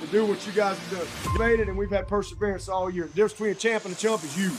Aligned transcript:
to 0.00 0.06
do 0.08 0.26
what 0.26 0.46
you 0.46 0.52
guys 0.52 0.78
have 0.78 0.90
done. 0.90 1.32
You 1.32 1.38
made 1.38 1.60
it, 1.60 1.68
and 1.68 1.76
we've 1.76 1.90
had 1.90 2.08
perseverance 2.08 2.68
all 2.68 2.90
year. 2.90 3.04
The 3.04 3.14
difference 3.14 3.32
between 3.34 3.50
a 3.52 3.54
champ 3.54 3.84
and 3.84 3.94
a 3.94 3.96
chump 3.96 4.24
is 4.24 4.36
you. 4.36 4.50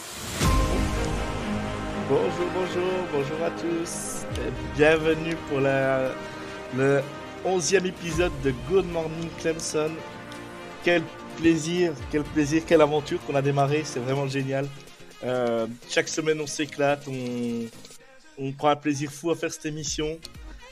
Bonjour, 2.10 2.48
bonjour, 2.54 2.94
bonjour 3.12 3.44
à 3.44 3.52
tous. 3.60 4.26
Bienvenue 4.76 5.36
pour 5.50 5.60
le 5.60 7.02
11e 7.46 7.86
épisode 7.86 8.32
de 8.44 8.54
Good 8.70 8.86
Morning 8.86 9.30
Clemson. 9.40 9.92
Quel 10.84 11.04
plaisir, 11.38 11.94
quel 12.12 12.24
plaisir, 12.24 12.64
quelle 12.66 12.82
aventure 12.82 13.20
qu'on 13.26 13.36
a 13.36 13.42
démarré, 13.42 13.84
c'est 13.84 14.00
vraiment 14.00 14.28
génial. 14.28 14.68
Euh, 15.24 15.68
chaque 15.90 16.08
semaine 16.08 16.40
on 16.40 16.48
s'éclate, 16.48 17.06
on 18.38 18.52
prend 18.54 18.70
un 18.70 18.76
plaisir 18.76 19.12
fou 19.12 19.32
à 19.32 19.36
faire 19.36 19.52
cette 19.52 19.66
émission. 19.66 20.18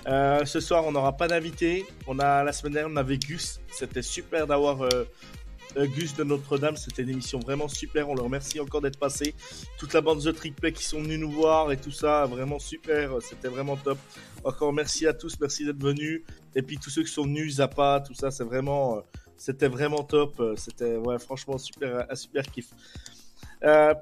Euh, 0.08 0.46
ce 0.46 0.60
soir 0.60 0.86
on 0.86 0.92
n'aura 0.92 1.14
pas 1.18 1.28
d'invité. 1.28 1.86
On 2.08 2.20
a 2.20 2.44
la 2.44 2.54
semaine 2.54 2.74
dernière 2.74 2.92
on 2.92 2.98
avait 2.98 3.18
Gus, 3.18 3.60
c'était 3.72 4.04
super 4.04 4.46
d'avoir 4.46 4.84
euh, 4.84 5.06
euh, 5.78 5.88
Gus 5.88 6.16
de 6.16 6.24
Notre-Dame, 6.24 6.78
c'était 6.78 7.02
une 7.02 7.10
émission 7.10 7.40
vraiment 7.40 7.68
super. 7.68 8.08
On 8.10 8.16
le 8.16 8.22
remercie 8.22 8.60
encore 8.60 8.82
d'être 8.82 9.00
passé. 9.00 9.34
Toute 9.80 9.94
la 9.94 10.02
bande 10.02 10.22
de 10.22 10.32
Trickplay 10.32 10.72
qui 10.72 10.84
sont 10.84 11.02
venus 11.02 11.20
nous 11.20 11.32
voir 11.32 11.72
et 11.72 11.78
tout 11.78 11.92
ça, 11.92 12.26
vraiment 12.26 12.60
super. 12.60 13.14
C'était 13.22 13.48
vraiment 13.48 13.76
top. 13.78 13.98
Encore 14.44 14.74
merci 14.74 15.08
à 15.08 15.14
tous, 15.14 15.40
merci 15.40 15.66
d'être 15.66 15.82
venus. 15.82 16.22
Et 16.56 16.62
puis 16.62 16.78
tous 16.78 16.92
ceux 16.92 17.04
qui 17.04 17.12
sont 17.12 17.24
venus, 17.24 17.56
Zappa, 17.56 18.04
tout 18.06 18.14
ça, 18.14 18.30
c'est 18.30 18.44
vraiment, 18.44 19.02
c'était 19.38 19.68
vraiment 19.68 20.04
top. 20.04 20.42
C'était 20.56 20.98
franchement 21.20 21.58
super, 21.58 22.06
un 22.10 22.16
super 22.16 22.44
kiff. 22.44 22.70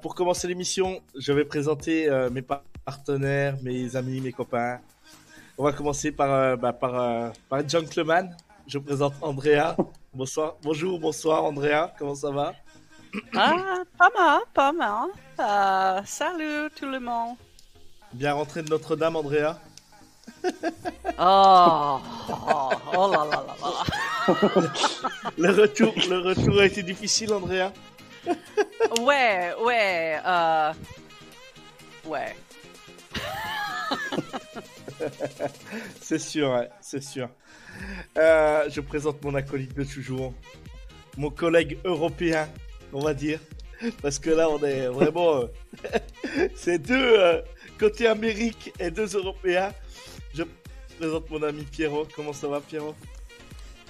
Pour 0.02 0.14
commencer 0.14 0.46
l'émission, 0.46 1.00
je 1.18 1.32
vais 1.32 1.46
présenter 1.46 2.08
mes 2.30 2.42
par- 2.42 2.62
partenaires, 2.84 3.56
mes 3.62 3.96
amis, 3.96 4.20
mes 4.20 4.32
copains. 4.32 4.80
On 5.56 5.64
va 5.64 5.72
commencer 5.72 6.10
par, 6.10 6.32
euh, 6.32 6.56
bah, 6.56 6.72
par, 6.72 7.00
euh, 7.00 7.30
par 7.48 7.66
Gentleman. 7.68 8.36
Je 8.66 8.78
présente 8.78 9.14
Andrea. 9.20 9.76
Bonsoir, 10.12 10.54
bonjour, 10.62 10.98
bonsoir 10.98 11.44
Andrea, 11.44 11.92
comment 11.98 12.14
ça 12.14 12.30
va 12.30 12.54
Ah, 13.34 13.82
pas 13.98 14.10
mal, 14.16 14.40
pas 14.52 14.72
mal. 14.72 15.08
Euh, 15.40 16.00
salut 16.06 16.70
tout 16.78 16.86
le 16.86 17.00
monde. 17.00 17.36
Bien 18.12 18.32
rentré 18.34 18.62
de 18.62 18.70
Notre-Dame, 18.70 19.16
Andrea 19.16 19.58
Oh, 21.18 21.98
oh, 22.28 22.70
oh 22.96 23.10
là 23.12 23.24
là 23.24 23.44
là 23.46 23.54
là. 23.60 24.34
Le 25.36 25.50
retour, 25.50 25.92
le 26.08 26.18
retour 26.20 26.60
a 26.60 26.66
été 26.66 26.82
difficile, 26.82 27.32
Andrea 27.32 27.72
Ouais, 29.00 29.52
ouais, 29.64 30.20
euh... 30.24 30.72
Ouais. 32.06 32.36
C'est 36.00 36.18
sûr, 36.18 36.50
ouais, 36.50 36.68
c'est 36.80 37.02
sûr. 37.02 37.28
Euh, 38.18 38.68
je 38.70 38.80
présente 38.80 39.22
mon 39.24 39.34
acolyte 39.34 39.74
de 39.76 39.84
toujours, 39.84 40.32
mon 41.16 41.30
collègue 41.30 41.78
européen, 41.84 42.48
on 42.92 43.00
va 43.00 43.14
dire, 43.14 43.40
parce 44.02 44.18
que 44.18 44.30
là 44.30 44.48
on 44.48 44.62
est 44.62 44.86
vraiment, 44.86 45.36
euh, 45.42 45.46
c'est 46.54 46.78
deux 46.78 47.18
euh, 47.18 47.42
côté 47.78 48.06
Amérique 48.06 48.72
et 48.78 48.90
deux 48.90 49.16
Européens. 49.16 49.72
Je 50.34 50.44
présente 50.98 51.28
mon 51.30 51.42
ami 51.42 51.64
Pierrot. 51.64 52.06
Comment 52.14 52.32
ça 52.32 52.46
va, 52.48 52.60
Pierrot? 52.60 52.94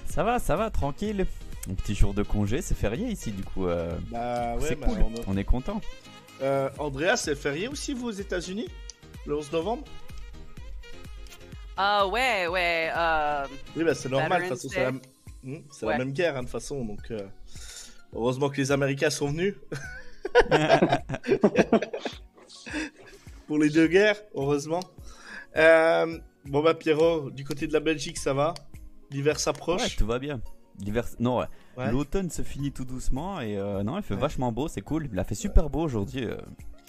Ça 0.07 0.23
va, 0.23 0.39
ça 0.39 0.55
va, 0.55 0.69
tranquille. 0.71 1.25
Un 1.69 1.73
petit 1.75 1.95
jour 1.95 2.13
de 2.13 2.23
congé, 2.23 2.61
c'est 2.61 2.75
férié 2.77 3.07
ici 3.07 3.31
du 3.31 3.43
coup. 3.43 3.65
Bah 3.65 4.55
ouais, 4.55 4.75
bah, 4.75 4.87
cool, 4.87 4.97
on- 5.27 5.33
on 5.33 5.37
est 5.37 5.43
content. 5.43 5.81
Andrea, 6.79 7.15
c'est 7.17 7.35
férié 7.35 7.67
aussi 7.67 7.93
vous 7.93 8.07
aux 8.07 8.11
États-Unis 8.11 8.67
le 9.27 9.35
11 9.37 9.51
novembre? 9.51 9.83
Ah, 11.77 12.07
ouais, 12.07 12.47
ouais, 12.47 12.89
euh... 12.95 13.45
Oui, 13.75 13.83
bah 13.83 13.93
c'est 13.95 14.09
normal, 14.09 14.43
de 14.43 14.47
toute 14.47 14.57
façon, 14.57 14.69
c'est 14.69 14.83
la. 14.83 14.91
Hmm, 14.91 14.99
la 15.81 15.87
Ouais. 15.87 15.97
même 15.97 16.11
guerre, 16.13 16.35
hein, 16.37 16.39
de 16.39 16.45
toute 16.45 16.51
façon, 16.51 16.83
donc 16.85 17.11
euh, 17.11 17.19
heureusement 18.13 18.49
que 18.49 18.57
les 18.57 18.71
Américains 18.71 19.09
sont 19.09 19.27
venus. 19.27 19.55
Pour 23.47 23.59
les 23.59 23.69
deux 23.69 23.87
guerres, 23.87 24.21
heureusement. 24.33 24.79
Euh, 25.55 26.17
bon 26.45 26.63
bah 26.63 26.73
Pierrot, 26.73 27.29
du 27.29 27.43
côté 27.45 27.67
de 27.67 27.73
la 27.73 27.79
Belgique, 27.79 28.17
ça 28.17 28.33
va? 28.33 28.53
L'hiver 29.11 29.35
Ouais, 29.35 29.39
s'approche 29.39 29.95
tout 29.95 30.05
va 30.07 30.17
bien. 30.19 30.41
L'hiver, 30.79 31.05
non, 31.19 31.37
ouais. 31.39 31.45
Ouais. 31.77 31.91
l'automne 31.91 32.29
se 32.29 32.41
finit 32.41 32.71
tout 32.71 32.83
doucement 32.85 33.39
et 33.39 33.55
euh, 33.57 33.83
non, 33.83 33.97
il 33.97 34.03
fait 34.03 34.15
Ouais. 34.15 34.19
vachement 34.19 34.51
beau, 34.51 34.67
c'est 34.67 34.81
cool. 34.81 35.07
Il 35.13 35.19
a 35.19 35.23
fait 35.23 35.35
super 35.35 35.69
beau 35.69 35.81
aujourd'hui. 35.81 36.27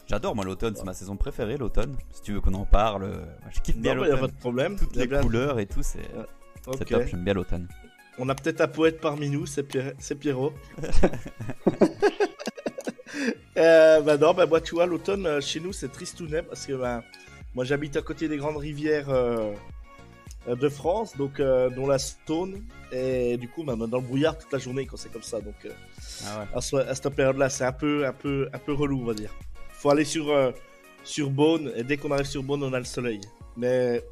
J'adore 0.09 0.37
moi 0.37 0.44
l'automne, 0.44 0.75
c'est 0.77 0.84
ma 0.84 0.94
saison 0.94 1.17
préférée 1.17 1.56
l'automne. 1.56 1.97
Si 2.12 2.22
tu 2.22 2.33
veux 2.33 2.41
qu'on 2.41 2.55
en 2.55 2.65
parle, 2.65 3.05
euh, 3.05 3.25
je 3.50 3.61
kiffe 3.61 3.77
bien 3.77 3.93
a 3.93 3.97
pas 3.97 4.06
l'automne. 4.09 4.31
de 4.31 4.37
problème. 4.41 4.77
Toutes 4.77 4.97
les 4.97 5.09
couleurs 5.09 5.59
et 5.59 5.67
tout, 5.67 5.83
c'est 5.83 5.99
Ok. 6.67 6.77
c'est 6.78 6.84
top. 6.87 7.03
J'aime 7.09 7.25
bien 7.25 7.34
l'automne. 7.34 7.69
On 8.19 8.28
a 8.28 8.34
peut-être 8.34 8.61
un 8.61 8.69
poète 8.69 9.00
parmi 9.00 9.28
nous, 9.28 9.47
c'est 9.47 9.66
c'est 9.99 10.15
Pierrot. 10.15 10.53
euh, 13.56 14.00
bah 14.00 14.16
non, 14.16 14.34
bah 14.34 14.47
moi 14.47 14.61
tu 14.61 14.75
vois, 14.75 14.87
l'automne 14.87 15.27
euh, 15.27 15.41
chez 15.41 15.61
nous 15.61 15.72
c'est 15.72 15.91
tristounet 15.91 16.43
parce 16.43 16.66
que 16.66 16.75
bah, 16.75 17.03
moi 17.55 17.65
j'habite 17.65 17.97
à 17.97 18.03
côté 18.03 18.28
des 18.28 18.37
grandes 18.37 18.56
rivières 18.59 19.09
euh, 19.11 19.53
de 20.47 20.69
France, 20.69 21.16
donc 21.16 21.41
euh, 21.41 21.71
dont 21.71 21.87
la 21.87 21.99
Stone, 21.99 22.62
et 22.93 23.37
du 23.39 23.49
coup 23.49 23.65
bah, 23.65 23.75
dans 23.77 23.99
le 23.99 24.03
brouillard 24.05 24.37
toute 24.39 24.53
la 24.53 24.59
journée 24.59 24.87
quand 24.87 24.97
c'est 24.97 25.12
comme 25.12 25.22
ça, 25.22 25.41
donc 25.41 25.55
Ah 26.27 26.41
ouais. 26.41 26.47
à, 26.55 26.61
ce- 26.61 26.77
à 26.77 26.95
cette 26.95 27.15
période-là 27.15 27.49
c'est 27.49 27.65
un 27.65 27.72
peu, 27.72 28.06
un 28.06 28.12
peu, 28.12 28.49
un 28.53 28.59
peu 28.59 28.72
relou 28.72 29.00
on 29.03 29.06
va 29.06 29.15
dire. 29.15 29.33
Faut 29.79 29.91
aller 29.91 30.05
sur 30.05 30.31
euh, 30.31 30.51
sur 31.05 31.31
Beaune 31.31 31.73
et 31.77 31.85
dès 31.85 31.97
qu'on 31.97 32.11
arrive 32.11 32.27
sur 32.27 32.43
Beaune 32.43 32.63
on 32.63 32.73
a 32.73 32.79
le 32.79 32.85
soleil, 32.85 33.21
mais 33.57 34.03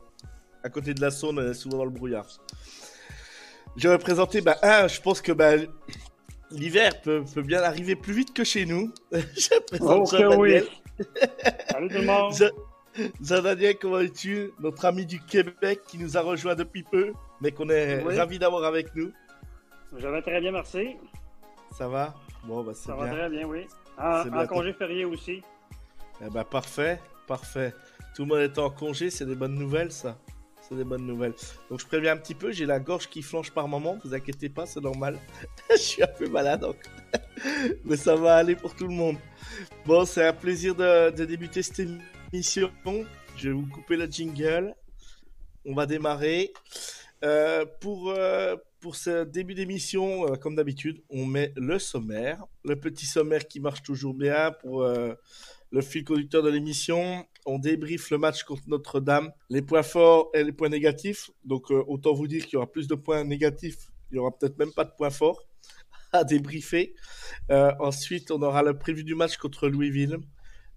à 0.63 0.69
côté 0.69 0.95
de 0.95 1.01
la 1.01 1.11
Saône 1.11 1.39
on 1.39 1.51
est 1.51 1.55
souvent 1.55 1.79
dans 1.79 1.85
le 1.85 1.91
brouillard. 1.91 2.27
Je 3.77 3.89
vais 3.89 3.99
présenter, 3.99 4.41
bah, 4.41 4.57
un, 4.63 4.87
je 4.87 5.01
pense 5.01 5.21
que 5.21 5.33
bah, 5.33 5.53
l'hiver 6.53 7.01
peut, 7.03 7.25
peut 7.35 7.43
bien 7.43 7.61
arriver 7.63 7.97
plus 7.97 8.13
vite 8.15 8.33
que 8.33 8.45
chez 8.45 8.67
nous. 8.67 8.93
je 9.13 9.61
présente 9.67 10.11
Jean-Daniel. 10.13 10.65
oui. 10.99 11.05
Salut 11.71 11.89
tout 11.89 11.95
le 11.99 12.05
monde. 12.05 12.33
Jean- 12.35 13.11
Jean-Daniel, 13.21 13.77
comment 13.81 13.99
es-tu? 13.99 14.53
Notre 14.61 14.85
ami 14.85 15.05
du 15.07 15.19
Québec 15.21 15.81
qui 15.89 15.99
nous 15.99 16.17
a 16.17 16.21
rejoint 16.21 16.55
depuis 16.55 16.85
peu, 16.85 17.13
mais 17.41 17.51
qu'on 17.51 17.69
est 17.69 18.01
Oui. 18.05 18.17
ravi 18.17 18.39
d'avoir 18.39 18.63
avec 18.63 18.95
nous. 18.95 19.11
Je 19.97 20.07
vais 20.07 20.23
très 20.23 20.41
bien, 20.41 20.53
merci. 20.53 20.95
Ça 21.77 21.89
va? 21.89 22.15
Bon, 22.45 22.63
bah 22.63 22.73
c'est 22.77 22.87
Ça 22.87 22.95
va 22.95 23.07
bien. 23.07 23.15
très 23.15 23.29
bien, 23.31 23.47
oui. 23.49 23.67
En, 23.99 24.21
en 24.21 24.25
bien. 24.27 24.47
congé 24.47 24.73
férié 24.73 25.05
aussi. 25.05 25.43
Eh 26.21 26.31
ben, 26.31 26.45
parfait, 26.45 27.01
parfait. 27.27 27.75
Tout 28.15 28.23
le 28.23 28.29
monde 28.29 28.41
est 28.41 28.59
en 28.59 28.71
congé, 28.71 29.11
c'est 29.11 29.27
des 29.27 29.35
bonnes 29.35 29.55
nouvelles, 29.55 29.93
ça. 29.93 30.19
C'est 30.69 30.77
des 30.77 30.85
bonnes 30.85 31.07
nouvelles. 31.07 31.35
Donc, 31.69 31.81
je 31.81 31.87
préviens 31.87 32.13
un 32.13 32.17
petit 32.17 32.35
peu, 32.35 32.53
j'ai 32.53 32.65
la 32.65 32.81
gorge 32.81 33.09
qui 33.09 33.21
flanche 33.21 33.51
par 33.51 33.69
moment, 33.69 33.99
vous 34.05 34.15
inquiétez 34.15 34.49
pas, 34.49 34.65
c'est 34.65 34.81
normal. 34.81 35.19
je 35.71 35.77
suis 35.77 36.03
un 36.03 36.07
peu 36.07 36.29
malade, 36.29 36.61
donc. 36.61 36.77
Mais 37.85 37.97
ça 37.97 38.17
va 38.17 38.37
aller 38.37 38.57
pour 38.57 38.75
tout 38.75 38.87
le 38.87 38.95
monde. 38.95 39.17
Bon, 39.85 40.05
c'est 40.05 40.27
un 40.27 40.33
plaisir 40.33 40.75
de, 40.75 41.11
débuter 41.25 41.63
cette 41.63 41.87
émission. 42.33 42.71
Je 43.37 43.49
vais 43.49 43.55
vous 43.55 43.67
couper 43.67 43.97
le 43.97 44.07
jingle. 44.07 44.75
On 45.67 45.75
va 45.75 45.87
démarrer. 45.87 46.53
Euh, 47.25 47.65
pour, 47.81 48.11
euh, 48.11 48.55
pour 48.81 48.97
ce 48.97 49.25
début 49.25 49.55
d'émission, 49.55 50.27
euh, 50.27 50.37
comme 50.37 50.57
d'habitude, 50.57 51.03
on 51.09 51.25
met 51.25 51.53
le 51.57 51.79
sommaire. 51.79 52.45
Le 52.65 52.77
petit 52.77 53.07
sommaire 53.07 53.49
qui 53.49 53.61
marche 53.61 53.83
toujours 53.83 54.13
bien 54.13 54.53
pour 54.53 54.87
le 55.75 55.83
fil 55.83 56.05
conducteur 56.05 56.45
de 56.45 56.51
l'émission. 56.51 57.27
On 57.47 57.59
débriefe 57.59 58.09
le 58.11 58.19
match 58.19 58.45
contre 58.45 58.63
Notre-Dame, 58.69 59.33
les 59.51 59.61
points 59.61 59.83
forts 59.83 60.31
et 60.33 60.45
les 60.45 60.53
points 60.53 60.69
négatifs. 60.69 61.31
Donc, 61.45 61.73
euh, 61.73 61.83
autant 61.89 62.15
vous 62.15 62.29
dire 62.29 62.45
qu'il 62.45 62.55
y 62.55 62.57
aura 62.57 62.71
plus 62.71 62.87
de 62.87 62.95
points 62.95 63.25
négatifs. 63.25 63.91
Il 64.13 64.17
y 64.17 64.19
aura 64.19 64.31
peut-être 64.31 64.57
même 64.57 64.73
pas 64.73 64.85
de 64.85 64.93
points 64.97 65.11
forts 65.11 65.43
à 66.13 66.23
débriefer. 66.23 66.95
Euh, 67.51 67.73
ensuite, 67.81 68.31
on 68.31 68.41
aura 68.41 68.63
le 68.63 68.79
prévu 68.79 69.03
du 69.03 69.17
match 69.17 69.37
contre 69.37 69.69
Louisville, 69.69 70.19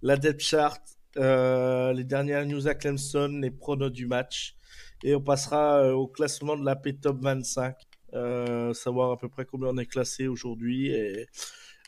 la 0.02 0.16
depth 0.16 0.40
chart, 0.40 0.82
euh, 1.16 1.92
les 1.92 2.04
dernières 2.04 2.44
news 2.44 2.66
à 2.66 2.74
Clemson, 2.74 3.38
les 3.40 3.52
pronos 3.52 3.92
du 3.92 4.06
match. 4.06 4.56
Et 5.04 5.14
on 5.14 5.20
passera 5.20 5.94
au 5.94 6.08
classement 6.08 6.56
de 6.56 6.64
la 6.64 6.74
P-Top 6.74 7.22
25. 7.22 7.76
Euh, 8.14 8.74
savoir 8.74 9.12
à 9.12 9.16
peu 9.16 9.28
près 9.28 9.44
combien 9.44 9.68
on 9.68 9.76
est 9.76 9.86
classé 9.86 10.26
aujourd'hui 10.26 10.92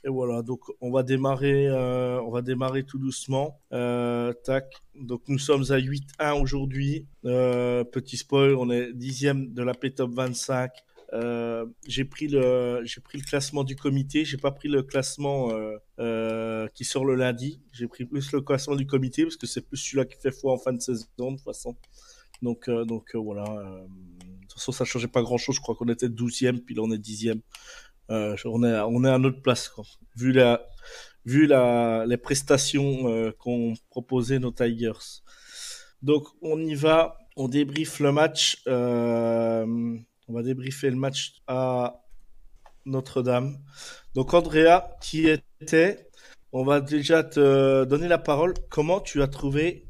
et 0.05 0.09
voilà 0.09 0.43
donc 0.43 0.61
on 0.81 0.91
va 0.91 1.03
démarrer 1.03 1.67
euh, 1.69 2.21
on 2.23 2.31
va 2.31 2.43
démarrer 2.43 2.85
tout 2.85 2.99
doucement 2.99 3.61
euh, 3.73 4.33
tac 4.45 4.67
donc 4.95 5.23
nous 5.29 5.39
sommes 5.39 5.65
à 5.71 5.79
8-1 5.79 6.41
aujourd'hui 6.41 7.07
Euh, 7.27 7.85
petit 7.85 8.17
spoil 8.17 8.55
on 8.57 8.71
est 8.71 8.93
dixième 8.95 9.53
de 9.53 9.63
la 9.63 9.75
P-Top 9.75 10.11
25 10.13 10.71
Euh, 11.13 11.67
j'ai 11.89 12.05
pris 12.05 12.29
le 12.29 12.83
j'ai 12.85 13.01
pris 13.01 13.19
le 13.19 13.25
classement 13.25 13.65
du 13.65 13.75
comité. 13.75 14.25
J'ai 14.25 14.37
pas 14.39 14.53
pris 14.53 14.69
le 14.69 14.83
classement 14.85 15.51
euh, 15.51 15.77
euh, 15.99 16.69
qui 16.75 16.85
sort 16.85 17.05
le 17.05 17.17
lundi. 17.17 17.61
J'ai 17.73 17.89
pris 17.89 18.05
plus 18.05 18.31
le 18.33 18.41
classement 18.43 18.77
du 18.77 18.87
comité 18.87 19.25
parce 19.25 19.37
que 19.37 19.49
c'est 19.49 19.63
plus 19.69 19.77
celui-là 19.77 20.05
qui 20.05 20.17
fait 20.23 20.31
foi 20.31 20.53
en 20.53 20.59
fin 20.59 20.73
de 20.73 20.81
saison 20.81 21.07
de 21.19 21.37
toute 21.37 21.41
façon. 21.45 21.75
Donc 22.43 22.69
euh, 22.69 22.85
donc 22.85 23.07
voilà. 23.17 23.43
euh, 23.45 23.87
de 23.87 24.47
toute 24.49 24.53
façon, 24.55 24.73
ça 24.73 24.85
changeait 24.85 25.09
pas 25.09 25.23
grand-chose. 25.23 25.57
Je 25.57 25.61
crois 25.61 25.75
qu'on 25.75 25.89
était 25.89 26.09
12e, 26.09 26.61
puis 26.65 26.75
là 26.77 26.83
on 26.85 26.91
est 26.93 26.99
10e. 26.99 27.41
Euh, 28.11 28.37
on 28.45 28.65
est 29.05 29.09
à 29.09 29.19
notre 29.19 29.41
place. 29.43 29.73
Vu 30.17 30.33
la 30.33 30.67
vu 31.25 31.47
la 31.47 32.05
les 32.07 32.17
prestations 32.17 33.09
euh, 33.09 33.33
qu'ont 33.39 33.75
proposé 33.91 34.39
nos 34.39 34.51
Tigers. 34.51 35.23
Donc 36.03 36.27
on 36.43 36.59
y 36.61 36.75
va, 36.75 37.19
on 37.37 37.49
débriefe 37.49 38.01
le 38.01 38.13
match. 38.13 38.63
euh, 38.67 39.67
on 40.29 40.33
va 40.33 40.43
débriefer 40.43 40.91
le 40.91 40.97
match 40.97 41.43
à 41.47 42.01
Notre-Dame. 42.87 43.59
Donc 44.15 44.35
Andrea, 44.35 44.97
qui 45.01 45.29
était 45.29 46.09
On 46.53 46.65
va 46.65 46.81
déjà 46.81 47.23
te 47.25 47.85
donner 47.85 48.09
la 48.09 48.19
parole. 48.19 48.55
Comment 48.71 49.01
tu 49.01 49.23
as 49.23 49.29
trouvé 49.29 49.87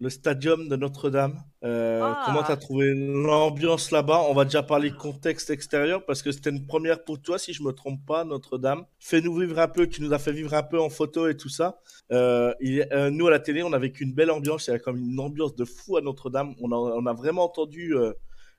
le 0.00 0.10
stadium 0.10 0.68
de 0.68 0.76
Notre-Dame 0.76 1.38
Euh, 1.64 2.00
Ah. 2.02 2.22
Comment 2.26 2.42
tu 2.42 2.50
as 2.52 2.56
trouvé 2.56 2.92
l'ambiance 2.94 3.90
là-bas? 3.92 4.22
On 4.28 4.34
va 4.34 4.44
déjà 4.44 4.62
parler 4.62 4.90
contexte 4.90 5.48
extérieur 5.50 6.04
parce 6.04 6.20
que 6.22 6.32
c'était 6.32 6.50
une 6.50 6.66
première 6.66 7.04
pour 7.04 7.20
toi, 7.22 7.38
si 7.38 7.52
je 7.52 7.62
me 7.62 7.72
trompe 7.72 8.04
pas, 8.06 8.24
Notre-Dame. 8.24 8.84
Fais-nous 8.98 9.34
vivre 9.38 9.58
un 9.60 9.68
peu, 9.68 9.86
tu 9.88 10.02
nous 10.02 10.12
as 10.12 10.18
fait 10.18 10.32
vivre 10.32 10.54
un 10.54 10.62
peu 10.64 10.80
en 10.80 10.90
photo 10.90 11.28
et 11.28 11.36
tout 11.36 11.48
ça. 11.48 11.78
Euh, 12.10 12.52
il- 12.60 12.86
euh, 12.92 13.10
nous, 13.10 13.26
à 13.28 13.30
la 13.30 13.38
télé, 13.38 13.62
on 13.62 13.72
a 13.72 13.78
vécu 13.78 14.02
une 14.04 14.12
belle 14.14 14.30
ambiance. 14.32 14.66
Il 14.66 14.70
y 14.70 14.72
avait 14.74 14.82
comme 14.82 14.98
une 14.98 15.20
ambiance 15.20 15.54
de 15.54 15.64
fou 15.64 15.96
à 15.96 16.00
Notre-Dame. 16.00 16.54
On 16.60 16.72
a, 16.72 16.76
on 16.76 17.06
a 17.06 17.12
vraiment 17.12 17.44
entendu 17.44 17.94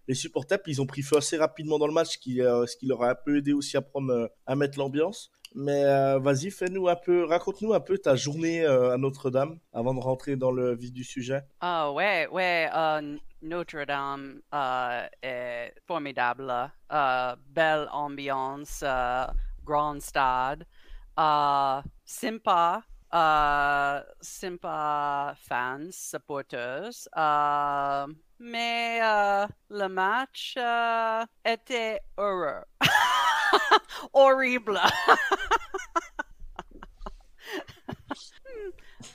les 0.08 0.16
supporters, 0.16 0.62
puis 0.62 0.74
ils 0.74 0.82
ont 0.82 0.86
pris 0.86 1.02
feu 1.02 1.18
assez 1.18 1.38
rapidement 1.38 1.80
dans 1.80 1.88
le 1.88 1.94
match, 1.94 2.10
ce 2.14 2.18
qui, 2.18 2.42
euh, 2.42 2.66
ce 2.66 2.76
qui 2.76 2.88
leur 2.88 3.04
a 3.04 3.12
un 3.12 3.16
peu 3.16 3.38
aidé 3.38 3.54
aussi 3.54 3.78
à, 3.78 3.82
prendre, 3.82 4.12
euh, 4.12 4.28
à 4.46 4.56
mettre 4.56 4.78
l'ambiance. 4.78 5.32
Mais 5.56 5.86
euh, 5.86 6.20
vas-y, 6.20 6.50
fais-nous 6.50 6.88
un 6.88 6.96
peu, 6.96 7.26
raconte-nous 7.26 7.74
un 7.74 7.80
peu 7.80 7.98
ta 7.98 8.16
journée 8.16 8.66
euh, 8.66 8.94
à 8.94 8.98
Notre-Dame 8.98 9.60
avant 9.72 9.94
de 9.94 10.00
rentrer 10.00 10.36
dans 10.36 10.52
le 10.52 10.76
vif 10.76 10.92
du 10.92 11.04
sujet. 11.04 11.44
Ah 11.62 11.92
ouais, 11.92 12.28
ouais, 12.32 12.70
euh, 12.76 13.18
Notre-Dame 13.42 14.42
est 15.22 15.74
formidable. 15.86 16.52
belle 16.90 17.88
ambiance, 17.92 18.84
grand 19.64 20.02
stade, 20.02 20.66
sympa, 22.06 22.84
sympa 24.22 25.36
fans, 25.38 25.92
supporters. 25.92 27.08
Mais 28.44 29.00
euh, 29.02 29.48
le 29.70 29.88
match 29.88 30.56
euh, 30.58 31.24
était 31.46 32.00
heureux. 32.18 32.64
Horrible. 34.14 34.80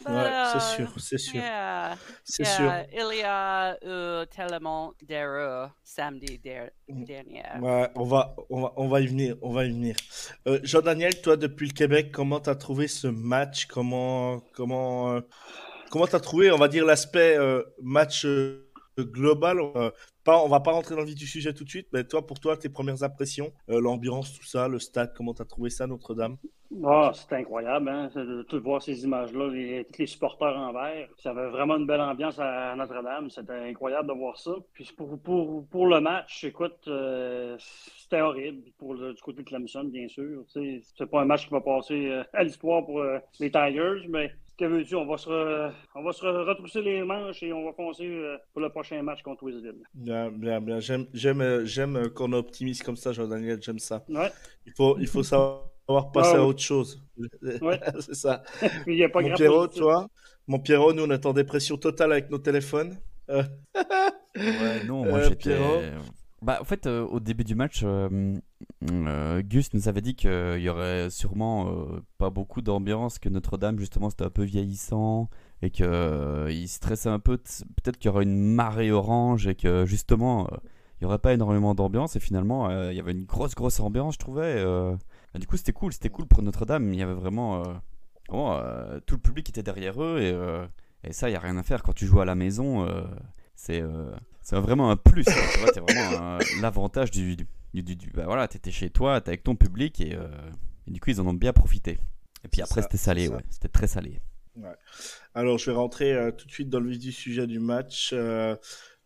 But, 0.05 0.11
Ouais, 0.11 0.31
c'est 0.53 0.59
uh, 0.59 0.77
sûr, 0.77 0.93
c'est 1.01 1.19
sûr, 1.19 1.35
Yeah. 1.41 1.97
c'est 2.23 2.43
Yeah, 2.45 2.57
sûr. 2.57 2.73
Il 2.93 3.19
y 3.19 3.23
a 3.23 3.77
eu 3.83 4.27
tellement 4.27 4.93
d'erreurs 5.03 5.71
samedi 5.83 6.39
der- 6.39 6.71
Mm. 6.89 7.05
dernier. 7.05 7.43
Ouais, 7.61 7.89
on 7.97 8.05
va, 8.05 8.37
on 8.51 8.61
va, 8.63 8.73
on 8.77 8.89
va 8.89 9.01
y 9.01 9.07
venir, 9.07 9.37
on 9.43 9.51
va 9.53 9.65
y 9.65 9.71
venir. 9.71 9.97
Euh, 10.47 10.61
Jean-Daniel, 10.63 11.21
toi, 11.23 11.37
depuis 11.37 11.69
le 11.69 11.73
Québec, 11.73 12.13
comment 12.13 12.39
t'as 12.39 12.55
trouvé 12.55 12.87
ce 12.87 13.07
match? 13.09 13.67
Comment, 13.67 14.41
comment, 14.55 15.13
euh, 15.15 15.21
comment 15.91 16.07
t'as 16.07 16.21
trouvé, 16.21 16.51
on 16.53 16.59
va 16.59 16.69
dire, 16.69 16.85
l'aspect 16.85 17.37
euh, 17.39 17.63
match 17.83 18.25
global 19.03 19.59
pas, 20.29 20.43
On 20.45 20.49
va 20.49 20.61
pas 20.61 20.73
rentrer 20.73 20.95
dans 20.95 21.00
le 21.00 21.06
vif 21.06 21.15
du 21.15 21.27
sujet 21.27 21.55
tout 21.55 21.65
de 21.65 21.71
suite, 21.71 21.89
mais 21.93 22.05
toi, 22.05 22.27
pour 22.27 22.39
toi, 22.39 22.55
tes 22.56 22.69
premières 22.69 23.03
impressions, 23.03 23.50
euh, 23.71 23.81
l'ambiance, 23.81 24.35
tout 24.35 24.45
ça, 24.45 24.69
le 24.69 24.79
stade, 24.79 25.15
comment 25.17 25.33
t'as 25.33 25.47
trouvé 25.47 25.71
ça, 25.71 25.87
Notre-Dame? 25.87 26.37
Ah, 26.85 27.12
c'était 27.15 27.37
incroyable, 27.37 27.89
hein, 27.89 28.11
de 28.15 28.43
tout 28.43 28.61
voir 28.61 28.83
ces 28.83 29.05
images-là, 29.05 29.49
les, 29.49 29.87
tous 29.87 30.00
les 30.00 30.06
supporters 30.06 30.55
en 30.55 30.71
vert. 30.75 31.09
Ça 31.17 31.31
avait 31.31 31.49
vraiment 31.49 31.79
une 31.79 31.87
belle 31.87 32.03
ambiance 32.03 32.39
à 32.39 32.75
Notre-Dame. 32.77 33.31
C'était 33.31 33.71
incroyable 33.71 34.09
de 34.09 34.12
voir 34.12 34.37
ça. 34.37 34.53
Puis 34.75 34.95
pour, 34.95 35.87
le 35.87 36.00
match, 36.00 36.45
écoute, 36.45 36.77
euh, 36.89 37.56
c'était 37.97 38.21
horrible 38.21 38.71
pour 38.77 38.93
le, 38.93 39.15
du 39.15 39.23
côté 39.23 39.43
de 39.43 39.49
Clemson, 39.49 39.85
bien 39.85 40.09
sûr. 40.09 40.45
Tu 40.53 40.83
C'est 40.95 41.06
pas 41.06 41.23
un 41.23 41.25
match 41.25 41.47
qui 41.47 41.53
va 41.53 41.62
passer 41.62 42.11
euh, 42.11 42.23
à 42.35 42.45
l'histoire 42.45 42.85
pour 42.85 43.03
les 43.41 43.50
Tigers, 43.50 44.06
mais 44.11 44.31
que 44.59 44.65
veux-tu, 44.65 44.95
on 44.97 45.07
va 45.07 45.17
se 45.17 45.29
re- 45.29 45.73
on 45.95 46.03
va 46.03 46.13
se 46.13 46.23
re- 46.25 46.45
retrousser 46.49 46.83
les 46.83 47.03
manches 47.05 47.43
et 47.43 47.53
on 47.53 47.65
va 47.65 47.73
foncer 47.73 48.07
euh, 48.07 48.37
pour 48.53 48.61
le 48.63 48.71
prochain 48.71 49.03
match 49.03 49.23
contre 49.23 49.45
Louisville. 49.45 49.83
Bien, 49.95 50.31
bien, 50.31 50.61
bien. 50.61 50.81
J'aime, 50.81 51.07
j'aime, 51.15 51.41
euh, 51.41 51.65
j'aime 51.65 51.97
euh, 51.97 52.09
qu'on 52.09 52.33
est 52.33 52.37
optimiste 52.37 52.83
comme 52.83 52.97
ça, 52.97 53.13
Jean-Daniel. 53.13 53.63
J'aime 53.63 53.79
ça. 53.79 54.05
Ouais. 54.09 54.31
Il 54.67 54.73
faut, 54.77 54.99
il 54.99 55.07
faut 55.07 55.23
savoir 55.23 55.71
passer 56.13 56.37
Ah, 56.37 56.41
à 56.41 56.43
autre 56.45 56.61
chose. 56.61 57.03
Ouais. 57.63 57.81
C'est 58.01 58.15
ça. 58.15 58.43
Puis 58.61 58.71
il 58.87 58.97
n'y 58.97 59.05
a 59.05 59.09
pas 59.09 59.21
Mon 59.23 59.35
Pierrot, 59.35 59.69
toi, 59.69 60.09
mon 60.47 60.59
Pierrot, 60.59 60.93
nous 60.93 61.05
on 61.05 61.11
est 61.11 61.27
en 61.27 61.33
dépression 61.33 61.77
totale 61.77 62.13
avec 62.13 62.31
nos 62.31 62.39
téléphones. 62.39 62.97
Euh, 63.31 63.43
Ouais, 64.37 64.85
non, 64.87 65.05
moi 65.05 65.19
Euh, 65.19 65.25
j'étais. 65.25 65.37
Pierrot 65.57 65.81
Bah, 66.43 66.59
en 66.61 66.65
fait, 66.65 66.87
euh, 66.87 67.05
au 67.05 67.19
début 67.21 67.45
du 67.45 67.55
match, 67.55 67.81
euh, 67.85 68.37
euh, 68.91 69.43
Gus 69.43 69.73
nous 69.75 69.89
avait 69.89 70.01
dit 70.01 70.15
qu'il 70.15 70.59
y 70.61 70.69
aurait 70.69 71.11
sûrement 71.11 71.69
euh, 71.71 72.01
pas 72.19 72.31
beaucoup 72.31 72.61
d'ambiance, 72.63 73.19
que 73.19 73.29
Notre-Dame, 73.29 73.79
justement, 73.79 74.11
c'était 74.11 74.25
un 74.25 74.31
peu 74.31 74.45
vieillissant 74.45 75.29
et 75.63 75.71
qu'il 75.71 75.87
il 76.51 76.69
stressait 76.69 77.09
un 77.09 77.19
peu. 77.19 77.37
Peut-être 77.39 77.99
qu'il 77.99 78.09
y 78.11 78.13
aurait 78.15 78.25
une 78.25 78.39
marée 78.55 78.91
orange 78.93 79.47
et 79.47 79.55
que, 79.55 79.85
justement, 79.87 80.47
euh, 80.53 80.57
il 81.01 81.05
n'y 81.05 81.07
aurait 81.07 81.19
pas 81.19 81.33
énormément 81.35 81.75
d'ambiance. 81.75 82.17
Et 82.17 82.21
finalement, 82.21 82.69
euh, 82.69 82.93
il 82.93 82.97
y 82.97 83.01
avait 83.01 83.13
une 83.13 83.25
grosse, 83.25 83.55
grosse 83.55 83.81
ambiance, 83.81 84.15
je 84.15 84.19
trouvais. 84.19 84.43
euh. 84.59 84.95
Bah, 85.35 85.41
du 85.41 85.47
coup, 85.47 85.57
c'était 85.57 85.73
cool, 85.73 85.93
c'était 85.93 86.11
cool 86.11 86.27
pour 86.27 86.43
Notre-Dame. 86.43 86.93
Il 86.93 86.99
y 86.99 87.03
avait 87.03 87.15
vraiment. 87.15 87.61
euh, 87.63 87.75
vraiment, 88.29 88.57
euh, 88.59 88.99
tout 89.07 89.15
le 89.17 89.21
public 89.21 89.49
était 89.49 89.63
derrière 89.63 90.03
eux 90.03 90.19
et, 90.21 90.33
euh, 90.33 90.67
et 91.05 91.13
ça, 91.13 91.29
il 91.29 91.33
n'y 91.33 91.37
a 91.37 91.41
rien 91.41 91.57
à 91.57 91.63
faire. 91.63 91.83
Quand 91.83 91.93
tu 91.95 92.07
joues 92.07 92.21
à 92.21 92.25
la 92.25 92.35
maison, 92.35 92.85
euh, 92.87 93.03
c'est. 93.55 93.81
euh, 93.81 94.11
c'est 94.41 94.57
vraiment 94.59 94.91
un 94.91 94.97
plus. 94.97 95.25
c'est 95.25 95.81
vraiment 95.81 96.39
l'avantage 96.63 97.11
du, 97.11 97.37
du, 97.37 97.47
du- 97.75 97.97
du- 97.97 98.11
bah 98.11 98.25
voilà, 98.25 98.49
t'étais 98.49 98.70
chez 98.70 98.91
toi, 98.91 99.20
t'es 99.20 99.31
avec 99.31 99.43
ton 99.44 99.56
public 99.56 100.00
et, 100.00 100.15
euh, 100.15 100.29
et 100.87 100.91
du 100.91 101.00
coup 101.00 101.11
ils 101.11 101.20
en 101.20 101.26
ont 101.26 101.35
bien 101.35 101.53
profité. 101.53 101.99
Et 102.44 102.49
puis 102.49 102.62
après 102.62 102.82
c'était 102.82 102.97
salé, 102.99 103.29
ouais, 103.29 103.43
c'était 103.50 103.69
très 103.69 103.87
salé. 103.87 104.20
Alors, 105.35 105.56
je 105.59 105.70
vais 105.70 105.76
rentrer 105.76 106.12
euh, 106.12 106.32
tout 106.32 106.47
de 106.47 106.50
suite 106.50 106.69
dans 106.69 106.81
le 106.81 106.91
vif 106.91 106.99
du 106.99 107.12
sujet 107.12 107.47
du 107.47 107.61
match. 107.61 108.11
Euh, 108.12 108.56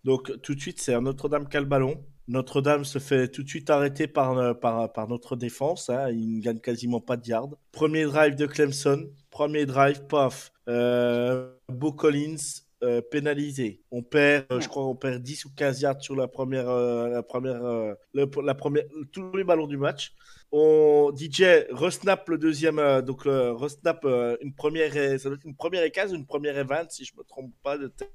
donc, 0.03 0.33
tout 0.41 0.55
de 0.55 0.61
suite, 0.61 0.81
c'est 0.81 0.99
Notre-Dame 0.99 1.47
qui 1.47 1.59
a 1.59 1.61
le 1.61 1.67
ballon. 1.67 2.03
Notre-Dame 2.27 2.85
se 2.87 2.99
fait 2.99 3.29
tout 3.29 3.43
de 3.43 3.49
suite 3.49 3.69
arrêter 3.69 4.07
par, 4.07 4.59
par, 4.61 4.91
par 4.93 5.09
notre 5.09 5.37
défense. 5.37 5.91
hein. 5.91 6.09
Il 6.11 6.37
ne 6.37 6.41
gagne 6.41 6.59
quasiment 6.59 7.01
pas 7.01 7.19
de 7.19 7.27
yards. 7.29 7.51
Premier 7.71 8.05
drive 8.05 8.35
de 8.35 8.47
Clemson. 8.47 9.11
Premier 9.31 9.67
drive, 9.67 10.07
paf. 10.07 10.53
Bo 10.67 11.93
Collins 11.93 12.63
euh, 12.83 13.01
pénalisé. 13.01 13.81
On 13.91 14.03
perd, 14.03 14.47
euh, 14.51 14.61
je 14.61 14.69
crois, 14.69 14.85
on 14.87 14.97
perd 14.97 15.23
10 15.23 15.45
ou 15.45 15.51
15 15.55 15.81
yards 15.83 16.03
sur 16.03 16.17
la 16.17 16.27
première, 16.27 16.69
euh, 16.69 17.09
la 17.09 17.23
première, 17.23 17.63
le- 17.63 18.43
la 18.45 18.55
première, 18.55 18.85
tous 19.13 19.37
les 19.37 19.45
ballons 19.45 19.67
du 19.67 19.77
match. 19.77 20.13
On, 20.51 21.13
DJ 21.15 21.67
resnap 21.71 22.29
le 22.29 22.39
deuxième, 22.39 23.01
donc 23.03 23.25
le 23.25 23.53
resnap 23.53 24.05
une 24.41 24.53
première, 24.55 24.97
et, 24.97 25.19
ça 25.19 25.29
doit 25.29 25.37
être 25.37 25.47
une 25.47 25.57
première 25.57 25.83
et 25.85 25.91
15 25.91 26.13
ou 26.13 26.17
une 26.17 26.27
première 26.27 26.59
et 26.59 26.65
20 26.65 26.91
si 26.91 27.05
je 27.05 27.13
me 27.17 27.23
trompe 27.23 27.53
pas 27.63 27.79
de 27.79 27.89
tête. 27.89 28.13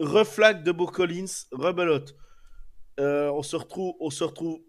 Reflag 0.00 0.62
de 0.62 0.72
Bo 0.72 0.86
Collins, 0.86 1.46
rebelote. 1.52 2.14
On 2.98 3.42
se 3.42 3.56
retrouve, 3.56 3.94
on 4.00 4.10
se 4.10 4.24
retrouve 4.24 4.60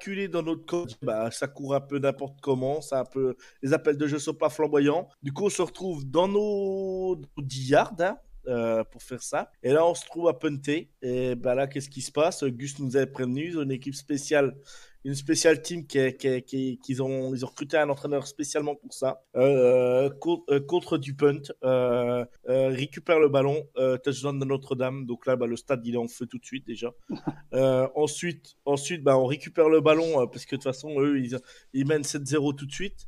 acculé 0.00 0.28
dans 0.28 0.42
notre 0.42 0.64
code. 0.64 0.94
Bah, 1.02 1.30
ça 1.30 1.46
court 1.46 1.74
un 1.74 1.80
peu 1.80 1.98
n'importe 1.98 2.40
comment, 2.40 2.80
ça 2.80 3.00
un 3.00 3.04
peu, 3.04 3.36
les 3.62 3.74
appels 3.74 3.98
de 3.98 4.06
jeu 4.06 4.18
sont 4.18 4.34
pas 4.34 4.48
flamboyants. 4.48 5.08
Du 5.22 5.32
coup, 5.32 5.44
on 5.44 5.50
se 5.50 5.60
retrouve 5.60 6.08
dans 6.08 6.26
nos, 6.26 7.16
nos 7.16 7.42
10 7.42 7.70
yards, 7.70 7.94
hein, 8.00 8.16
euh, 8.48 8.82
pour 8.84 9.02
faire 9.02 9.22
ça. 9.22 9.50
Et 9.62 9.72
là, 9.72 9.86
on 9.86 9.94
se 9.94 10.06
trouve 10.06 10.28
à 10.28 10.32
punter. 10.32 10.90
Et 11.02 11.34
bah 11.34 11.54
là, 11.54 11.66
qu'est-ce 11.66 11.90
qui 11.90 12.00
se 12.00 12.10
passe? 12.10 12.42
Gus 12.44 12.78
nous 12.78 12.96
avait 12.96 13.06
prévenu, 13.06 13.54
une 13.60 13.70
équipe 13.70 13.94
spéciale, 13.94 14.56
une 15.04 15.14
spéciale 15.14 15.62
team 15.62 15.86
qui, 15.86 15.98
est- 15.98 16.16
qui, 16.16 16.42
qui, 16.42 16.78
qu'ils 16.78 17.02
ont, 17.02 17.34
ils 17.34 17.44
ont 17.44 17.48
recruté 17.48 17.76
un 17.78 17.88
entraîneur 17.88 18.26
spécialement 18.26 18.74
pour 18.74 18.92
ça. 18.92 19.22
Euh, 19.36 20.10
euh, 20.50 20.60
contre 20.60 20.98
du 20.98 21.14
punt, 21.14 21.40
euh, 21.64 22.24
euh, 22.48 22.68
récupère 22.68 23.18
le 23.18 23.28
ballon, 23.28 23.66
euh, 23.78 23.96
touchdown 23.98 24.38
de 24.38 24.44
Notre-Dame. 24.44 25.06
Donc 25.06 25.26
là, 25.26 25.36
bah, 25.36 25.46
le 25.46 25.56
stade, 25.56 25.84
il 25.86 25.94
est 25.94 25.98
en 25.98 26.08
feu 26.08 26.26
tout 26.26 26.38
de 26.38 26.44
suite 26.44 26.66
déjà. 26.66 26.92
Euh, 27.52 27.88
ensuite, 27.96 28.56
ensuite 28.64 29.02
bah, 29.02 29.18
on 29.18 29.26
récupère 29.26 29.68
le 29.68 29.80
ballon 29.80 30.20
euh, 30.22 30.26
parce 30.26 30.44
que 30.46 30.54
de 30.54 30.60
toute 30.60 30.64
façon, 30.72 31.00
eux, 31.00 31.18
ils, 31.20 31.36
ils 31.72 31.84
mènent 31.86 32.04
7-0 32.04 32.52
tout 32.54 32.64
de 32.66 32.72
suite. 32.72 33.06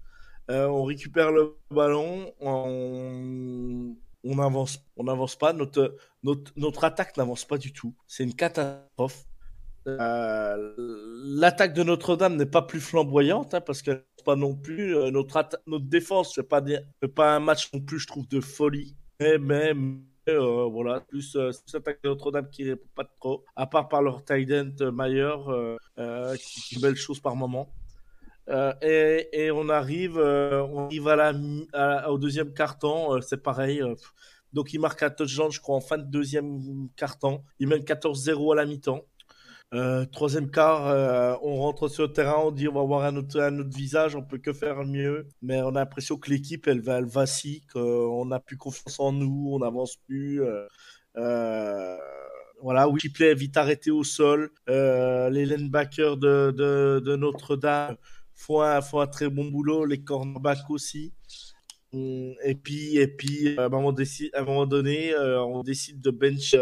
Euh, 0.50 0.66
on 0.66 0.84
récupère 0.84 1.30
le 1.32 1.56
ballon, 1.70 2.32
on, 2.40 3.94
on 4.24 4.38
avance, 4.38 4.80
on 4.96 5.04
n'avance 5.04 5.36
pas. 5.36 5.52
Notre, 5.52 5.96
notre, 6.22 6.52
notre 6.56 6.84
attaque 6.84 7.16
n'avance 7.16 7.44
pas 7.44 7.58
du 7.58 7.72
tout. 7.72 7.94
C'est 8.06 8.24
une 8.24 8.34
catastrophe. 8.34 9.24
Euh, 9.88 10.74
L'attaque 11.24 11.74
de 11.74 11.82
Notre-Dame 11.82 12.36
n'est 12.36 12.46
pas 12.46 12.62
plus 12.62 12.80
flamboyante 12.80 13.54
hein, 13.54 13.60
parce 13.60 13.82
que 13.82 14.04
pas 14.24 14.36
non 14.36 14.54
plus 14.54 14.96
euh, 14.96 15.10
notre, 15.10 15.48
notre 15.66 15.84
défense 15.84 16.34
fait 16.34 16.42
pas, 16.42 16.62
pas 17.14 17.36
un 17.36 17.40
match 17.40 17.72
non 17.72 17.80
plus, 17.80 17.98
je 17.98 18.06
trouve, 18.06 18.28
de 18.28 18.40
folie. 18.40 18.96
Mais, 19.20 19.38
mais, 19.38 19.72
euh, 20.28 20.64
voilà, 20.66 21.00
plus, 21.00 21.36
euh, 21.36 21.50
plus 21.50 21.74
attaque 21.74 22.02
de 22.02 22.08
Notre-Dame 22.08 22.48
qui 22.50 22.64
répond 22.64 22.88
pas 22.94 23.04
trop, 23.20 23.44
à 23.56 23.66
part 23.66 23.88
par 23.88 24.02
leur 24.02 24.24
tight 24.24 24.50
end 24.52 24.92
Mayer, 24.92 25.36
qui 26.38 26.74
fait 26.74 26.80
belle 26.80 26.96
chose 26.96 27.20
par 27.20 27.36
moment. 27.36 27.72
Et, 28.82 29.28
et 29.32 29.50
on 29.50 29.68
arrive, 29.68 30.18
on 30.18 30.84
arrive 30.86 31.08
à 31.08 31.16
la, 31.16 32.10
au 32.10 32.18
deuxième 32.18 32.52
carton, 32.52 33.20
c'est 33.20 33.42
pareil. 33.42 33.82
donc 34.52 34.72
il 34.72 34.80
marque 34.80 35.02
un 35.02 35.10
touchdown, 35.10 35.50
je 35.50 35.60
crois, 35.60 35.76
en 35.76 35.80
fin 35.80 35.98
de 35.98 36.04
deuxième 36.04 36.88
carton. 36.96 37.42
Il 37.60 37.68
mène 37.68 37.82
14-0 37.82 38.52
à 38.52 38.56
la 38.56 38.66
mi-temps. 38.66 39.04
Euh, 39.74 40.04
troisième 40.04 40.50
quart, 40.50 40.86
euh, 40.88 41.34
on 41.42 41.56
rentre 41.56 41.88
sur 41.88 42.02
le 42.02 42.12
terrain, 42.12 42.36
on 42.44 42.50
dit 42.50 42.68
on 42.68 42.74
va 42.74 42.82
voir 42.82 43.04
un 43.04 43.16
autre, 43.16 43.40
visage, 43.74 44.14
on 44.14 44.22
peut 44.22 44.36
que 44.36 44.52
faire 44.52 44.84
mieux. 44.84 45.26
Mais 45.40 45.62
on 45.62 45.70
a 45.70 45.80
l'impression 45.80 46.18
que 46.18 46.30
l'équipe, 46.30 46.66
elle, 46.66 46.82
elle 46.86 47.06
vacille, 47.06 47.62
qu'on 47.72 48.26
n'a 48.26 48.38
plus 48.38 48.58
confiance 48.58 49.00
en 49.00 49.12
nous, 49.12 49.50
on 49.52 49.60
n'avance 49.60 49.96
plus. 49.96 50.42
euh, 50.42 50.66
euh, 51.16 51.96
voilà, 52.60 52.88
Whipley 52.88 53.30
est 53.30 53.34
vite 53.34 53.56
arrêté 53.56 53.90
au 53.90 54.04
sol. 54.04 54.50
Les 54.68 55.46
linebackers 55.46 56.16
de, 56.18 57.16
Notre-Dame 57.16 57.96
font 58.34 58.60
un, 58.60 59.06
très 59.06 59.28
bon 59.28 59.46
boulot, 59.46 59.84
les 59.86 60.02
cornerbacks 60.02 60.68
aussi. 60.70 61.12
Et 61.92 62.54
puis, 62.54 62.98
et 62.98 63.08
puis 63.08 63.58
à, 63.58 63.64
un 63.64 63.68
moment 63.68 63.92
donné, 64.66 65.14
on 65.16 65.62
décide 65.62 66.00
de 66.00 66.10
bench, 66.10 66.54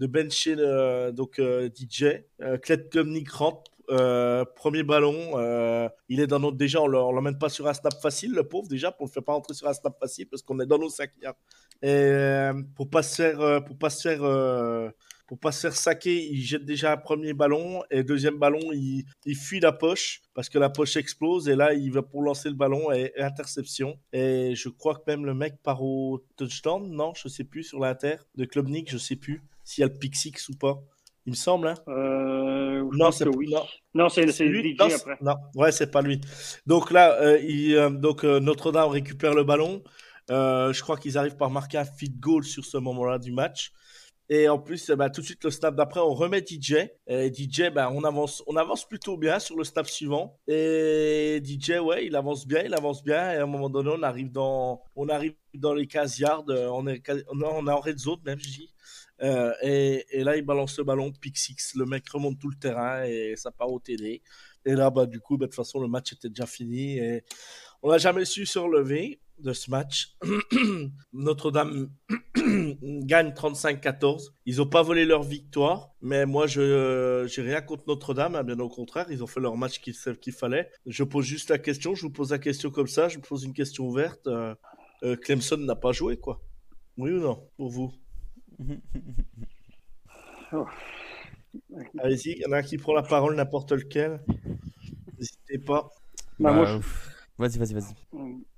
de 0.00 0.06
bencher 0.06 0.56
euh, 0.58 1.12
donc 1.12 1.38
euh, 1.38 1.68
DJ. 1.68 2.24
Euh, 2.40 2.56
Kled 2.58 2.90
Komnik 2.90 3.30
rentre, 3.30 3.70
euh, 3.90 4.44
premier 4.56 4.82
ballon. 4.82 5.38
euh, 5.38 5.88
il 6.08 6.20
est 6.20 6.26
dans 6.26 6.40
notre 6.40 6.56
déjà, 6.56 6.80
on 6.80 6.88
ne 6.88 6.92
l'emmène 6.92 7.38
pas 7.38 7.50
sur 7.50 7.68
un 7.68 7.74
snap 7.74 7.94
facile, 8.00 8.32
le 8.32 8.44
pauvre 8.44 8.66
déjà, 8.66 8.90
pour 8.90 9.06
le 9.06 9.12
faire 9.12 9.22
pas 9.22 9.34
rentrer 9.34 9.54
sur 9.54 9.68
un 9.68 9.74
snap 9.74 9.98
facile 10.00 10.26
parce 10.26 10.42
qu'on 10.42 10.58
est 10.58 10.66
dans 10.66 10.78
nos 10.78 10.88
5 10.88 11.10
yards. 11.22 11.34
Et 11.82 11.88
euh, 11.88 12.54
pour 12.74 12.88
pas 12.88 13.02
se 13.02 13.14
faire, 13.14 13.64
pour 13.64 13.76
pas 13.76 13.90
se 13.90 14.08
faire, 14.08 14.92
pour 15.26 15.38
pas 15.38 15.52
se 15.52 15.60
faire 15.60 15.76
saquer, 15.76 16.24
il 16.32 16.40
jette 16.40 16.64
déjà 16.64 16.92
un 16.92 16.96
premier 16.96 17.34
ballon 17.34 17.82
et 17.90 18.02
deuxième 18.02 18.38
ballon, 18.38 18.72
il, 18.72 19.04
il 19.26 19.36
fuit 19.36 19.60
la 19.60 19.70
poche 19.72 20.22
parce 20.34 20.48
que 20.48 20.58
la 20.58 20.70
poche 20.70 20.96
explose 20.96 21.48
et 21.48 21.54
là 21.54 21.72
il 21.72 21.92
va 21.92 22.02
pour 22.02 22.22
lancer 22.22 22.48
le 22.48 22.56
ballon 22.56 22.90
et, 22.90 23.12
et 23.14 23.22
interception. 23.22 23.96
Et 24.12 24.54
je 24.56 24.68
crois 24.68 24.94
que 24.96 25.02
même 25.06 25.24
le 25.24 25.34
mec 25.34 25.62
part 25.62 25.82
au 25.82 26.24
touchdown, 26.36 26.90
non, 26.90 27.12
je 27.14 27.28
sais 27.28 27.44
plus 27.44 27.62
sur 27.64 27.78
l'inter 27.78 28.16
de 28.34 28.44
Klubnik, 28.44 28.90
je 28.90 28.98
sais 28.98 29.16
plus 29.16 29.42
s'il 29.70 29.82
y 29.82 29.84
a 29.84 29.88
le 29.88 29.94
pick 29.98 30.16
six 30.16 30.48
ou 30.48 30.54
pas. 30.56 30.80
Il 31.26 31.30
me 31.30 31.36
semble, 31.36 31.68
hein. 31.68 31.74
Euh, 31.88 32.82
Non, 32.92 33.10
c'est 33.12 33.28
oui. 33.28 33.48
non. 33.50 33.64
Non, 33.94 34.08
c'est 34.08 34.30
c'est 34.32 34.44
lui 34.44 34.74
DJ 34.74 34.78
non, 34.80 34.86
après. 34.94 35.16
Non, 35.20 35.34
ouais, 35.54 35.70
c'est 35.70 35.90
pas 35.90 36.02
lui. 36.02 36.20
Donc 36.66 36.90
là, 36.90 37.20
euh, 37.20 37.38
il, 37.40 37.74
euh, 37.76 37.90
donc 37.90 38.24
Notre-Dame 38.24 38.88
récupère 38.90 39.34
le 39.34 39.44
ballon. 39.44 39.82
Je 40.28 40.80
crois 40.82 40.96
qu'ils 40.96 41.18
arrivent 41.18 41.36
par 41.36 41.50
marquer 41.50 41.78
un 41.78 41.84
feed 41.84 42.18
goal 42.18 42.44
sur 42.44 42.64
ce 42.64 42.78
moment-là 42.78 43.18
du 43.18 43.32
match. 43.32 43.70
Et 44.32 44.48
en 44.48 44.60
plus, 44.60 44.88
eh 44.90 44.94
ben, 44.94 45.10
tout 45.10 45.20
de 45.22 45.26
suite, 45.26 45.42
le 45.42 45.50
snap 45.50 45.74
d'après, 45.74 45.98
on 45.98 46.14
remet 46.14 46.40
DJ. 46.40 46.74
Et 47.08 47.32
DJ, 47.34 47.68
ben, 47.74 47.90
on, 47.92 48.04
avance, 48.04 48.44
on 48.46 48.54
avance 48.54 48.86
plutôt 48.88 49.16
bien 49.16 49.40
sur 49.40 49.56
le 49.56 49.64
snap 49.64 49.88
suivant. 49.88 50.38
Et 50.46 51.40
DJ, 51.44 51.80
ouais, 51.80 52.06
il 52.06 52.14
avance 52.14 52.46
bien, 52.46 52.62
il 52.62 52.72
avance 52.74 53.02
bien. 53.02 53.32
Et 53.32 53.36
à 53.38 53.42
un 53.42 53.46
moment 53.46 53.68
donné, 53.68 53.90
on 53.92 54.02
arrive 54.04 54.30
dans, 54.30 54.82
on 54.94 55.08
arrive 55.08 55.34
dans 55.54 55.74
les 55.74 55.88
15 55.88 56.18
yards. 56.20 56.44
On 56.48 56.86
est, 56.86 57.00
quasi- 57.00 57.24
on 57.28 57.40
est 57.40 57.44
on 57.44 57.66
est 57.66 57.72
en 57.72 57.80
red 57.80 57.98
zone, 57.98 58.20
même, 58.24 58.38
je 58.38 58.48
dis. 58.48 58.72
Euh, 59.22 59.52
et, 59.62 60.24
là, 60.24 60.36
il 60.36 60.42
balance 60.42 60.78
le 60.78 60.84
ballon, 60.84 61.12
pick 61.12 61.36
six. 61.36 61.74
Le 61.74 61.86
mec 61.86 62.08
remonte 62.08 62.38
tout 62.38 62.48
le 62.48 62.56
terrain 62.56 63.04
et 63.04 63.34
ça 63.36 63.50
part 63.50 63.70
au 63.70 63.78
TD. 63.78 64.22
Et 64.64 64.74
là, 64.74 64.90
bah, 64.90 65.06
du 65.06 65.20
coup, 65.20 65.36
bah, 65.36 65.46
de 65.46 65.50
toute 65.50 65.56
façon, 65.56 65.80
le 65.80 65.88
match 65.88 66.12
était 66.12 66.28
déjà 66.28 66.46
fini. 66.46 66.98
Et 66.98 67.24
on 67.82 67.90
n'a 67.90 67.98
jamais 67.98 68.24
su 68.24 68.46
se 68.46 68.58
relever 68.58 69.20
de 69.38 69.52
ce 69.52 69.70
match. 69.70 70.16
Notre-Dame 71.12 71.90
gagne 72.36 73.30
35-14. 73.30 74.30
Ils 74.46 74.56
n'ont 74.56 74.66
pas 74.66 74.82
volé 74.82 75.04
leur 75.04 75.22
victoire, 75.22 75.90
mais 76.02 76.26
moi, 76.26 76.46
je 76.46 77.26
j'ai 77.28 77.42
rien 77.42 77.60
contre 77.62 77.84
Notre-Dame. 77.86 78.34
hein, 78.34 78.44
bien 78.44 78.58
au 78.58 78.68
contraire, 78.68 79.06
ils 79.10 79.22
ont 79.22 79.26
fait 79.26 79.40
leur 79.40 79.56
match 79.56 79.80
qu'il 79.80 79.94
qu'il 80.20 80.32
fallait. 80.32 80.70
Je 80.86 81.04
pose 81.04 81.24
juste 81.24 81.50
la 81.50 81.58
question. 81.58 81.94
Je 81.94 82.02
vous 82.02 82.12
pose 82.12 82.30
la 82.30 82.38
question 82.38 82.70
comme 82.70 82.88
ça. 82.88 83.08
Je 83.08 83.16
vous 83.16 83.22
pose 83.22 83.44
une 83.44 83.54
question 83.54 83.86
ouverte. 83.86 84.26
Euh, 84.26 84.54
euh, 85.02 85.16
Clemson 85.16 85.56
n'a 85.56 85.76
pas 85.76 85.92
joué, 85.92 86.18
quoi. 86.18 86.42
Oui 86.98 87.10
ou 87.12 87.20
non, 87.20 87.48
pour 87.56 87.70
vous? 87.70 87.92
Oh. 90.52 90.66
Allez-y, 91.98 92.32
il 92.32 92.38
y 92.38 92.46
en 92.46 92.52
a 92.52 92.58
un 92.58 92.62
qui 92.62 92.76
prend 92.76 92.92
la 92.94 93.02
parole, 93.02 93.36
n'importe 93.36 93.72
lequel. 93.72 94.20
N'hésitez 95.18 95.58
pas. 95.58 95.90
Bah, 96.38 96.52
moi, 96.52 96.64
je- 96.64 96.76
ouf. 96.76 97.06
Vas-y, 97.38 97.58
vas-y, 97.58 97.72
vas-y. 97.74 97.94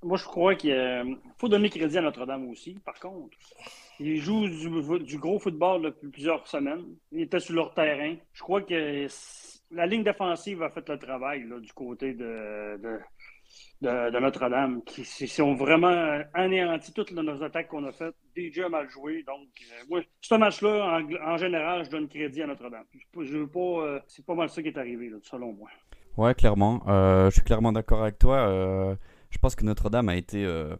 Moi, 0.01 0.17
je 0.17 0.25
crois 0.25 0.55
qu'il 0.55 1.17
faut 1.37 1.47
donner 1.47 1.69
crédit 1.69 1.97
à 1.97 2.01
Notre-Dame 2.01 2.49
aussi. 2.49 2.73
Par 2.83 2.99
contre, 2.99 3.37
ils 3.99 4.19
jouent 4.19 4.47
du, 4.49 5.03
du 5.05 5.17
gros 5.17 5.39
football 5.39 5.83
depuis 5.83 6.09
plusieurs 6.09 6.45
semaines. 6.47 6.83
Ils 7.11 7.21
étaient 7.21 7.39
sur 7.39 7.53
leur 7.55 7.73
terrain. 7.73 8.15
Je 8.33 8.41
crois 8.41 8.61
que 8.61 9.07
la 9.71 9.85
ligne 9.85 10.03
défensive 10.03 10.61
a 10.63 10.69
fait 10.69 10.87
le 10.89 10.99
travail 10.99 11.47
là, 11.47 11.59
du 11.59 11.71
côté 11.71 12.13
de, 12.13 12.77
de, 12.83 12.99
de- 13.81 14.19
Notre-Dame. 14.19 14.81
Qui 14.85 15.41
ont 15.41 15.55
vraiment 15.55 16.21
anéanti 16.33 16.93
toutes 16.93 17.11
nos 17.11 17.43
attaques 17.43 17.67
qu'on 17.67 17.85
a 17.85 17.91
faites. 17.91 18.15
DJ 18.35 18.59
a 18.59 18.69
mal 18.69 18.89
joué. 18.89 19.23
Donc, 19.23 19.47
euh, 19.71 19.83
moi, 19.89 20.01
ce 20.21 20.35
match-là, 20.35 21.01
en, 21.25 21.37
général, 21.37 21.85
je 21.85 21.89
donne 21.89 22.07
crédit 22.07 22.41
à 22.41 22.47
Notre-Dame. 22.47 22.85
Je, 23.19 23.37
veux 23.37 23.47
pas. 23.47 23.59
euh, 23.59 23.99
c'est 24.07 24.25
pas 24.25 24.35
mal 24.35 24.49
ça 24.49 24.61
qui 24.61 24.69
est 24.69 24.77
arrivé, 24.77 25.09
là, 25.09 25.17
selon 25.21 25.53
moi. 25.53 25.69
Ouais, 26.17 26.33
clairement. 26.35 26.83
Euh, 26.87 27.25
je 27.29 27.35
suis 27.35 27.43
clairement 27.43 27.71
d'accord 27.71 28.01
avec 28.03 28.19
toi. 28.19 28.37
Euh, 28.47 28.95
je 29.29 29.37
pense 29.37 29.55
que 29.55 29.65
Notre-Dame 29.65 30.09
a 30.09 30.15
été. 30.15 30.45
euh, 30.45 30.75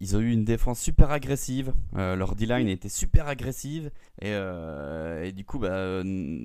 ils 0.00 0.16
ont 0.16 0.20
eu 0.20 0.32
une 0.32 0.44
défense 0.44 0.80
super 0.80 1.12
agressive. 1.12 1.72
Euh, 1.96 2.16
leur 2.16 2.34
D-line 2.34 2.66
été 2.68 2.88
super 2.88 3.28
agressive. 3.28 3.92
Et, 4.20 4.32
euh, 4.32 5.30
du 5.30 5.44
coup, 5.44 5.60
bah, 5.60 5.68
euh, 5.68 6.02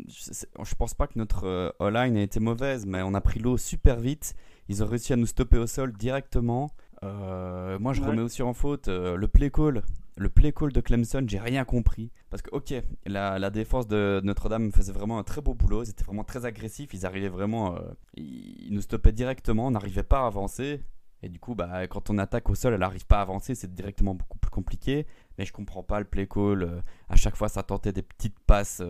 je, 0.07 0.45
je 0.63 0.75
pense 0.75 0.93
pas 0.93 1.07
que 1.07 1.17
notre 1.17 1.45
euh, 1.45 1.71
O-line 1.79 2.17
a 2.17 2.21
été 2.21 2.39
mauvaise, 2.39 2.85
mais 2.85 3.01
on 3.01 3.15
a 3.15 3.21
pris 3.21 3.39
l'eau 3.39 3.57
super 3.57 3.99
vite. 3.99 4.35
Ils 4.69 4.83
ont 4.83 4.87
réussi 4.87 5.13
à 5.13 5.15
nous 5.15 5.25
stopper 5.27 5.57
au 5.57 5.67
sol 5.67 5.93
directement. 5.93 6.71
Euh, 7.03 7.77
moi, 7.79 7.93
je 7.93 8.01
Ouais. 8.01 8.07
remets 8.07 8.21
aussi 8.21 8.41
en 8.41 8.53
faute 8.53 8.87
euh, 8.87 9.15
le 9.15 9.27
play 9.27 9.49
call. 9.51 9.83
Le 10.17 10.29
play 10.29 10.51
call 10.51 10.71
de 10.73 10.81
Clemson, 10.81 11.23
j'ai 11.27 11.37
rien 11.37 11.63
compris. 11.63 12.11
Parce 12.31 12.41
que, 12.41 12.49
ok, 12.49 12.73
la, 13.05 13.37
la 13.37 13.49
défense 13.51 13.87
de 13.87 14.19
Notre-Dame 14.23 14.71
faisait 14.71 14.91
vraiment 14.91 15.19
un 15.19 15.23
très 15.23 15.41
beau 15.41 15.53
boulot. 15.53 15.83
Ils 15.83 15.91
étaient 15.91 16.03
vraiment 16.03 16.23
très 16.23 16.45
agressifs. 16.45 16.91
Ils 16.93 17.05
arrivaient 17.05 17.29
vraiment. 17.29 17.75
euh, 17.75 17.79
ils, 18.15 18.65
ils 18.67 18.73
nous 18.73 18.81
stoppaient 18.81 19.11
directement. 19.11 19.67
On 19.67 19.71
n'arrivait 19.71 20.01
pas 20.03 20.21
à 20.23 20.25
avancer. 20.25 20.81
Et 21.23 21.29
du 21.29 21.39
coup, 21.39 21.53
bah, 21.55 21.87
quand 21.87 22.09
on 22.09 22.17
attaque 22.17 22.49
au 22.49 22.55
sol, 22.55 22.73
elle 22.73 22.79
n'arrive 22.79 23.05
pas 23.05 23.19
à 23.19 23.21
avancer. 23.21 23.53
C'est 23.53 23.73
directement 23.73 24.15
beaucoup 24.15 24.39
plus 24.39 24.49
compliqué. 24.51 25.05
Mais 25.37 25.45
je 25.45 25.53
comprends 25.53 25.83
pas 25.83 25.99
le 25.99 26.05
play 26.05 26.25
call. 26.27 26.81
à 27.09 27.15
chaque 27.15 27.35
fois, 27.35 27.47
ça 27.47 27.61
tentait 27.61 27.91
des 27.93 28.01
petites 28.03 28.39
passes. 28.39 28.81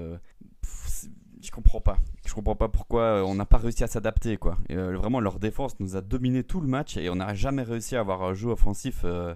Je 1.41 1.51
comprends 1.51 1.81
pas. 1.81 1.97
Je 2.25 2.33
comprends 2.33 2.55
pas 2.55 2.67
pourquoi 2.67 3.01
euh, 3.01 3.21
on 3.23 3.35
n'a 3.35 3.45
pas 3.45 3.57
réussi 3.57 3.83
à 3.83 3.87
s'adapter. 3.87 4.37
quoi. 4.37 4.57
Euh, 4.71 4.95
vraiment, 4.97 5.19
leur 5.19 5.39
défense 5.39 5.79
nous 5.79 5.95
a 5.95 6.01
dominé 6.01 6.43
tout 6.43 6.61
le 6.61 6.67
match. 6.67 6.97
Et 6.97 7.09
on 7.09 7.15
n'a 7.15 7.33
jamais 7.33 7.63
réussi 7.63 7.95
à 7.95 8.01
avoir 8.01 8.23
un 8.23 8.33
jeu 8.33 8.49
offensif. 8.49 9.03
euh, 9.05 9.35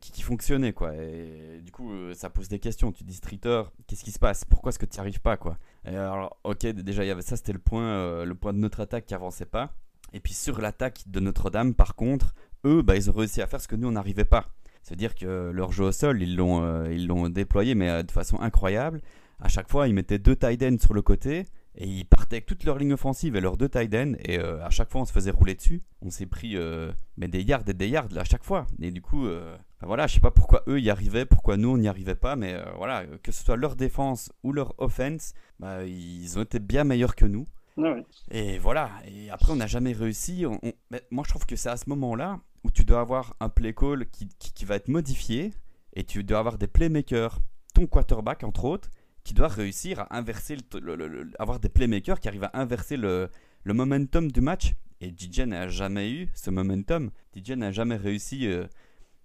qui, 0.00 0.22
fonctionnait 0.22 0.72
quoi 0.72 0.94
et 0.94 1.60
du 1.62 1.70
coup 1.70 1.92
ça 2.14 2.30
pose 2.30 2.48
des 2.48 2.58
questions 2.58 2.90
tu 2.90 3.04
dis 3.04 3.12
streeter 3.12 3.64
qu'est-ce 3.86 4.02
qui 4.02 4.12
se 4.12 4.18
passe? 4.18 4.46
Pourquoi 4.46 4.70
est-ce 4.70 4.78
que 4.78 4.86
tu 4.86 4.96
n'y 4.96 5.00
arrives 5.00 5.20
pas 5.20 5.36
quoi? 5.36 5.58
Et 5.84 5.94
alors 5.94 6.38
ok 6.44 6.64
déjà 6.68 7.02
ça 7.20 7.36
c'était 7.36 7.52
le 7.52 7.58
point 7.58 8.24
le 8.24 8.34
point 8.34 8.54
de 8.54 8.58
notre 8.58 8.80
attaque 8.80 9.04
qui 9.04 9.12
avançait 9.12 9.44
pas 9.44 9.74
et 10.14 10.20
puis 10.20 10.32
sur 10.32 10.62
l'attaque 10.62 11.02
de 11.06 11.20
Notre-Dame 11.20 11.74
par 11.74 11.96
contre 11.96 12.34
eux 12.64 12.80
bah, 12.80 12.96
ils 12.96 13.10
ont 13.10 13.12
réussi 13.12 13.42
à 13.42 13.46
faire 13.46 13.60
ce 13.60 13.68
que 13.68 13.76
nous 13.76 13.88
on 13.88 13.92
n'arrivait 13.92 14.24
pas 14.24 14.46
c'est 14.82 14.94
à 14.94 14.96
dire 14.96 15.14
que 15.14 15.50
leur 15.50 15.70
jeu 15.70 15.84
au 15.84 15.92
sol 15.92 16.22
ils 16.22 16.34
l'ont 16.34 16.86
ils 16.86 17.06
l'ont 17.06 17.28
déployé 17.28 17.74
mais 17.74 18.02
de 18.04 18.10
façon 18.10 18.40
incroyable 18.40 19.02
à 19.40 19.48
chaque 19.48 19.68
fois 19.70 19.88
ils 19.88 19.94
mettaient 19.94 20.18
deux 20.18 20.36
tight 20.36 20.62
ends 20.62 20.78
sur 20.80 20.94
le 20.94 21.02
côté 21.02 21.44
et 21.80 21.86
ils 21.86 22.04
partaient 22.04 22.36
avec 22.36 22.46
toute 22.46 22.64
leur 22.64 22.76
ligne 22.78 22.92
offensive 22.94 23.36
et 23.36 23.40
leurs 23.40 23.56
deux 23.56 23.68
tight 23.68 23.94
ends. 23.94 24.14
Et 24.24 24.38
euh, 24.38 24.64
à 24.64 24.70
chaque 24.70 24.90
fois 24.90 25.02
on 25.02 25.04
se 25.04 25.12
faisait 25.12 25.30
rouler 25.30 25.54
dessus. 25.54 25.82
On 26.02 26.10
s'est 26.10 26.26
pris 26.26 26.56
euh, 26.56 26.92
mais 27.16 27.28
des 27.28 27.42
yards 27.42 27.62
et 27.68 27.74
des 27.74 27.88
yards 27.88 28.08
à 28.16 28.24
chaque 28.24 28.42
fois. 28.44 28.66
Et 28.80 28.90
du 28.90 29.00
coup 29.00 29.26
euh, 29.26 29.56
ben 29.80 29.86
voilà 29.86 30.06
je 30.08 30.14
sais 30.14 30.20
pas 30.20 30.32
pourquoi 30.32 30.62
eux 30.68 30.80
y 30.80 30.90
arrivaient 30.90 31.24
pourquoi 31.26 31.56
nous 31.56 31.68
on 31.70 31.78
n'y 31.78 31.86
arrivait 31.88 32.16
pas 32.16 32.34
mais 32.34 32.54
euh, 32.54 32.64
voilà 32.76 33.04
que 33.22 33.30
ce 33.30 33.44
soit 33.44 33.56
leur 33.56 33.76
défense 33.76 34.32
ou 34.42 34.52
leur 34.52 34.74
offense 34.78 35.34
bah, 35.60 35.84
ils 35.84 36.36
ont 36.38 36.42
été 36.42 36.58
bien 36.58 36.84
meilleurs 36.84 37.14
que 37.14 37.24
nous. 37.26 37.46
Ouais. 37.76 38.04
et 38.32 38.58
voilà, 38.58 38.90
et 39.06 39.30
après 39.30 39.52
on 39.52 39.56
n'a 39.56 39.68
jamais 39.68 39.92
réussi. 39.92 40.44
On- 40.46 40.58
on- 40.64 40.72
mais 40.90 41.00
moi 41.12 41.22
je 41.24 41.30
trouve 41.30 41.46
que 41.46 41.54
c'est 41.54 41.68
à 41.68 41.76
ce 41.76 41.88
moment-là 41.90 42.40
où 42.64 42.72
tu 42.72 42.84
dois 42.84 42.98
avoir 42.98 43.36
un 43.38 43.48
play 43.48 43.72
call 43.72 44.04
qui, 44.10 44.26
qui- 44.40 44.52
qui 44.52 44.64
va 44.64 44.74
être 44.74 44.88
modifié 44.88 45.52
et 45.94 46.02
tu 46.02 46.24
dois 46.24 46.40
avoir 46.40 46.58
des 46.58 46.66
playmakers, 46.66 47.38
ton 47.74 47.86
quarterback 47.86 48.42
entre 48.42 48.64
autres, 48.64 48.90
qui 49.28 49.34
doit 49.34 49.48
réussir 49.48 50.00
à 50.00 50.16
inverser, 50.16 50.56
le, 50.80 50.96
le- 50.96 51.30
avoir 51.38 51.60
des 51.60 51.68
playmakers 51.68 52.18
qui 52.18 52.28
arrivent 52.28 52.44
à 52.50 52.58
inverser 52.58 52.96
le, 52.96 53.28
momentum 53.66 54.32
du 54.32 54.40
match. 54.40 54.72
Et 55.02 55.10
DJ 55.16 55.40
n'a 55.40 55.68
jamais 55.68 56.10
eu 56.10 56.30
ce 56.34 56.48
momentum. 56.50 57.10
DJ 57.36 57.50
n'a 57.50 57.70
jamais 57.70 57.96
réussi. 57.96 58.46
euh, 58.46 58.66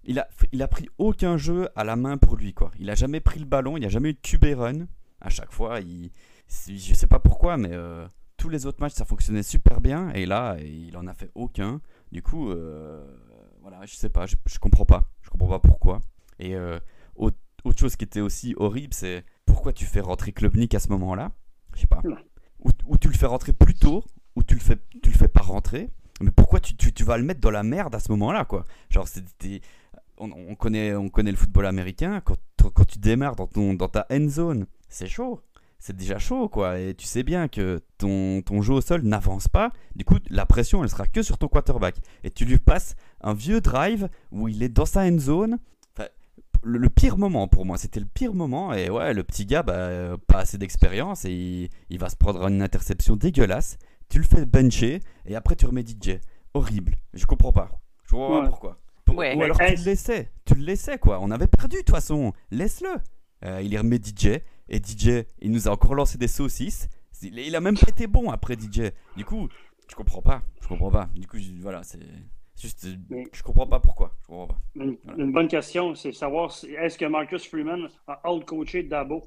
il, 0.03 0.19
a, 0.19 0.27
il 0.51 0.62
a 0.62 0.67
pris 0.67 0.89
aucun 0.98 1.38
jeu 1.38 1.69
à 1.77 1.86
la 1.86 1.95
main 1.95 2.17
pour 2.17 2.36
lui. 2.36 2.53
quoi. 2.53 2.72
Il 2.79 2.89
a 2.89 2.95
jamais 2.95 3.22
pris 3.22 3.39
le 3.39 3.45
ballon, 3.45 3.77
il 3.77 3.79
n'y 3.79 3.86
a 3.86 3.89
jamais 3.89 4.10
eu 4.10 4.13
de 4.13 4.19
QB 4.19 4.45
run. 4.60 4.88
À 5.22 5.29
chaque 5.29 5.53
fois, 5.53 5.79
il, 5.79 6.12
je 6.67 6.93
sais 6.93 7.07
pas 7.07 7.19
pourquoi, 7.19 7.55
mais 7.55 7.72
euh, 7.72 8.05
tous 8.36 8.50
les 8.50 8.65
autres 8.65 8.81
matchs 8.81 8.93
ça 8.95 9.05
fonctionnait 9.05 9.41
super 9.41 9.79
bien 9.79 10.10
et 10.10 10.25
là 10.25 10.57
il 10.60 10.98
en 10.98 11.07
a 11.07 11.13
fait 11.13 11.31
aucun 11.33 11.79
du 12.12 12.22
coup 12.22 12.50
euh, 12.51 13.05
voilà 13.62 13.86
je 13.86 13.95
sais 13.95 14.10
pas 14.10 14.25
je, 14.25 14.36
je 14.45 14.60
comprends 14.60 14.83
pas 14.83 15.10
je 15.22 15.29
comprends 15.29 15.48
pas 15.48 15.60
pourquoi 15.60 16.01
et 16.39 16.53
euh, 16.53 16.77
au- 17.15 17.31
autre 17.63 17.79
chose 17.79 17.95
qui 17.95 18.03
était 18.03 18.19
aussi 18.19 18.53
horrible, 18.57 18.93
c'est 18.93 19.24
pourquoi 19.53 19.72
tu 19.72 19.86
fais 19.86 20.00
rentrer 20.00 20.31
Klubnik 20.31 20.74
à 20.74 20.79
ce 20.79 20.89
moment-là 20.89 21.31
Je 21.75 21.81
sais 21.81 21.88
pas. 21.88 22.01
Ou, 22.60 22.69
ou 22.88 22.98
tu 22.98 23.07
le 23.07 23.13
fais 23.13 23.27
rentrer 23.27 23.53
plus 23.53 23.75
tôt, 23.75 24.03
ou 24.36 24.41
tu 24.41 24.55
le 24.55 24.60
fais, 24.60 24.77
tu 25.03 25.12
le 25.12 25.15
fais 25.15 25.27
pas 25.27 25.41
rentrer. 25.41 25.91
Mais 26.22 26.31
pourquoi 26.31 26.60
tu, 26.60 26.75
tu, 26.75 26.91
tu 26.91 27.03
vas 27.03 27.17
le 27.17 27.24
mettre 27.24 27.39
dans 27.39 27.51
la 27.51 27.62
merde 27.62 27.93
à 27.93 28.00
ce 28.00 28.12
moment-là, 28.13 28.45
quoi? 28.45 28.65
Genre, 28.89 29.07
c'était. 29.07 29.62
On, 30.17 30.31
on 30.31 30.55
connaît, 30.55 30.95
on 30.95 31.10
connaît 31.10 31.29
le 31.29 31.38
football 31.38 31.67
américain. 31.67 32.19
Quand, 32.22 32.36
quand 32.74 32.86
tu 32.86 32.98
démarres 32.98 33.36
dans, 33.36 33.45
ton, 33.45 33.75
dans 33.75 33.89
ta 33.89 34.07
end 34.12 34.27
zone, 34.27 34.65
c'est 34.89 35.07
chaud. 35.07 35.39
C'est 35.77 35.95
déjà 35.95 36.17
chaud, 36.17 36.50
quoi. 36.50 36.79
Et 36.79 36.95
tu 36.95 37.05
sais 37.05 37.22
bien 37.22 37.48
que 37.48 37.79
ton, 38.00 38.41
ton 38.41 38.63
jeu 38.63 38.74
au 38.74 38.81
sol 38.81 39.03
n'avance 39.03 39.48
pas. 39.48 39.72
Du 39.95 40.03
coup, 40.03 40.17
la 40.29 40.48
pression, 40.48 40.83
elle 40.83 40.89
sera 40.89 41.05
que 41.05 41.22
sur 41.22 41.38
ton 41.38 41.48
quarterback. 41.48 41.98
Et 42.24 42.31
tu 42.31 42.45
lui 42.45 42.57
passes 42.57 42.95
un 43.22 43.36
vieux 43.36 43.62
drive 43.62 44.10
où 44.31 44.48
il 44.48 44.63
est 44.63 44.69
dans 44.69 44.86
sa 44.86 45.01
end 45.01 45.19
zone. 45.19 45.60
Le, 46.63 46.77
le 46.79 46.89
pire 46.89 47.17
moment 47.17 47.48
pour 47.48 47.65
moi, 47.65 47.77
c'était 47.77 48.00
le 48.00 48.05
pire 48.05 48.34
moment. 48.34 48.74
Et 48.74 48.89
ouais, 48.89 49.13
le 49.13 49.24
petit 49.24 49.46
gars, 49.46 49.63
bah, 49.63 49.74
euh, 49.74 50.17
pas 50.27 50.39
assez 50.39 50.58
d'expérience. 50.58 51.25
Et 51.25 51.32
il, 51.34 51.70
il 51.89 52.00
va 52.00 52.10
se 52.10 52.15
prendre 52.15 52.48
une 52.48 52.62
interception 52.62 53.15
dégueulasse. 53.15 53.77
Tu 54.10 54.17
le 54.17 54.24
fais 54.25 54.46
bencher. 54.46 55.00
Et 55.25 55.36
après, 55.36 55.55
tu 55.55 55.65
remets 55.65 55.84
DJ. 55.86 56.20
Horrible. 56.53 56.96
Je 57.13 57.25
comprends 57.25 57.51
pas. 57.51 57.70
Je 58.05 58.12
comprends 58.12 58.29
pas 58.29 58.41
Ouais. 58.41 58.48
pourquoi. 58.50 58.79
Pour- 59.05 59.17
Ouais. 59.17 59.36
Ou 59.36 59.41
alors 59.43 59.58
tu 59.58 59.63
le 59.75 59.84
laissais. 59.84 60.32
Tu 60.46 60.55
le 60.55 60.63
laissais, 60.63 60.98
quoi. 60.98 61.20
On 61.22 61.29
avait 61.32 61.48
perdu, 61.48 61.77
de 61.77 61.82
toute 61.82 61.91
façon. 61.96 62.34
Laisse-le. 62.51 62.96
Euh, 63.46 63.62
il 63.62 63.72
y 63.74 63.77
remet 63.77 63.98
DJ. 63.98 64.39
Et 64.70 64.77
DJ, 64.82 65.25
il 65.41 65.51
nous 65.51 65.67
a 65.67 65.72
encore 65.72 65.93
lancé 65.96 66.17
des 66.17 66.27
saucisses. 66.29 66.88
Il, 67.22 67.38
il 67.38 67.55
a 67.55 67.62
même 67.62 67.77
pas 67.77 67.89
été 67.89 68.08
bon 68.08 68.32
après 68.32 68.55
DJ. 68.55 68.91
Du 69.17 69.25
coup, 69.25 69.50
je 69.89 69.96
comprends 69.96 70.22
pas. 70.22 70.41
Je 70.62 70.67
comprends 70.67 70.89
pas. 70.91 71.10
Du 71.15 71.27
coup, 71.27 71.38
je- 71.38 71.62
voilà, 71.62 71.84
c'est 71.84 72.00
juste. 72.60 72.86
euh, 72.86 72.95
Mais- 73.10 73.25
Je 73.33 73.43
comprends 73.43 73.67
pas 73.67 73.79
pourquoi. 73.79 74.12
Je 74.22 74.27
comprends 74.27 74.48
pas. 74.48 74.57
Une, 74.75 74.98
une 75.17 75.31
bonne 75.31 75.48
question, 75.48 75.95
c'est 75.95 76.12
savoir 76.12 76.51
si, 76.51 76.67
est-ce 76.72 76.98
que 76.98 77.05
Marcus 77.05 77.48
Freeman 77.48 77.88
a 78.07 78.29
out-coaché 78.31 78.83
Dabo? 78.83 79.24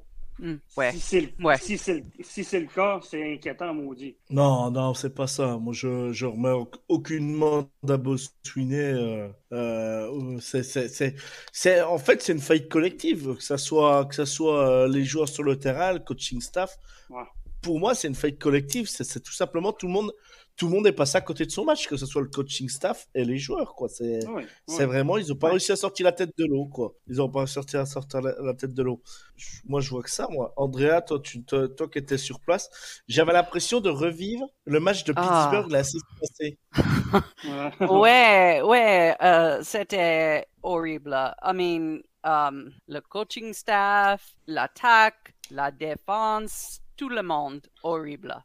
Ouais. 0.77 0.91
Si 0.91 0.99
c'est 0.99 1.21
le, 1.21 1.29
Ouais. 1.43 1.57
si 1.57 1.79
c'est 1.79 1.95
le- 1.95 2.03
si 2.21 2.43
c'est 2.43 2.59
le 2.59 2.67
cas, 2.67 2.99
c'est 3.01 3.33
inquiétant, 3.33 3.73
maudit. 3.73 4.15
Non, 4.29 4.69
non, 4.69 4.93
c'est 4.93 5.09
pas 5.15 5.25
ça. 5.25 5.57
Moi, 5.57 5.73
je, 5.73 6.11
je 6.13 6.27
remets 6.27 6.51
au- 6.51 6.69
aucunement 6.89 7.67
Dabo 7.81 8.17
Swinney. 8.43 8.75
Euh, 8.75 9.29
euh, 9.51 10.37
c'est, 10.39 10.61
c'est, 10.61 10.89
c'est, 10.89 11.15
c'est, 11.51 11.81
en 11.81 11.97
fait, 11.97 12.21
c'est 12.21 12.33
une 12.33 12.39
faillite 12.39 12.69
collective. 12.69 13.35
Que 13.35 13.41
ça 13.43 13.57
soit, 13.57 14.05
que 14.05 14.13
ça 14.13 14.27
soit 14.27 14.69
euh, 14.83 14.87
les 14.87 15.03
joueurs 15.03 15.27
sur 15.27 15.41
le 15.41 15.57
terrain, 15.57 15.93
le 15.93 15.99
coaching 15.99 16.39
staff. 16.39 16.77
Ouais. 17.09 17.23
Pour 17.63 17.79
moi, 17.79 17.95
c'est 17.95 18.07
une 18.07 18.13
faillite 18.15 18.39
collective. 18.39 18.85
C'est, 18.87 19.03
c'est 19.05 19.19
tout 19.21 19.33
simplement 19.33 19.73
tout 19.73 19.87
le 19.87 19.93
monde, 19.93 20.11
tout 20.57 20.67
le 20.67 20.73
monde 20.73 20.87
est 20.87 20.91
passé 20.91 21.17
à 21.17 21.21
côté 21.21 21.45
de 21.45 21.51
son 21.51 21.63
match, 21.63 21.87
que 21.87 21.95
ce 21.97 22.05
soit 22.07 22.21
le 22.21 22.27
coaching 22.29 22.67
staff 22.67 23.07
et 23.13 23.23
les 23.23 23.37
joueurs, 23.37 23.75
quoi. 23.75 23.87
C'est, 23.89 24.19
oui. 24.27 24.43
vraiment, 24.67 25.17
ils 25.17 25.31
ont 25.31 25.35
pas 25.35 25.47
Ouais. 25.47 25.51
réussi 25.51 25.71
à 25.71 25.75
sortir 25.75 26.03
la 26.05 26.11
tête 26.11 26.31
de 26.37 26.45
l'eau, 26.45 26.65
quoi. 26.65 26.93
Ils 27.07 27.21
ont 27.21 27.29
pas 27.29 27.45
réussi 27.45 27.77
à 27.77 27.85
sortir 27.85 28.21
la, 28.21 28.33
la 28.41 28.53
tête 28.55 28.73
de 28.73 28.81
l'eau. 28.83 29.01
Je- 29.35 29.59
Moi, 29.67 29.81
je 29.81 29.89
vois 29.91 30.01
que 30.01 30.09
ça, 30.09 30.27
moi. 30.31 30.53
Andrea, 30.57 31.01
toi, 31.01 31.19
tu, 31.23 31.43
toi, 31.43 31.67
toi 31.69 31.87
qui 31.87 31.99
étais 31.99 32.17
sur 32.17 32.39
place, 32.39 32.69
j'avais 33.07 33.33
l'impression 33.33 33.81
de 33.81 33.89
revivre 33.89 34.47
le 34.65 34.79
match 34.79 35.03
de 35.03 35.13
Ah. 35.15 35.21
Pittsburgh 35.51 35.71
la 35.71 35.83
saison 35.83 36.05
passée. 36.19 36.57
Ouais. 36.73 37.21
Ouais, 37.91 38.61
ouais, 38.63 39.15
euh, 39.21 39.61
c'était 39.63 40.47
horrible. 40.63 41.13
I 41.43 41.53
mean, 41.53 41.99
um, 42.23 42.71
le 42.87 42.99
coaching 43.01 43.53
staff, 43.53 44.33
l'attaque, 44.47 45.35
la 45.51 45.69
défense, 45.71 46.79
tout 46.95 47.09
le 47.09 47.21
monde 47.21 47.61
horrible. 47.83 48.35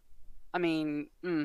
I 0.55 0.59
mean, 0.59 1.07
hmm. 1.23 1.45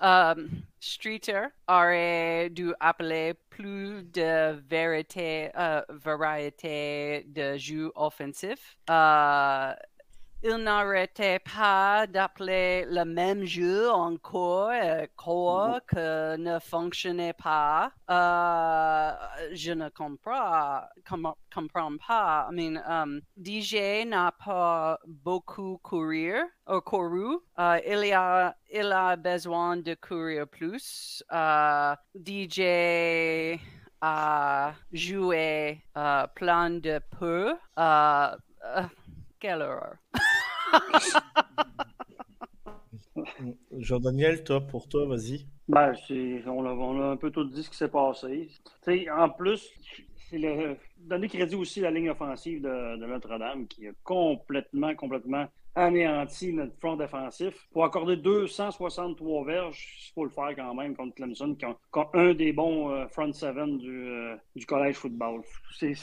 Um, 0.00 0.64
Streeter 0.80 1.48
aurait 1.66 2.50
dû 2.50 2.72
appeler 2.78 3.34
plus 3.50 4.04
de 4.04 4.60
vérité, 4.68 5.50
euh, 5.56 5.82
variété 5.88 7.24
de 7.26 7.56
jeux 7.56 7.90
offensifs. 7.96 8.76
Euh, 8.90 9.72
il 10.46 10.56
n'arrêtait 10.56 11.38
pas 11.38 12.06
d'appeler 12.06 12.84
le 12.90 13.06
même 13.06 13.46
jeu 13.46 13.90
encore, 13.90 14.72
euh, 14.74 15.06
quoi 15.16 15.80
que 15.86 16.36
ne 16.36 16.58
fonctionnait 16.58 17.32
pas. 17.32 17.90
Euh, 18.10 18.73
je 19.52 19.72
ne 19.72 19.88
comprends, 19.90 20.82
com- 21.08 21.34
comprends 21.52 21.96
pas. 21.98 22.48
I 22.50 22.54
mean, 22.54 22.80
um, 22.86 23.20
DJ 23.36 24.04
n'a 24.06 24.32
pas 24.32 24.98
beaucoup 25.06 25.78
courir 25.82 26.44
ou 26.68 26.80
couru. 26.80 27.38
Euh, 27.58 27.80
il, 27.86 28.92
a, 28.92 29.16
besoin 29.16 29.76
de 29.76 29.94
courir 29.94 30.46
plus. 30.46 31.22
Euh, 31.32 31.94
DJ 32.14 33.58
a 34.00 34.74
joué 34.92 35.82
euh, 35.96 36.26
plein 36.34 36.70
de 36.70 37.00
peu. 37.18 37.54
Quelle 39.40 39.62
horreur. 39.62 39.96
Jean-Daniel, 43.76 44.44
toi, 44.44 44.60
pour 44.60 44.88
toi, 44.88 45.06
vas-y. 45.06 45.46
Ben, 45.68 45.94
on, 46.46 46.64
a, 46.66 46.70
on 46.72 47.00
a 47.00 47.06
un 47.06 47.16
peu 47.16 47.30
tout 47.30 47.44
dit 47.44 47.62
ce 47.62 47.70
qui 47.70 47.76
s'est 47.76 47.88
passé. 47.88 48.48
En 49.10 49.30
plus, 49.30 49.70
c'est 50.28 50.38
le, 50.38 50.76
donner 50.98 51.28
crédit 51.28 51.54
aussi 51.54 51.80
à 51.80 51.84
la 51.84 51.90
ligne 51.90 52.10
offensive 52.10 52.62
de, 52.62 53.06
Notre-Dame 53.06 53.66
qui 53.66 53.88
a 53.88 53.92
complètement, 54.02 54.94
complètement 54.94 55.46
anéanti 55.74 56.52
notre 56.52 56.76
front 56.78 56.96
défensif. 56.96 57.66
Pour 57.72 57.84
accorder 57.84 58.16
263 58.16 59.44
verges, 59.44 60.08
il 60.08 60.12
faut 60.12 60.24
le 60.24 60.30
faire 60.30 60.54
quand 60.54 60.74
même 60.74 60.94
contre 60.94 61.14
Clemson, 61.16 61.54
qui 61.54 61.64
a, 61.64 61.76
qui 61.92 61.98
a 61.98 62.08
un 62.14 62.34
des 62.34 62.52
bons 62.52 62.90
euh, 62.90 63.08
front 63.08 63.32
seven 63.32 63.78
du, 63.78 64.08
euh, 64.08 64.36
du 64.54 64.66
collège 64.66 64.96
football. 64.96 65.42
C'est 65.76 65.94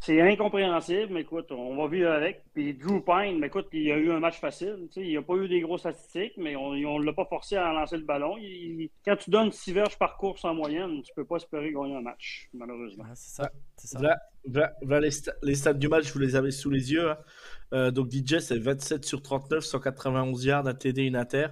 c'est 0.00 0.20
incompréhensible, 0.20 1.08
mais 1.12 1.22
écoute, 1.22 1.50
on 1.50 1.76
va 1.76 1.88
vivre 1.88 2.10
avec. 2.10 2.44
Puis 2.54 2.72
Drew 2.74 3.00
Pine, 3.04 3.38
mais 3.40 3.48
écoute, 3.48 3.66
il 3.72 3.90
a 3.90 3.96
eu 3.96 4.10
un 4.12 4.20
match 4.20 4.38
facile. 4.38 4.88
Tu 4.92 5.00
sais, 5.00 5.06
il 5.06 5.14
n'a 5.14 5.22
pas 5.22 5.34
eu 5.34 5.48
des 5.48 5.60
grosses 5.60 5.80
statistiques, 5.80 6.34
mais 6.36 6.54
on 6.56 6.72
ne 6.74 7.04
l'a 7.04 7.12
pas 7.12 7.24
forcé 7.24 7.56
à 7.56 7.72
lancer 7.72 7.96
le 7.96 8.04
ballon. 8.04 8.36
Il- 8.38 8.90
quand 9.04 9.16
tu 9.16 9.30
donnes 9.30 9.50
6 9.50 9.72
verges 9.72 9.98
par 9.98 10.16
course 10.16 10.44
en 10.44 10.54
moyenne, 10.54 11.02
tu 11.02 11.12
peux 11.14 11.24
pas 11.24 11.36
espérer 11.36 11.72
gagner 11.72 11.96
un 11.96 12.00
match, 12.02 12.48
malheureusement. 12.54 13.04
Ah, 13.08 13.12
c'est 13.14 13.42
ça. 13.42 13.50
C'est 13.76 13.88
ça. 13.88 13.98
Voilà, 13.98 14.18
voilà- 14.46 14.72
voilà 14.82 15.00
les, 15.06 15.10
sta- 15.10 15.34
les 15.42 15.54
stats 15.56 15.74
du 15.74 15.88
match, 15.88 16.12
vous 16.12 16.18
les 16.20 16.36
avez 16.36 16.52
sous 16.52 16.70
les 16.70 16.92
yeux. 16.92 17.10
hein. 17.10 17.18
Euh, 17.74 17.90
donc 17.90 18.08
DJ, 18.10 18.38
c'est 18.38 18.58
27 18.58 19.04
sur 19.04 19.20
39, 19.20 19.62
191 19.64 20.44
yards, 20.44 20.66
un 20.66 20.74
TD, 20.74 21.02
une 21.06 21.16
inter. 21.16 21.48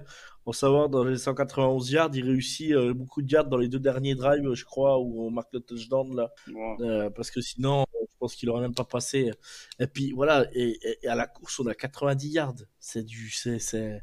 Pour 0.47 0.55
savoir, 0.55 0.87
dans 0.87 1.03
les 1.03 1.17
191 1.17 1.91
yards, 1.91 2.11
il 2.13 2.23
réussit 2.23 2.71
euh, 2.71 2.93
beaucoup 2.93 3.21
de 3.21 3.29
yards 3.29 3.47
dans 3.47 3.57
les 3.57 3.67
deux 3.67 3.79
derniers 3.79 4.15
drives, 4.15 4.53
je 4.53 4.63
crois, 4.63 4.97
où 4.97 5.23
on 5.27 5.29
marque 5.29 5.51
le 5.53 5.59
touchdown 5.59 6.15
là. 6.15 6.31
Euh, 6.79 7.09
parce 7.09 7.31
que 7.31 7.41
sinon, 7.41 7.85
je 8.01 8.15
pense 8.17 8.33
qu'il 8.33 8.49
aurait 8.49 8.61
même 8.61 8.73
pas 8.73 8.85
passé. 8.85 9.31
Et 9.79 9.87
puis 9.87 10.13
voilà, 10.13 10.47
et, 10.53 10.69
et- 10.81 10.99
et 11.03 11.07
à 11.09 11.15
la 11.15 11.27
course, 11.27 11.59
on 11.59 11.67
a 11.67 11.75
90 11.75 12.29
yards. 12.29 12.55
C'est 12.79 13.03
du, 13.03 13.29
c'est, 13.29 13.59
c'est, 13.59 14.01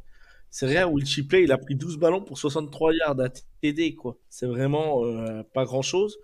c'est 0.50 0.66
rien. 0.66 0.86
Will 0.86 1.06
Shipley, 1.06 1.44
il 1.44 1.52
a 1.52 1.56
pris 1.58 1.76
12 1.76 1.96
ballons 1.98 2.20
pour 2.22 2.36
63 2.38 2.92
yards, 2.94 3.18
un 3.20 3.30
TD 3.62 3.94
quoi. 3.94 4.18
C'est 4.28 4.46
vraiment 4.46 5.04
euh, 5.06 5.42
pas 5.54 5.64
grand 5.64 5.82
chose. 5.82 6.18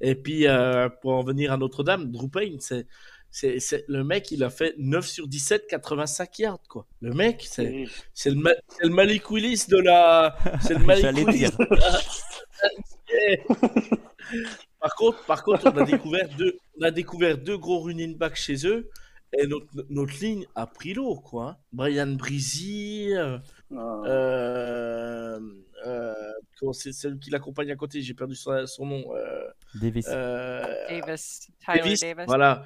Et 0.00 0.14
puis 0.14 0.46
euh, 0.46 0.88
pour 1.02 1.12
en 1.14 1.22
venir 1.24 1.52
à 1.52 1.56
Notre-Dame, 1.56 2.10
Drew 2.12 2.28
Payne, 2.28 2.60
c'est, 2.60 2.86
c'est, 3.36 3.58
c'est 3.58 3.84
le 3.88 4.04
mec, 4.04 4.30
il 4.30 4.44
a 4.44 4.50
fait 4.50 4.74
9 4.78 5.04
sur 5.04 5.26
17, 5.26 5.66
85 5.66 6.38
yards 6.38 6.62
quoi. 6.68 6.86
Le 7.00 7.12
mec, 7.12 7.44
c'est, 7.50 7.84
c'est 8.12 8.30
le, 8.30 8.36
Ma- 8.36 8.50
c'est 8.68 8.84
le 8.84 8.90
Malik 8.94 9.28
Willis 9.28 9.64
de 9.68 9.78
la, 9.78 10.36
c'est 10.62 10.74
le 10.74 10.84
Malik 10.86 11.04
Willis 11.16 11.38
dire. 11.38 11.50
de 11.58 11.66
la- 11.74 12.00
par 14.80 14.94
contre, 14.94 15.24
par 15.26 15.42
contre, 15.42 15.66
on 15.72 15.76
a 15.78 15.84
découvert 15.84 16.28
deux, 16.36 16.56
on 16.78 16.82
a 16.84 16.90
découvert 16.90 17.38
deux 17.38 17.58
gros 17.58 17.80
running 17.82 18.16
backs 18.16 18.36
chez 18.36 18.66
eux. 18.66 18.88
Et 19.36 19.48
notre, 19.48 19.66
notre 19.90 20.12
ligne 20.20 20.46
a 20.54 20.64
pris 20.68 20.94
l'eau, 20.94 21.16
quoi. 21.16 21.44
hein. 21.48 21.56
Brian 21.72 22.06
Breezy, 22.12 23.08
euh, 23.16 23.38
Ah. 23.76 24.02
euh, 24.06 25.40
euh, 25.86 26.14
comment 26.56 26.72
c'est 26.72 26.92
celui 26.92 27.18
qui 27.18 27.30
l'accompagne 27.30 27.72
à 27.72 27.74
côté, 27.74 28.00
j'ai 28.00 28.14
perdu 28.14 28.36
son, 28.36 28.64
son 28.66 28.86
nom. 28.86 29.02
Euh, 29.16 29.48
Davis. 29.74 30.06
euh, 30.08 30.62
Davis, 30.88 31.48
Tyler 31.64 31.78
Davis, 31.82 32.00
Davis. 32.00 32.24
voilà. 32.28 32.64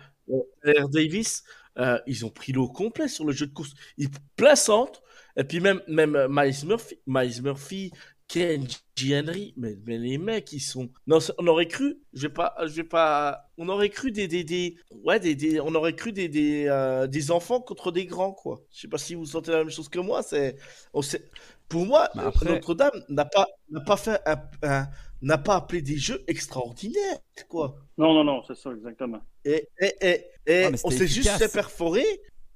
Tyler 0.63 0.85
Davis, 0.91 1.43
euh, 1.79 1.99
ils 2.07 2.25
ont 2.27 2.31
pris 2.31 2.53
l'eau 2.53 2.69
complet 2.69 3.09
sur 3.09 3.25
le 3.25 3.33
jeu 3.33 3.47
de 3.47 3.53
course. 3.53 3.73
Ils 3.97 4.11
plein 4.37 4.57
centre. 4.57 5.03
Et 5.37 5.45
puis 5.45 5.61
même, 5.61 5.81
même 5.89 6.17
euh, 6.17 6.27
Miles 6.29 6.67
Murphy, 6.67 6.97
Miles 7.07 7.43
Murphy, 7.43 7.93
Ken 8.27 8.67
G. 8.97 9.17
Henry, 9.19 9.55
mais, 9.57 9.77
mais 9.87 9.97
les 9.97 10.19
mecs, 10.19 10.53
ils 10.53 10.61
sont. 10.61 10.91
Non, 11.07 11.19
on 11.39 11.47
aurait 11.47 11.69
cru, 11.69 11.99
je 12.13 12.23
vais 12.27 12.33
pas, 12.33 12.55
je 12.67 12.73
vais 12.75 12.85
pas. 12.85 13.49
On 13.57 13.69
aurait 13.71 13.89
cru 13.89 14.11
des, 14.11 14.29
des, 14.29 14.45
des... 14.45 14.77
ouais, 15.05 15.19
des, 15.21 15.35
des, 15.35 15.61
on 15.61 15.75
aurait 15.75 15.95
cru 15.95 16.13
des, 16.13 16.29
des, 16.29 16.67
euh, 16.69 17.07
des 17.07 17.31
enfants 17.31 17.61
contre 17.61 17.91
des 17.93 18.05
grands, 18.05 18.33
quoi. 18.33 18.61
Je 18.71 18.81
sais 18.81 18.89
pas 18.89 18.99
si 18.99 19.15
vous 19.15 19.25
sentez 19.25 19.53
la 19.53 19.59
même 19.59 19.71
chose 19.71 19.89
que 19.89 19.99
moi. 20.01 20.23
C'est, 20.23 20.57
on 20.93 21.01
sait... 21.03 21.31
Pour 21.69 21.87
moi, 21.87 22.09
Bah 22.15 22.25
après- 22.27 22.47
Notre-Dame 22.47 23.05
n'a 23.09 23.25
pas, 23.27 23.47
n'a 23.71 23.81
pas 23.81 23.97
fait 23.99 24.21
un, 24.27 24.37
un- 24.63 24.89
n'a 25.23 25.39
pas 25.39 25.57
appelé 25.57 25.83
des 25.83 25.97
jeux 25.97 26.23
extraordinaires, 26.27 27.19
quoi. 27.49 27.77
Non, 27.97 28.15
non, 28.15 28.25
non, 28.25 28.43
c'est 28.47 28.57
ça, 28.57 28.71
exactement. 28.73 29.21
Et, 29.45 29.69
et, 29.81 29.93
et, 30.01 30.25
et 30.47 30.65
Ah, 30.65 30.71
on 30.85 30.91
s'est 30.91 31.07
juste 31.09 31.31
fait 31.31 31.53
perforer. 31.53 32.07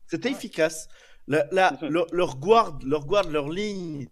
C'était 0.06 0.30
efficace. 0.30 0.88
La- 1.26 1.46
leur, 1.82 2.06
leur 2.12 2.36
guard, 2.36 2.78
leur 2.84 3.06
guard, 3.06 3.28
leur 3.30 3.48
ligne 3.48 4.08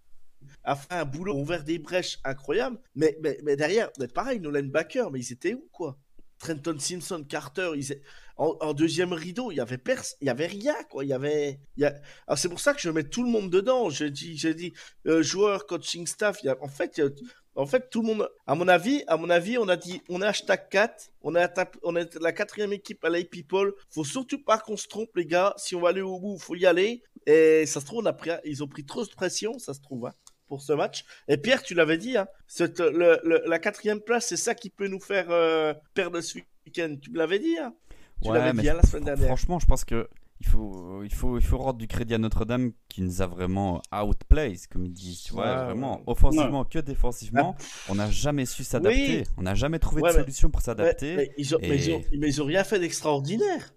a 0.65 0.77
fait 0.77 0.95
un 0.95 1.05
boulot, 1.05 1.35
ouvert 1.37 1.63
des 1.65 1.79
brèches 1.79 2.19
incroyables. 2.25 2.79
Mais, 2.95 3.17
mais, 3.23 3.39
mais 3.45 3.57
derrière, 3.57 3.91
mais 3.99 4.09
pareil, 4.09 4.41
nos 4.41 4.51
linebackers, 4.51 5.11
mais 5.11 5.21
ils 5.21 5.33
étaient 5.33 5.55
où, 5.55 5.69
quoi? 5.73 5.99
Trenton 6.39 6.79
Simpson, 6.79 7.23
Carter, 7.29 7.73
ils... 7.77 8.01
en, 8.39 8.57
en 8.61 8.73
deuxième 8.73 9.13
rideau, 9.13 9.51
il 9.51 9.57
y 9.57 9.61
avait 9.61 9.77
pers... 9.77 10.03
il 10.23 10.27
y 10.27 10.31
avait 10.31 10.47
rien 10.47 10.75
quoi. 10.89 11.05
Il 11.05 11.09
y 11.09 11.13
avait, 11.13 11.61
il 11.77 11.83
y 11.83 11.85
a... 11.85 11.95
Alors 12.27 12.39
c'est 12.39 12.49
pour 12.49 12.61
ça 12.61 12.73
que 12.73 12.81
je 12.81 12.89
mets 12.89 13.05
tout 13.05 13.23
le 13.23 13.29
monde 13.29 13.51
dedans. 13.51 13.91
Je 13.91 14.07
dis, 14.07 14.39
j'ai 14.39 14.55
dit 14.55 14.73
euh, 15.07 15.23
joueur, 15.23 15.67
coaching 15.67 16.07
staff. 16.07 16.39
Il 16.43 16.47
y 16.47 16.49
a... 16.49 16.57
En 16.63 16.69
fait, 16.69 16.97
il 16.97 17.01
y 17.01 17.07
a- 17.07 17.11
en 17.57 17.67
fait, 17.67 17.91
tout 17.91 18.03
le 18.03 18.09
monde. 18.09 18.29
À 18.47 18.55
mon 18.55 18.69
avis, 18.69 19.03
à 19.07 19.17
mon 19.17 19.29
avis, 19.31 19.59
on 19.59 19.69
a 19.69 19.77
dit, 19.77 20.01
on 20.09 20.23
est 20.23 20.27
hashtag 20.27 20.69
4, 20.71 21.11
on 21.23 21.35
est, 21.35 21.43
atta- 21.45 21.73
on 21.83 21.97
est 21.97 22.15
la 22.21 22.33
quatrième 22.33 22.73
équipe 22.73 23.05
à 23.05 23.09
LA 23.11 23.25
People. 23.25 23.73
Faut 23.91 24.05
surtout 24.05 24.43
pas 24.43 24.59
qu'on 24.59 24.77
se 24.77 24.89
trompe 24.89 25.15
les 25.17 25.27
gars. 25.27 25.53
Si 25.57 25.75
on 25.75 25.81
va 25.81 25.91
aller 25.91 26.01
au 26.03 26.19
bout, 26.19 26.39
faut 26.39 26.55
y 26.57 26.67
aller. 26.67 27.03
Et 27.27 27.67
ça 27.67 27.81
se 27.81 27.87
trouve, 27.87 28.01
on 28.03 28.07
a 28.07 28.13
pris, 28.13 28.31
ils 28.45 28.63
ont 28.63 28.69
pris 28.69 28.85
trop 28.85 29.05
de 29.05 29.11
pression, 29.11 29.59
ça 29.59 29.75
se 29.75 29.81
trouve. 29.81 30.07
hein, 30.07 30.15
pour 30.47 30.63
ce 30.63 30.73
match. 30.73 31.05
Et 31.29 31.37
Pierre, 31.37 31.63
tu 31.63 31.75
l'avais 31.75 31.97
dit, 31.97 32.17
hein, 32.17 32.27
cette- 32.49 32.81
le- 32.81 33.21
le- 33.23 33.43
la 33.47 33.59
quatrième 33.61 34.01
place, 34.01 34.27
c'est 34.27 34.37
ça 34.37 34.53
qui 34.57 34.69
peut 34.69 34.89
nous 34.89 34.99
faire 34.99 35.27
euh, 35.31 35.73
perdre 35.95 36.21
ce 36.21 36.39
week-end. 36.67 36.97
Tu 37.01 37.11
me 37.13 37.19
l'avais 37.19 37.39
dit, 37.39 37.57
hein? 37.57 37.73
Tu 38.21 38.29
l'avais 38.35 38.53
dit 38.63 38.69
hein, 38.69 38.75
la 38.75 38.83
semaine 38.83 39.05
dernière. 39.05 39.27
Franchement, 39.29 39.59
je 39.61 39.67
pense 39.67 39.85
que 39.85 40.09
il 40.41 40.47
faut, 40.47 41.03
il 41.05 41.13
faut, 41.13 41.39
il 41.39 41.45
faut 41.45 41.59
rendre 41.59 41.79
du 41.79 41.87
crédit 41.87 42.15
à 42.15 42.19
Notre-Dame 42.19 42.73
qui 42.89 43.03
nous 43.03 43.21
a 43.21 43.27
vraiment 43.27 43.83
outplaced, 43.93 44.69
comme 44.69 44.87
ils 44.87 44.93
disent. 44.93 45.23
Tu 45.23 45.33
vois, 45.35 45.45
Ouais, 45.47 45.65
vraiment, 45.67 45.97
ouais. 45.99 46.03
offensivement 46.07 46.65
que 46.65 46.79
défensivement, 46.79 47.57
on 47.91 47.95
n'a 47.97 48.11
jamais 48.11 48.47
su 48.47 48.65
s'adapter. 48.65 49.19
Oui. 49.21 49.25
On 49.37 49.43
n'a 49.43 49.55
jamais 49.55 49.79
trouvé 49.79 50.01
Ouais, 50.03 50.11
de 50.13 50.17
mais- 50.17 50.23
solution 50.23 50.51
pour 50.51 50.63
s'adapter. 50.63 51.17
mais, 51.17 51.31
ils 51.37 51.55
ont, 51.55 51.59
mais, 51.61 51.77
ils 51.77 51.93
ont, 51.95 52.03
mais 52.19 52.29
ils 52.29 52.43
ont 52.43 52.47
rien 52.47 52.65
fait 52.65 52.79
d'extraordinaire. 52.79 53.75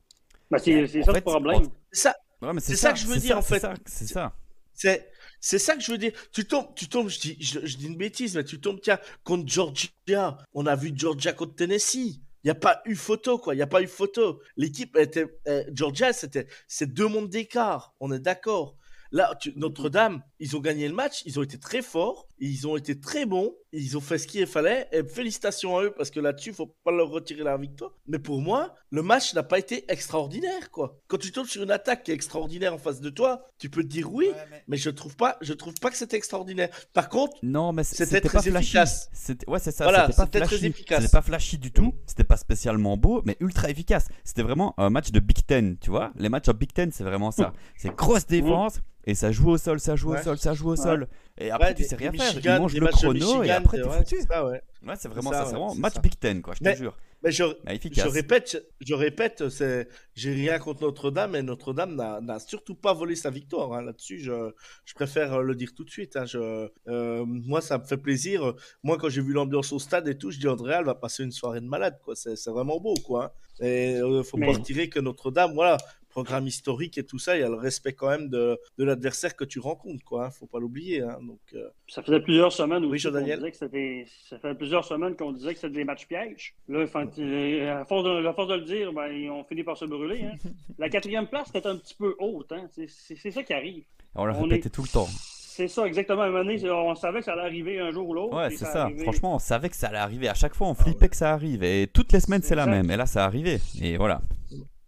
Ben, 0.49 0.58
c'est 0.58 0.88
ça 0.88 1.12
fait, 1.12 1.19
le 1.19 1.21
problème. 1.21 1.63
C'est 1.91 2.02
ça, 2.04 2.15
Ouais, 2.41 2.54
mais 2.54 2.62
c'est 2.62 2.76
ça 2.76 2.93
que 2.93 2.99
je 2.99 3.08
veux 3.08 3.17
dire, 3.17 3.38
en 3.38 3.41
c'est 3.41 3.56
fait. 3.56 3.60
ça, 3.60 3.73
C'est 3.86 4.08
ça. 4.08 4.34
c'est, 4.73 5.10
c'est 5.41 5.60
ça 5.60 5.76
que 5.76 5.82
je 5.82 5.91
veux 5.91 5.97
dire. 5.97 6.12
Tu 6.32 6.45
tombes, 6.45 6.67
tu 6.76 6.88
tombes, 6.88 7.10
je 7.10 7.19
dis, 7.19 7.38
je, 7.41 7.65
je 7.65 7.78
dis 7.78 7.88
une 7.88 7.97
bêtise, 7.97 8.36
mais 8.38 8.43
tu 8.45 8.60
tombes, 8.62 8.80
tiens, 8.82 8.99
contre 9.26 9.47
Georgia. 9.47 10.38
On 10.54 10.65
a 10.65 10.76
vu 10.76 10.93
Georgia 10.95 11.34
contre 11.34 11.56
Tennessee. 11.56 12.21
Il 12.43 12.47
n'y 12.47 12.51
a 12.51 12.56
pas 12.56 12.82
eu 12.86 12.95
photo, 12.95 13.38
quoi. 13.38 13.53
Il 13.53 13.58
n'y 13.58 13.63
a 13.63 13.67
pas 13.67 13.82
eu 13.82 13.88
photo. 13.88 14.41
L'équipe 14.58 14.97
était, 14.97 15.27
euh, 15.47 15.63
Georgia, 15.73 16.12
c'était, 16.12 16.47
c'est 16.67 16.93
deux 16.93 17.08
mondes 17.08 17.29
d'écart. 17.29 17.95
On 17.99 18.12
est 18.12 18.19
d'accord. 18.19 18.75
Là, 19.12 19.38
Notre-Dame, 19.56 20.23
ils 20.39 20.58
ont 20.58 20.60
gagné 20.60 20.88
le 20.88 20.95
match, 20.95 21.21
ils 21.25 21.39
ont 21.39 21.43
été 21.43 21.60
très 21.60 21.84
forts, 21.84 22.27
ils 22.51 22.67
ont 22.67 22.75
été 22.77 22.99
très 22.99 23.25
bons, 23.25 23.53
ils 23.71 23.97
ont 23.97 24.01
fait 24.01 24.17
ce 24.17 24.27
qu'il 24.27 24.45
fallait, 24.45 24.88
et 24.91 25.03
félicitations 25.03 25.77
à 25.77 25.84
eux, 25.84 25.93
parce 25.95 26.12
que 26.12 26.19
là-dessus, 26.19 26.53
faut 26.53 26.75
pas 26.84 26.91
leur 26.91 27.10
retirer 27.10 27.43
la 27.43 27.56
victoire. 27.58 27.91
Mais 28.08 28.19
pour 28.19 28.41
moi, 28.41 28.75
le 28.91 29.01
match 29.01 29.34
n'a 29.34 29.43
pas 29.43 29.58
été 29.60 29.86
extraordinaire, 29.91 30.69
quoi. 30.71 30.99
Quand 31.08 31.17
tu 31.17 31.32
tombes 31.32 31.47
sur 31.47 31.63
une 31.63 31.71
attaque 31.71 32.03
qui 32.03 32.12
est 32.12 32.13
extraordinaire 32.13 32.73
en 32.73 32.77
face 32.77 32.99
de 33.01 33.10
toi, 33.10 33.47
tu 33.58 33.69
peux 33.69 33.82
te 33.82 33.88
dire 33.88 34.12
oui, 34.13 34.27
mais 34.67 34.77
je 34.77 34.89
trouve 34.89 35.15
pas, 35.15 35.38
je 35.41 35.53
trouve 35.53 35.73
pas 35.75 35.89
que 35.89 35.97
c'était 35.97 36.17
extraordinaire. 36.17 36.69
Par 36.93 37.10
contre, 37.10 37.38
Non, 37.43 37.71
mais 37.73 37.84
C'était 37.84 38.19
très 38.21 38.29
pas 38.29 38.41
flashy. 38.41 38.58
efficace. 38.58 39.10
C'était 39.13 39.49
ouais, 39.49 39.60
c'est 39.60 39.71
ça. 39.71 39.86
Voilà, 39.86 40.08
c'était 40.08 40.17
pas 40.17 40.27
très 40.27 40.47
flashy. 40.47 40.65
efficace. 40.67 41.01
C'était 41.01 41.12
pas 41.12 41.21
flashy 41.21 41.58
du 41.58 41.71
tout. 41.71 41.93
C'était 42.06 42.23
pas 42.23 42.38
spécialement 42.38 42.97
beau, 42.97 43.21
mais 43.25 43.38
ultra 43.39 43.69
efficace. 43.69 44.08
C'était 44.23 44.43
vraiment 44.43 44.73
un 44.77 44.89
match 44.89 45.12
de 45.12 45.19
Big 45.19 45.45
Ten, 45.45 45.77
tu 45.79 45.89
vois. 45.89 46.12
Les 46.17 46.29
matchs 46.29 46.49
en 46.49 46.53
Big 46.53 46.73
Ten, 46.73 46.91
c'est 46.91 47.03
vraiment 47.03 47.32
ça. 47.32 47.53
C'est 47.77 47.95
grosse 47.95 48.27
défense 48.27 48.79
et 49.06 49.15
ça 49.15 49.32
joue 49.34 49.49
au 49.49 49.58
sol, 49.58 49.79
ça 49.82 49.95
joue 49.97 50.12
Ouais. 50.12 50.19
au 50.19 50.23
sol, 50.23 50.38
ça 50.38 50.53
joue 50.53 50.67
au 50.69 50.71
Ouais. 50.71 50.77
sol. 50.77 51.08
Et 51.38 51.50
après, 51.52 51.69
ouais, 51.69 51.74
tu 51.74 51.84
sais 51.84 51.96
rien 51.96 52.12
des 52.12 52.17
faire. 52.19 52.28
Michigan, 52.36 52.56
Ils 52.58 52.62
mangent 52.62 52.74
le 52.80 52.88
chrono 52.88 53.13
et 53.13 53.38
Michigan, 53.39 53.56
après, 53.58 53.78
t'es 53.78 53.84
ouais, 53.88 53.98
foutu. 53.98 54.15
c'est 54.22 54.28
ça, 54.28 54.46
ouais. 54.46 54.62
Ouais, 54.86 54.93
c'est 55.00 55.08
vraiment 55.08 55.32
ça, 55.32 55.38
ça. 55.38 55.43
ouais, 55.43 55.50
C'est 55.50 55.56
vraiment 55.56 55.76
match 55.76 55.93
ça. 55.96 56.00
Big 56.02 56.19
Ten, 56.19 56.41
quoi. 56.41 56.54
Je 56.54 56.60
Mais- 56.63 56.74
te 56.74 56.78
jure. 56.80 56.98
Mais 57.24 57.32
je, 57.32 57.43
Mais 57.63 57.72
je 57.72 57.76
efficace. 57.76 58.08
répète, 58.12 58.67
je 58.82 58.93
répète, 58.93 59.48
c'est, 59.48 59.88
j'ai 60.13 60.34
rien 60.34 60.60
contre 60.60 60.82
Notre-Dame, 60.84 61.36
et 61.38 61.41
Notre-Dame 61.41 61.96
n'a, 61.96 62.19
n'a 62.19 62.38
surtout 62.39 62.76
pas 62.76 62.91
volé 62.93 63.15
sa 63.15 63.30
victoire. 63.30 63.72
hein. 63.74 63.82
Là-dessus, 63.82 64.19
je, 64.19 64.52
je 64.84 64.93
préfère 64.93 65.36
euh, 65.36 65.41
le 65.41 65.56
dire 65.56 65.69
tout 65.74 65.86
de 65.86 65.89
suite. 65.89 66.17
hein. 66.17 66.26
Je, 66.26 66.67
euh, 66.89 67.24
moi, 67.26 67.62
ça 67.62 67.78
me 67.78 67.86
fait 67.86 67.96
plaisir. 67.98 68.54
Moi, 68.84 68.98
quand 68.98 69.08
j'ai 69.08 69.22
vu 69.22 69.32
l'ambiance 69.32 69.72
au 69.72 69.80
stade 69.80 70.06
et 70.10 70.17
tout, 70.17 70.32
je 70.32 70.38
dis 70.39 70.50
Andréal 70.50 70.84
va 70.84 70.96
passer 70.96 71.24
une 71.24 71.32
soirée 71.32 71.62
de 71.62 71.65
malade. 71.65 71.98
Quoi. 72.04 72.13
C'est, 72.17 72.36
vraiment 72.50 72.80
beau, 72.82 72.93
quoi. 73.06 73.26
hein. 73.62 73.65
Et 73.65 73.96
euh, 74.02 74.22
faut 74.24 74.36
Mais- 74.38 74.48
pas 74.48 74.54
retirer 74.58 74.89
que 74.89 75.00
Notre-Dame, 75.00 75.54
voilà, 75.54 75.78
programme 76.13 76.45
historique 76.47 76.97
et 76.99 77.04
tout 77.04 77.17
ça, 77.17 77.36
il 77.36 77.39
y 77.41 77.43
a 77.43 77.49
le 77.49 77.56
respect 77.56 77.93
quand 77.93 78.10
même 78.10 78.30
de, 78.30 78.58
de 78.78 78.84
l'adversaire 78.84 79.36
que 79.36 79.43
tu 79.43 79.60
rencontres, 79.60 80.04
quoi. 80.06 80.28
hein. 80.28 80.30
Faut 80.30 80.45
pas 80.45 80.60
l'oublier. 80.60 81.02
hein. 81.02 81.17
Donc, 81.21 81.39
euh, 81.56 81.67
Ça 81.88 82.04
faisait 82.04 82.19
plusieurs 82.21 82.54
semaines 82.54 82.86
Oui, 82.86 82.99
Jean-Daniel. 82.99 83.39
disait 83.39 83.52
que 83.52 83.58
c'était. 83.58 84.06
Ça 84.30 84.38
fait 84.38 84.54
plusieurs 84.56 84.86
semaines 84.86 85.15
qu'on 85.15 85.32
disait 85.34 85.54
que 85.56 85.60
c'était 85.60 85.73
des 85.73 85.84
matchs 85.84 86.06
pièges. 86.08 86.54
Là, 86.69 86.84
enfin, 86.84 87.08
à 87.08 87.86
force 87.86 88.04
de, 88.04 88.26
à 88.28 88.34
force 88.34 88.47
de 88.49 88.56
le 88.56 88.62
dire, 88.65 88.93
ben, 88.93 89.12
on 89.32 89.43
finit 89.43 89.63
par 89.63 89.76
se 89.76 89.86
brûler. 89.86 90.23
Hein. 90.23 90.38
La 90.78 90.88
quatrième 90.89 91.28
place 91.28 91.49
était 91.49 91.67
un 91.67 91.78
petit 91.78 91.95
peu 91.95 92.15
haute. 92.19 92.52
Hein. 92.52 92.67
C'est- 92.88 93.32
ça 93.32 93.41
qui 93.43 93.54
arrive. 93.54 93.84
On 94.15 94.26
le 94.26 94.34
on 94.34 94.43
répétait 94.43 94.67
est- 94.67 94.71
tout 94.71 94.84
le 94.84 94.88
temps. 94.89 95.08
C'est 95.56 95.67
ça, 95.67 95.86
exactement. 95.86 96.21
À 96.23 96.26
un 96.26 96.30
moment 96.32 96.43
donné, 96.45 96.67
on 96.71 96.95
savait 96.95 97.19
que 97.19 97.26
ça 97.26 97.34
allait 97.34 97.41
arriver 97.43 97.80
un 97.80 97.91
jour 97.91 98.08
ou 98.10 98.13
l'autre. 98.15 98.36
Ouais, 98.36 98.49
c'est 98.49 98.65
a 98.65 98.71
ça. 98.73 98.84
arrivé. 98.86 99.04
Franchement, 99.04 99.36
on 99.36 99.39
savait 99.39 99.69
que 99.69 99.76
ça 99.76 99.88
allait 99.89 99.99
arriver. 99.99 100.28
À 100.28 100.34
chaque 100.34 100.56
fois, 100.56 100.67
on 100.67 100.73
flippait 100.73 101.10
que 101.10 101.15
ça 101.15 101.32
arrive. 101.32 101.63
Et 101.63 101.88
toutes 101.93 102.12
les 102.12 102.19
semaines, 102.21 102.41
c'est 102.41 102.56
la 102.56 102.65
même. 102.65 102.89
Et 102.89 102.97
là, 102.97 103.06
ça 103.06 103.23
arrivait. 103.26 103.60
Et 103.82 103.97
voilà. 103.97 104.21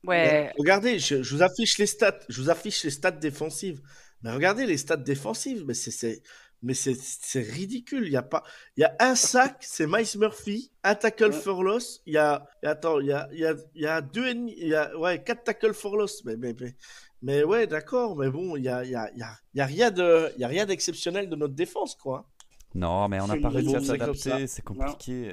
Ouais. 0.08 0.52
Regardez, 0.58 1.00
je, 1.00 1.24
je 1.24 1.36
vous 1.36 1.44
affiche 1.44 1.78
les 1.78 1.86
stats. 1.88 2.20
Je 2.30 2.42
vous 2.42 2.50
affiche 2.50 2.84
les 2.84 2.90
stats 2.92 3.12
défensives. 3.12 3.82
Mais 4.22 4.32
regardez 4.32 4.66
les 4.66 4.78
stats 4.78 4.98
défensives. 4.98 5.64
Mais 5.68 5.74
c'est, 5.74 5.92
c'est, 5.92 6.22
mais 6.64 6.74
c'est, 6.74 6.96
c'est 6.96 7.42
ridicule. 7.42 8.06
Il 8.08 8.14
y 8.14 8.18
a 8.18 8.24
pas, 8.24 8.44
il 8.78 8.82
y 8.82 8.84
a 8.84 8.96
un 9.00 9.16
sac, 9.16 9.58
c'est 9.62 9.88
Miles 9.88 10.18
Murphy, 10.18 10.72
un 10.84 10.96
tackle 10.96 11.26
Ouais. 11.26 11.32
for 11.32 11.64
loss. 11.64 12.02
Il 12.06 12.14
y 12.14 12.18
a, 12.18 12.48
attends, 12.64 13.00
il 13.00 13.08
y 13.08 13.12
a, 13.14 13.28
il 13.34 13.40
y 13.40 13.46
a, 13.46 13.56
il 13.76 13.82
y 13.82 13.88
a 13.88 14.02
deux, 14.02 14.28
et 14.28 14.34
demi- 14.34 14.56
il 14.58 14.68
y 14.70 14.76
a, 14.76 14.98
ouais, 14.98 15.24
quatre 15.24 15.44
tackles 15.44 15.74
for 15.74 15.96
loss. 15.98 16.24
Mais, 16.26 16.38
mais, 16.38 16.56
mais, 16.60 16.76
mais 17.22 17.44
ouais, 17.44 17.68
d'accord. 17.68 18.16
Mais 18.18 18.30
bon, 18.30 18.56
il 18.56 18.64
y 18.64 18.70
a, 18.70 18.84
il 18.84 18.92
y 18.92 18.96
a, 18.96 19.10
il 19.14 19.20
y 19.20 19.24
a, 19.24 19.38
il 19.54 19.58
y 19.60 19.62
a 19.62 19.66
rien 19.66 19.92
de, 19.92 20.32
il 20.36 20.42
y 20.42 20.44
a 20.44 20.48
rien 20.48 20.66
d'exceptionnel 20.66 21.30
de 21.30 21.36
notre 21.36 21.54
défense, 21.54 21.96
quoi. 21.96 22.28
Non, 22.76 23.08
mais 23.08 23.22
on 23.22 23.28
n'a 23.28 23.36
C'est 23.36 23.40
pas 23.40 23.50
réussi 23.50 23.76
à 23.76 23.80
s'adapter. 23.82 24.48
C'est 24.48 24.62
compliqué. 24.64 25.32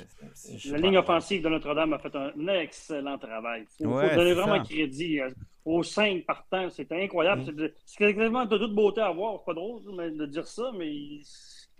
La 0.70 0.78
ligne 0.78 0.96
offensive 0.98 1.42
de 1.42 1.48
Notre-Dame 1.48 1.92
a 1.92 1.98
fait 1.98 2.14
un 2.14 2.31
excellent 2.48 3.18
travail. 3.18 3.66
Il 3.81 3.85
faut, 3.87 3.92
Ouais, 3.92 4.11
faut 4.11 4.16
donner 4.16 4.33
vraiment 4.35 4.59
ça. 4.64 4.70
crédit 4.70 5.20
euh, 5.20 5.28
aux 5.64 5.83
cinq 5.83 6.24
partants. 6.24 6.70
C'était 6.70 7.02
incroyable. 7.02 7.42
C'est 7.85 7.96
quasiment 8.14 8.44
de 8.46 8.57
toute 8.59 8.74
beauté 8.74 9.00
à 9.00 9.11
voir. 9.11 9.35
C'est 9.40 9.44
pas 9.46 9.55
drôle 9.55 9.83
de 10.16 10.26
dire 10.26 10.46
ça, 10.46 10.70
mais 10.78 10.88
il 10.94 11.24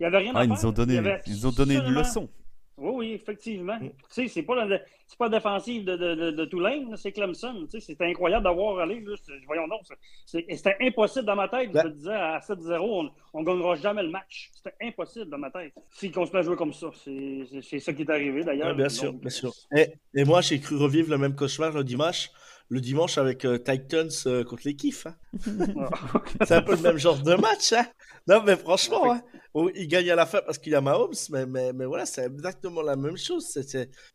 n'y 0.01 0.05
avait 0.05 0.17
rien 0.17 0.33
Ah, 0.35 0.39
à 0.39 0.43
ils 0.45 0.55
faire. 0.55 0.65
ont 0.69 0.71
donné, 0.73 0.95
Il 0.95 1.21
ils 1.27 1.47
ont 1.47 1.51
donné 1.51 1.75
une 1.75 1.91
leçon. 1.93 2.27
Oui, 2.77 2.91
oui, 2.95 3.13
effectivement. 3.13 3.77
Mm. 3.79 3.89
Tu 3.89 3.93
sais, 4.09 4.27
c'est 4.27 4.41
pas 4.43 4.65
la, 4.65 4.79
c'est 5.07 5.17
pas 5.17 5.29
défensive 5.29 5.85
de, 5.85 5.95
de, 5.95 6.15
de, 6.15 6.31
de 6.31 6.45
Tulane, 6.45 6.89
là, 6.89 6.97
c'est 6.97 7.11
Clemson. 7.11 7.65
Tu 7.69 7.79
sais, 7.79 7.79
c'était 7.79 8.05
incroyable 8.05 8.43
d'avoir 8.43 8.79
allé. 8.79 8.99
Là, 9.01 9.13
voyons 9.45 9.67
donc. 9.67 9.81
C'était 10.25 10.75
impossible 10.81 11.25
dans 11.25 11.35
ma 11.35 11.47
tête. 11.47 11.69
Je 11.69 11.73
Ben- 11.73 11.83
me 11.85 11.89
disais 11.91 12.13
à 12.13 12.39
7-0, 12.39 13.09
on 13.33 13.39
ne 13.41 13.45
gagnera 13.45 13.75
jamais 13.75 14.01
le 14.03 14.09
match. 14.09 14.49
C'était 14.53 14.75
impossible 14.81 15.29
dans 15.29 15.37
ma 15.37 15.51
tête. 15.51 15.73
S'ils 15.91 16.11
continuent 16.11 16.39
à 16.39 16.41
jouer 16.41 16.55
comme 16.55 16.73
ça, 16.73 16.87
c'est 17.03 17.43
c'est- 17.51 17.61
c'est 17.61 17.79
ça 17.79 17.93
qui 17.93 18.01
est 18.01 18.09
arrivé 18.09 18.43
d'ailleurs. 18.43 18.69
Ouais, 18.69 18.73
bien 18.75 18.89
sûr, 18.89 19.13
bien 19.13 19.29
sûr. 19.29 19.53
Et, 19.75 19.87
et 20.15 20.25
moi, 20.25 20.41
j'ai 20.41 20.59
cru 20.59 20.75
revivre 20.75 21.11
le 21.11 21.17
même 21.19 21.35
cauchemar 21.35 21.71
le 21.73 21.83
dimanche, 21.83 22.31
le 22.69 22.81
dimanche 22.81 23.17
avec 23.17 23.45
euh, 23.45 23.57
Titans 23.57 24.09
euh, 24.25 24.43
contre 24.43 24.63
les 24.65 24.75
Kiffs. 24.75 25.05
hein. 25.07 25.15
C'est 26.45 26.55
un 26.55 26.61
peu 26.61 26.75
le 26.75 26.81
même 26.81 26.97
genre 26.97 27.21
de 27.21 27.35
match. 27.35 27.73
Hein. 27.73 27.85
Non, 28.27 28.41
mais 28.43 28.55
franchement, 28.55 29.11
hein, 29.13 29.21
oh, 29.53 29.69
il 29.75 29.87
gagne 29.87 30.09
à 30.09 30.15
la 30.15 30.25
fin 30.25 30.41
parce 30.45 30.57
qu'il 30.57 30.71
y 30.71 30.75
a 30.75 30.81
Mahomes, 30.81 31.13
mais, 31.29 31.45
mais, 31.45 31.73
mais 31.73 31.85
voilà, 31.85 32.05
c'est 32.05 32.25
exactement 32.25 32.81
la 32.81 32.95
même 32.95 33.17
chose. 33.17 33.45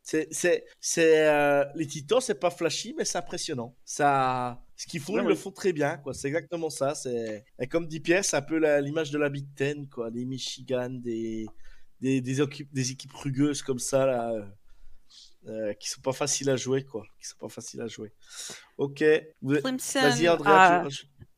C'est, 0.03 0.65
euh, 0.99 1.65
les 1.75 1.87
Titans, 1.87 2.21
c'est 2.21 2.39
pas 2.41 2.51
flashy, 2.51 2.95
mais 2.97 3.05
c'est 3.05 3.19
impressionnant. 3.19 3.77
Ça, 3.85 4.61
ce 4.77 4.87
qu'ils 4.87 5.01
font, 5.01 5.15
Ouais, 5.15 5.21
ils 5.21 5.25
ouais. 5.25 5.31
le 5.31 5.35
font 5.37 5.51
très 5.53 5.73
bien, 5.73 5.97
quoi. 5.99 6.15
C'est 6.15 6.29
exactement 6.29 6.71
ça. 6.71 6.95
C'est, 6.95 7.45
et 7.61 7.67
comme 7.67 7.87
dit 7.87 8.01
Pierre, 8.01 8.25
c'est 8.25 8.37
un 8.37 8.43
peu 8.43 8.59
l'image 8.81 9.11
de 9.11 9.19
la 9.19 9.29
Big 9.29 9.47
Ten, 9.55 9.89
quoi. 9.89 10.11
Des 10.11 10.25
Michigan, 10.25 10.91
des, 10.91 11.47
des, 12.01 12.21
des, 12.21 12.41
équipes, 12.43 12.73
des 12.73 12.93
équipes 12.93 13.13
rugueuses 13.15 13.63
comme 13.63 13.79
ça, 13.79 14.07
là. 14.07 14.33
Euh, 15.47 15.51
euh, 15.71 15.73
qui 15.75 15.89
sont 15.89 16.01
pas 16.01 16.13
faciles 16.13 16.51
à 16.51 16.57
jouer, 16.57 16.85
quoi. 16.85 17.05
Qui 17.21 17.27
sont 17.29 17.37
pas 17.39 17.49
faciles 17.49 17.81
à 17.81 17.87
jouer. 17.89 18.13
Ok. 18.77 19.03
Vas-y, 19.43 20.29
Andrea. 20.29 20.83
a- 20.85 20.89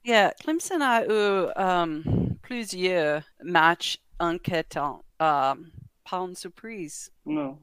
yeah, 0.05 0.33
Clemson 0.41 0.81
a 0.81 1.05
eu 1.05 1.49
um, 1.57 2.37
plusieurs 2.43 3.23
matchs 3.45 3.99
inquiétants. 4.19 5.05
Um, 5.21 5.71
pas 6.09 6.19
une 6.19 6.35
surprise. 6.35 7.13
Non. 7.27 7.59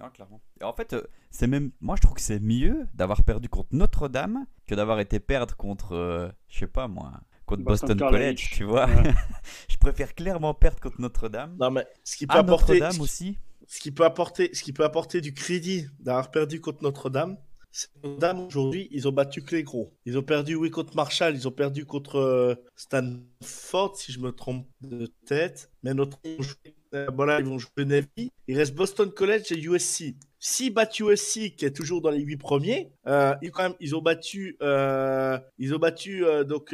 Non, 0.00 0.10
clairement. 0.10 0.40
Et 0.60 0.64
en 0.64 0.72
fait, 0.72 0.92
euh, 0.92 1.02
c'est 1.30 1.48
même, 1.48 1.72
moi 1.80 1.96
je 1.96 2.02
trouve 2.02 2.14
que 2.14 2.20
c'est 2.20 2.38
mieux 2.38 2.86
d'avoir 2.94 3.24
perdu 3.24 3.48
contre 3.48 3.68
Notre-Dame 3.72 4.46
que 4.66 4.74
d'avoir 4.76 5.00
été 5.00 5.18
perdre 5.18 5.56
contre, 5.56 5.92
euh, 5.96 6.28
je 6.48 6.60
sais 6.60 6.66
pas 6.68 6.86
moi, 6.86 7.12
contre 7.46 7.64
Boston, 7.64 7.88
Boston 7.96 8.10
College, 8.10 8.48
College. 8.48 8.50
tu 8.56 8.64
vois. 8.64 8.86
Ouais. 8.86 9.14
je 9.68 9.76
préfère 9.78 10.14
clairement 10.14 10.54
perdre 10.54 10.78
contre 10.78 11.00
Notre-Dame. 11.00 11.56
Non, 11.58 11.70
mais 11.72 11.84
ce 12.04 12.16
qui 12.16 12.26
peut 12.28 12.36
À 12.36 12.40
apporter. 12.40 12.78
Notre-Dame 12.78 13.00
aussi. 13.02 13.38
Ce 13.68 13.80
qui 13.80 13.90
peut 13.90 14.04
apporter, 14.04 14.50
ce 14.54 14.62
qui 14.62 14.72
peut 14.72 14.84
apporter 14.84 15.20
du 15.20 15.34
crédit 15.34 15.86
d'avoir 16.00 16.30
perdu 16.30 16.60
contre 16.60 16.82
Notre-Dame, 16.82 17.36
c'est 17.70 17.90
Notre-Dame 18.02 18.46
aujourd'hui, 18.46 18.88
ils 18.90 19.06
ont 19.06 19.12
battu 19.12 19.42
que 19.42 19.54
les 19.54 19.62
gros. 19.62 19.94
Ils 20.06 20.16
ont 20.16 20.22
perdu, 20.22 20.54
oui, 20.54 20.70
contre 20.70 20.96
Marshall, 20.96 21.34
ils 21.36 21.46
ont 21.46 21.52
perdu 21.52 21.84
contre 21.84 22.16
euh, 22.16 22.54
Stanford, 22.76 23.96
si 23.96 24.10
je 24.10 24.20
me 24.20 24.32
trompe 24.32 24.66
de 24.80 25.06
tête. 25.26 25.70
Mais 25.82 25.92
notre, 25.92 26.18
voilà, 27.14 27.40
ils 27.40 27.44
vont 27.44 27.58
jouer 27.58 27.84
Navy. 27.84 28.32
Il 28.46 28.56
reste 28.56 28.74
Boston 28.74 29.10
College 29.10 29.52
et 29.52 29.60
USC. 29.60 30.14
S'ils 30.38 30.72
battent 30.72 30.98
USC, 30.98 31.54
qui 31.56 31.66
est 31.66 31.76
toujours 31.76 32.00
dans 32.00 32.10
les 32.10 32.20
huit 32.20 32.38
premiers, 32.38 32.90
euh, 33.06 33.34
ils, 33.42 33.94
ont 33.94 34.00
battu, 34.00 34.56
euh, 34.62 35.38
ils 35.58 35.74
ont 35.74 35.78
battu 35.78 36.24
donc 36.46 36.72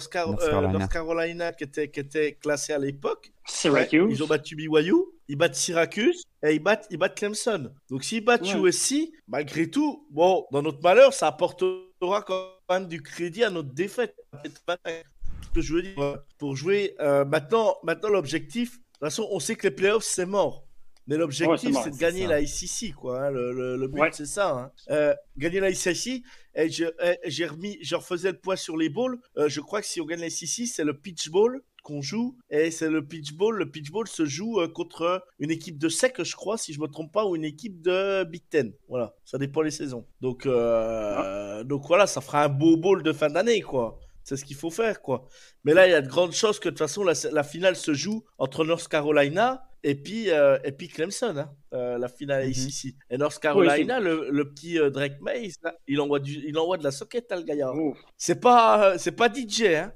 North, 0.00 0.12
Car- 0.12 0.28
North 0.28 0.42
euh, 0.42 0.50
Carolina. 0.50 0.78
North 0.78 0.92
Carolina, 0.92 1.52
qui 1.52 1.64
était, 1.64 1.90
qui 1.90 2.00
était 2.00 2.32
classé 2.34 2.72
à 2.72 2.78
l'époque. 2.78 3.32
Syracuse. 3.46 4.02
Ouais, 4.02 4.10
ils 4.12 4.22
ont 4.22 4.26
battu 4.26 4.56
BYU. 4.56 4.94
ils 5.28 5.36
battent 5.36 5.54
Syracuse 5.54 6.22
et 6.42 6.54
ils 6.54 6.58
battent, 6.62 6.86
ils 6.90 6.96
battent 6.98 7.16
Clemson. 7.16 7.72
Donc 7.88 8.04
s'ils 8.04 8.24
battent 8.24 8.42
Ouais. 8.54 8.68
USC, 8.70 9.10
malgré 9.28 9.68
tout, 9.70 10.06
bon, 10.10 10.46
dans 10.52 10.62
notre 10.62 10.80
malheur, 10.82 11.12
ça 11.12 11.26
apportera 11.28 12.22
quand 12.26 12.48
même 12.70 12.86
du 12.86 13.02
crédit 13.02 13.44
à 13.44 13.50
notre 13.50 13.72
défaite. 13.74 14.14
Ce 14.44 15.48
que 15.54 15.60
je 15.60 15.74
veux 15.74 15.82
dire. 15.82 16.18
Pour 16.38 16.56
jouer, 16.56 16.94
euh, 17.00 17.24
maintenant, 17.24 17.76
maintenant 17.82 18.08
l'objectif, 18.10 18.72
de 18.72 18.76
toute 18.76 19.00
façon, 19.00 19.28
on 19.30 19.40
sait 19.40 19.56
que 19.56 19.66
les 19.66 19.74
playoffs, 19.74 20.04
c'est 20.04 20.26
mort. 20.26 20.64
Mais 21.10 21.16
l'objectif, 21.18 21.76
c'est 21.84 21.90
de 21.90 21.96
gagner 21.98 22.26
la 22.26 22.40
ICC, 22.40 22.94
quoi. 22.94 23.26
hein. 23.26 23.30
Le, 23.30 23.52
le- 23.52 23.76
le 23.76 23.88
but, 23.88 24.00
Ouais. 24.00 24.10
c'est 24.12 24.24
ça. 24.26 24.50
hein. 24.56 24.72
Euh, 24.90 25.14
gagner 25.36 25.60
la 25.60 25.68
ICC. 25.70 26.22
Et 26.54 26.70
je, 26.70 26.84
j'ai 27.26 27.46
remis, 27.46 27.76
je 27.82 27.96
refaisais 27.96 28.30
le 28.32 28.38
poids 28.38 28.56
sur 28.56 28.76
les 28.76 28.88
balls. 28.88 29.18
Euh, 29.36 29.48
je 29.48 29.60
crois 29.60 29.80
que 29.82 29.86
si 29.86 30.00
on 30.00 30.06
gagne 30.06 30.20
la 30.20 30.28
ICC, 30.28 30.66
c'est 30.66 30.84
le 30.84 30.96
pitch 30.96 31.28
ball 31.30 31.60
qu'on 31.82 32.00
joue. 32.00 32.36
Et 32.50 32.70
c'est 32.70 32.88
le 32.88 33.04
pitch 33.04 33.32
ball. 33.34 33.56
Le 33.56 33.70
pitch 33.70 33.90
ball 33.90 34.06
se 34.06 34.24
joue 34.24 34.60
euh, 34.60 34.68
contre 34.68 35.24
une 35.40 35.50
équipe 35.50 35.78
de 35.78 35.88
SEC, 35.88 36.22
je 36.22 36.36
crois, 36.36 36.56
si 36.58 36.72
je 36.72 36.80
me 36.80 36.86
trompe 36.86 37.12
pas, 37.12 37.24
ou 37.26 37.34
une 37.36 37.44
équipe 37.44 37.80
de 37.82 38.24
Big 38.24 38.42
Ten. 38.48 38.72
Voilà, 38.88 39.14
ça 39.24 39.36
dépend 39.38 39.62
les 39.62 39.70
saisons. 39.72 40.06
Donc, 40.20 40.46
euh, 40.46 41.64
donc 41.64 41.86
voilà, 41.86 42.06
ça 42.06 42.20
fera 42.20 42.44
un 42.44 42.48
beau 42.48 42.76
ball 42.76 43.02
de 43.02 43.12
fin 43.12 43.28
d'année, 43.30 43.62
quoi. 43.62 43.98
C'est 44.22 44.36
ce 44.36 44.44
qu'il 44.44 44.56
faut 44.56 44.70
faire, 44.70 45.00
quoi. 45.02 45.26
Mais 45.64 45.74
là, 45.74 45.88
il 45.88 45.90
y 45.90 45.94
a 45.94 46.02
de 46.02 46.08
grandes 46.08 46.32
chances 46.32 46.58
que 46.60 46.68
de 46.68 46.74
toute 46.74 46.78
façon, 46.78 47.02
la, 47.02 47.14
la 47.32 47.42
finale 47.42 47.74
se 47.74 47.94
joue 47.94 48.22
entre 48.38 48.64
North 48.64 48.86
Carolina 48.86 49.64
et 49.82 49.94
puis, 49.94 50.30
euh, 50.30 50.58
et 50.64 50.72
puis 50.72 50.88
Clemson, 50.88 51.34
hein, 51.36 51.50
euh, 51.74 51.98
la 51.98 52.08
finale 52.08 52.44
Mhm. 52.44 52.50
ici. 52.50 52.96
Et 53.10 53.16
North 53.18 53.38
Carolina, 53.38 54.00
le, 54.00 54.28
le 54.30 54.48
petit 54.50 54.78
euh, 54.78 54.90
Drake 54.90 55.20
Mays, 55.20 55.52
là, 55.62 55.74
il 55.86 56.00
envoie, 56.00 56.18
du, 56.20 56.32
il 56.46 56.58
envoie 56.58 56.76
de 56.76 56.84
la 56.84 56.90
socket, 56.90 57.30
hein, 57.32 57.36
le 57.36 57.42
gaillard. 57.42 57.74
C'est 58.16 58.40
pas, 58.40 58.92
euh, 58.92 58.98
c'est 58.98 59.12
pas 59.12 59.28
DJ, 59.32 59.62
hein. 59.74 59.92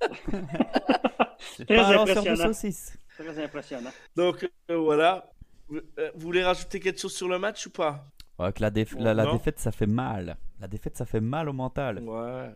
C'est 1.56 1.66
Très 1.66 1.76
pas 1.76 1.86
un 1.88 1.92
lanceur 1.94 2.24
de 2.24 2.34
saucisses. 2.34 2.96
Très 3.16 3.42
impressionnant. 3.44 3.90
Donc 4.16 4.48
euh, 4.70 4.76
voilà. 4.76 5.30
Vous, 5.68 5.78
euh, 5.98 6.10
vous 6.14 6.20
voulez 6.20 6.42
rajouter 6.44 6.80
quelque 6.80 7.00
chose 7.00 7.14
sur 7.14 7.28
le 7.28 7.38
match 7.38 7.66
ou 7.66 7.70
pas? 7.70 8.06
Ouais, 8.38 8.52
que 8.52 8.60
la, 8.60 8.70
déf- 8.70 8.98
la, 8.98 9.32
défaite, 9.32 9.58
ça 9.60 9.70
fait 9.70 9.86
mal. 9.86 10.36
La 10.60 10.66
défaite, 10.66 10.96
ça 10.96 11.06
fait 11.06 11.20
mal 11.20 11.48
au 11.48 11.52
mental. 11.52 12.00
Ouais. 12.00 12.50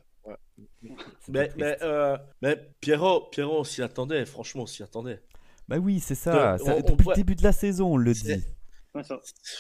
C'est 1.20 1.28
Mais, 1.32 1.50
mais, 1.56 1.76
euh, 1.82 2.16
mais 2.42 2.56
Pierrot, 2.80 3.28
Pierrot, 3.30 3.60
on 3.60 3.64
s'y 3.64 3.82
attendait. 3.82 4.26
Franchement, 4.26 4.64
on 4.64 4.66
s'y 4.66 4.82
attendait. 4.82 5.20
Bah 5.68 5.76
oui, 5.78 6.00
c'est 6.00 6.14
ça. 6.14 6.56
Ça- 6.58 6.64
on- 6.74 6.78
on 6.78 6.80
depuis 6.96 7.08
le 7.10 7.14
début 7.14 7.34
de 7.34 7.42
la 7.42 7.52
saison, 7.52 7.92
on 7.94 7.96
le 7.96 8.12
dit. 8.12 8.42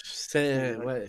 C'est 0.04 0.76
ouais. 0.76 1.06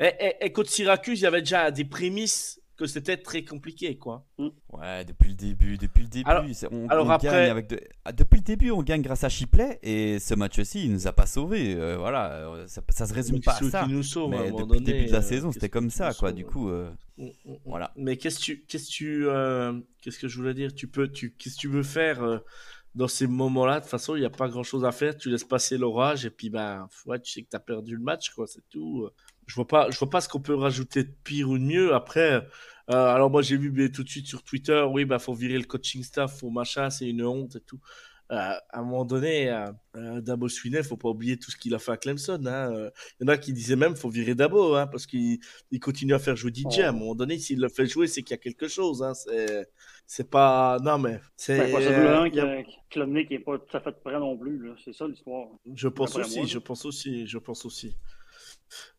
Et, 0.00 0.04
et, 0.20 0.34
et 0.46 0.52
contre 0.52 0.70
Syracuse, 0.70 1.20
il 1.20 1.24
y 1.24 1.26
avait 1.26 1.40
déjà 1.40 1.70
des 1.70 1.84
prémices 1.84 2.60
que 2.76 2.86
c'était 2.86 3.16
très 3.16 3.42
compliqué, 3.42 3.96
quoi. 3.96 4.26
Ouais, 4.38 5.02
depuis 5.06 5.30
le 5.30 5.34
début, 5.34 5.78
depuis 5.78 6.02
le 6.02 6.08
début. 6.08 6.28
Alors- 6.28 6.44
on, 6.70 6.88
alors 6.88 7.06
on 7.06 7.10
après- 7.10 7.28
gagne 7.28 7.50
avec 7.50 7.68
de- 7.68 7.80
ah, 8.04 8.12
Depuis 8.12 8.36
le 8.36 8.42
début, 8.42 8.70
on 8.70 8.82
gagne 8.82 9.00
grâce 9.00 9.24
à 9.24 9.30
Chipley 9.30 9.78
et 9.82 10.18
ce 10.18 10.34
match-ci, 10.34 10.84
il 10.84 10.92
nous 10.92 11.06
a 11.06 11.12
pas 11.14 11.24
sauvés. 11.24 11.74
euh, 11.74 11.96
voilà, 11.96 12.32
euh, 12.32 12.66
ça, 12.66 12.82
ça 12.90 13.06
se 13.06 13.14
résume 13.14 13.40
pas 13.40 13.52
à 13.56 13.62
ça. 13.70 13.84
qui 13.84 13.92
nous 13.92 14.02
sauve 14.02 14.34
à 14.34 14.36
un 14.36 14.42
Mais 14.42 14.50
moment 14.50 14.66
depuis 14.66 14.78
le 14.80 14.84
donné, 14.84 14.92
début 14.98 15.06
de 15.08 15.12
la 15.12 15.18
euh, 15.20 15.22
saison, 15.22 15.52
c'était 15.52 15.70
comme 15.70 15.88
ça, 15.88 16.12
quoi. 16.12 16.28
sauve, 16.28 16.32
Du 16.36 16.44
coup, 16.44 16.68
euh, 16.68 16.90
Mm, 17.16 17.24
mm, 17.24 17.28
mm. 17.46 17.56
voilà. 17.64 17.92
Mais 17.96 18.18
qu'est-ce 18.18 18.38
que 18.40 18.44
tu, 18.44 18.64
qu'est-ce 18.68 18.88
que 18.88 18.92
tu, 18.92 19.26
euh, 19.26 19.72
qu'est-ce 20.02 20.18
que 20.18 20.28
je 20.28 20.36
voulais 20.36 20.52
dire? 20.52 20.74
Tu 20.74 20.86
peux, 20.86 21.08
tu, 21.08 21.30
qu'est-ce 21.32 21.54
que 21.54 21.60
tu 21.60 21.68
veux 21.68 21.82
faire 21.82 22.22
euh, 22.22 22.38
dans 22.96 23.08
ces 23.08 23.26
moments-là 23.26 23.76
De 23.76 23.80
toute 23.80 23.90
façon, 23.90 24.16
il 24.16 24.20
n'y 24.20 24.26
a 24.26 24.30
pas 24.30 24.48
grand-chose 24.48 24.84
à 24.84 24.90
faire. 24.90 25.16
Tu 25.16 25.30
laisses 25.30 25.44
passer 25.44 25.78
l'orage 25.78 26.26
et 26.26 26.30
puis 26.30 26.50
ben, 26.50 26.88
ouais, 27.06 27.20
tu 27.20 27.30
sais 27.30 27.42
que 27.42 27.48
tu 27.50 27.56
as 27.56 27.60
perdu 27.60 27.94
le 27.94 28.02
match, 28.02 28.30
quoi. 28.30 28.46
C'est 28.46 28.66
tout. 28.70 29.08
Je 29.46 29.54
vois 29.54 29.68
pas, 29.68 29.90
je 29.90 29.98
vois 29.98 30.10
pas 30.10 30.20
ce 30.20 30.28
qu'on 30.28 30.40
peut 30.40 30.54
rajouter 30.54 31.04
de 31.04 31.12
pire 31.22 31.50
ou 31.50 31.58
de 31.58 31.62
mieux. 31.62 31.94
Après, 31.94 32.32
euh, 32.32 32.42
alors 32.88 33.30
moi 33.30 33.42
j'ai 33.42 33.56
vu 33.56 33.92
tout 33.92 34.02
de 34.02 34.08
suite 34.08 34.26
sur 34.26 34.42
Twitter, 34.42 34.84
oui, 34.90 35.04
bah 35.04 35.18
faut 35.18 35.34
virer 35.34 35.58
le 35.58 35.64
coaching 35.64 36.02
staff, 36.02 36.38
faut 36.38 36.50
machin, 36.50 36.90
c'est 36.90 37.08
une 37.08 37.22
honte 37.22 37.56
et 37.56 37.60
tout. 37.60 37.80
Euh, 38.32 38.34
à 38.34 38.80
un 38.80 38.82
moment 38.82 39.04
donné, 39.04 39.48
euh, 39.50 39.70
euh, 39.94 40.20
Dabo 40.20 40.48
Swinney, 40.48 40.82
faut 40.82 40.96
pas 40.96 41.08
oublier 41.10 41.36
tout 41.36 41.50
ce 41.52 41.56
qu'il 41.56 41.74
a 41.76 41.78
fait 41.78 41.92
à 41.92 41.96
Clemson. 41.96 42.40
hein. 42.46 42.90
Il 43.20 43.26
y 43.26 43.30
en 43.30 43.32
a 43.32 43.38
qui 43.38 43.52
disaient 43.52 43.76
même 43.76 43.94
faut 43.94 44.08
virer 44.08 44.34
Dabo, 44.34 44.74
hein, 44.74 44.88
parce 44.88 45.06
qu'il 45.06 45.38
il 45.70 45.78
continue 45.80 46.12
à 46.14 46.18
faire 46.18 46.34
jouer 46.34 46.50
DJ. 46.52 46.80
À 46.80 46.88
un 46.88 46.92
moment 46.92 47.14
donné, 47.14 47.38
s'il 47.38 47.60
le 47.60 47.68
fait 47.68 47.86
jouer, 47.86 48.08
c'est 48.08 48.22
qu'il 48.22 48.32
y 48.32 48.34
a 48.34 48.42
quelque 48.42 48.66
chose. 48.68 49.02
Hein. 49.02 49.12
C'est, 50.08 50.28
pas. 50.30 50.78
Non, 50.82 50.98
mais. 50.98 51.20
C'est, 51.36 51.72
Ben, 51.72 51.80
euh, 51.80 52.60
a- 52.60 52.62
Klubnik 52.90 53.30
n'est 53.30 53.38
pas 53.40 53.58
tout 53.58 53.76
à 53.76 53.80
fait 53.80 53.92
prêt 54.02 54.18
non 54.18 54.36
plus. 54.36 54.70
C'est 54.84 54.92
ça 54.92 55.06
l'histoire. 55.06 55.48
Je 55.74 55.88
pense 55.88 56.16
aussi, 56.16 56.38
moi, 56.38 56.46
je 56.48 56.58
pense 56.58 56.84
aussi, 56.84 57.26
je 57.26 57.38
pense 57.38 57.64
aussi. 57.64 57.96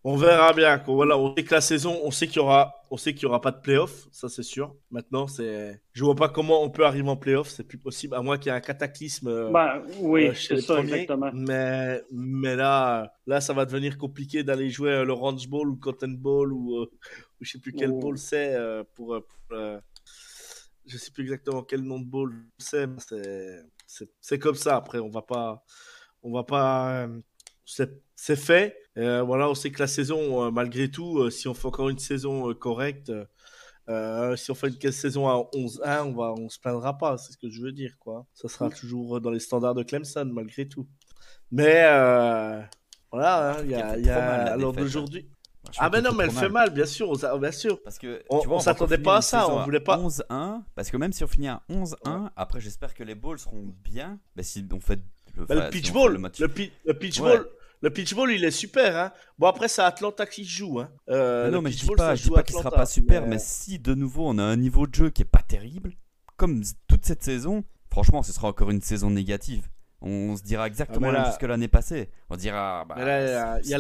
On 0.04 0.16
verra 0.16 0.54
bien. 0.54 0.82
Voilà, 0.88 1.18
on 1.18 1.36
sait 1.36 1.44
que 1.44 1.54
la 1.54 1.62
saison, 1.62 2.00
on 2.04 2.12
sait 2.12 2.28
qu'il 2.28 2.38
y 2.38 2.40
aura, 2.40 2.74
on 2.90 2.98
sait 2.98 3.14
qu'il 3.14 3.24
y 3.24 3.26
aura 3.26 3.42
pas 3.42 3.52
de 3.52 3.60
playoff, 3.60 4.08
ça 4.12 4.30
c'est 4.30 4.44
sûr. 4.44 4.74
Maintenant, 4.90 5.28
c'est, 5.28 5.82
je 5.92 6.04
vois 6.04 6.16
pas 6.16 6.30
comment 6.30 6.64
on 6.64 6.70
peut 6.70 6.86
arriver 6.86 7.10
en 7.10 7.18
playoff, 7.18 7.50
c'est 7.50 7.66
plus 7.66 7.78
possible 7.78 8.16
à 8.16 8.22
moins 8.22 8.38
qu'il 8.38 8.48
y 8.52 8.54
ait 8.54 8.58
un 8.58 8.62
cataclysme. 8.62 9.28
euh, 9.28 9.52
Ben, 9.52 9.84
oui, 10.00 10.28
euh, 10.28 10.34
c'est 10.34 10.62
ça, 10.62 10.76
premiers. 10.76 10.94
exactement. 10.94 11.32
Mais, 11.34 12.02
mais 12.12 12.56
là, 12.56 13.12
là, 13.26 13.42
ça 13.42 13.54
va 13.54 13.66
devenir 13.66 13.98
compliqué 13.98 14.44
d'aller 14.44 14.70
jouer 14.70 14.92
euh, 14.92 15.04
le 15.06 15.14
Ranch 15.14 15.48
Bowl 15.50 15.68
ou 15.70 15.76
Cotton 15.76 16.16
Bowl 16.18 16.54
ou, 16.54 16.78
euh, 16.78 16.86
ou 17.42 17.44
je 17.46 17.52
sais 17.52 17.60
plus 17.60 17.74
quel 17.74 17.92
Oh. 17.92 18.00
bowl 18.00 18.18
c'est 18.18 18.56
euh, 18.56 18.84
pour, 18.96 19.08
pour, 19.08 19.58
je 20.86 20.98
sais 20.98 21.12
plus 21.12 21.24
exactement 21.24 21.64
quel 21.64 21.82
nom 21.82 22.00
de 22.00 22.06
bowl 22.06 22.34
c'est. 22.58 22.88
mais 22.88 22.96
c'est- 24.22 24.40
comme 24.40 24.56
ça. 24.56 24.78
Après, 24.78 25.00
on 25.00 25.10
va 25.10 25.22
pas, 25.22 25.64
on 26.24 26.32
va 26.32 26.44
pas. 26.44 27.08
c'est 27.66 28.36
fait. 28.38 28.76
Euh, 28.98 29.22
voilà, 29.22 29.50
on 29.50 29.56
sait 29.56 29.70
que 29.72 29.80
la 29.80 29.88
saison, 29.88 30.46
euh, 30.46 30.52
malgré 30.52 30.90
tout, 30.90 31.20
euh, 31.20 31.30
si 31.30 31.48
on 31.48 31.54
fait 31.54 31.68
encore 31.68 31.90
une 31.90 32.00
saison 32.00 32.54
correcte. 32.54 33.12
euh, 33.90 34.36
si 34.36 34.52
on 34.52 34.56
fait 34.56 34.68
une 34.84 34.92
saison 34.92 35.30
à 35.30 35.48
11-1, 35.54 36.04
on 36.08 36.14
va, 36.14 36.34
on 36.38 36.50
se 36.50 36.60
plaindra 36.60 36.98
pas, 36.98 37.18
c'est 37.18 37.32
ce 37.34 37.38
que 37.38 37.50
je 37.50 37.62
veux 37.62 37.72
dire, 37.72 37.94
quoi. 38.00 38.26
Ça 38.34 38.48
sera 38.50 38.70
toujours 38.70 39.22
dans 39.22 39.30
les 39.32 39.40
standards 39.40 39.76
de 39.76 39.84
Clemson, 39.84 40.26
malgré 40.34 40.68
tout. 40.68 40.88
Mais 41.52 41.84
euh, 41.86 42.62
voilà, 43.12 43.52
hein, 43.52 43.62
il 43.64 43.72
y 43.72 43.76
a, 43.76 43.98
y 43.98 44.10
a 44.10 44.54
alors 44.54 44.72
défaite. 44.74 44.84
d'aujourd'hui. 44.86 45.30
Ah 45.78 45.90
ben 45.90 46.02
non, 46.02 46.12
mais 46.14 46.24
elle 46.26 46.32
fait 46.32 46.50
mal. 46.50 46.70
bien 46.72 46.86
sûr, 46.86 47.10
on 47.10 47.38
bien 47.38 47.52
sûr. 47.52 47.82
Parce 47.84 47.98
que 48.00 48.24
On- 48.30 48.60
s'attendait 48.60 48.98
pas 48.98 49.18
à 49.18 49.22
ça, 49.22 49.50
on 49.50 49.64
voulait 49.64 49.80
pas- 49.82 49.98
11-1, 49.98 50.64
parce 50.76 50.90
que 50.92 50.98
même 50.98 51.12
si 51.14 51.24
on 51.24 51.28
finit 51.28 51.48
à 51.50 51.62
11-1, 51.70 52.30
après 52.36 52.60
j'espère 52.62 52.94
que 52.94 53.04
les 53.04 53.16
balls 53.16 53.40
seront 53.40 53.74
bien. 53.84 54.18
Mais 54.36 54.44
si 54.44 54.66
on 54.74 54.80
fait 54.80 55.00
le, 55.36 55.46
Bah, 55.46 55.56
le 55.56 55.70
pitch 55.70 55.92
ball, 55.94 56.14
le 56.14 56.20
match- 56.20 56.40
le, 56.40 56.48
pi- 56.48 56.72
le 56.86 56.94
pitch 56.94 57.20
Ouais. 57.20 57.38
ball, 57.38 57.48
le 57.82 57.90
pitch 57.90 58.14
ball, 58.16 58.32
il 58.32 58.44
est 58.44 58.52
super. 58.52 58.96
Hein. 58.98 59.12
Bon 59.38 59.48
après 59.48 59.68
c'est 59.68 59.82
Atlanta 59.82 60.26
qui 60.26 60.44
joue. 60.46 60.80
Hein. 60.80 60.90
Euh, 61.10 61.50
non, 61.52 61.62
mais 61.62 61.72
je 61.72 61.80
dis 61.80 61.96
pas, 61.96 62.16
je 62.16 62.24
dis 62.24 62.30
pas 62.30 62.44
qu'il 62.44 62.54
sera 62.54 62.68
Atlanta, 62.68 62.78
pas 62.78 62.86
super, 62.86 63.22
mais- 63.24 63.28
mais 63.30 63.40
si 63.40 63.80
de 63.80 63.94
nouveau 63.94 64.28
on 64.28 64.38
a 64.38 64.44
un 64.44 64.58
niveau 64.58 64.88
de 64.88 64.96
jeu 64.96 65.10
qui 65.10 65.22
est 65.22 65.26
pas 65.26 65.44
terrible, 65.44 65.94
comme 66.36 66.62
toute 66.88 67.06
cette 67.06 67.24
saison, 67.24 67.64
franchement, 67.92 68.24
ce 68.24 68.32
sera 68.34 68.48
encore 68.48 68.70
une 68.72 68.82
saison 68.82 69.10
négative. 69.10 69.68
On 70.00 70.38
se 70.38 70.44
dira 70.44 70.68
exactement 70.68 71.08
Ah, 71.08 71.08
mais 71.08 71.08
la 71.08 71.14
même 71.14 71.24
là- 71.24 71.32
chose 71.32 71.40
que 71.40 71.46
l'année 71.48 71.68
passée. 71.68 72.10
On 72.30 72.36
dira, 72.36 72.86
bah, 72.88 73.04
là, 73.04 73.60
il 73.64 73.68
y 73.70 73.74
a 73.74 73.80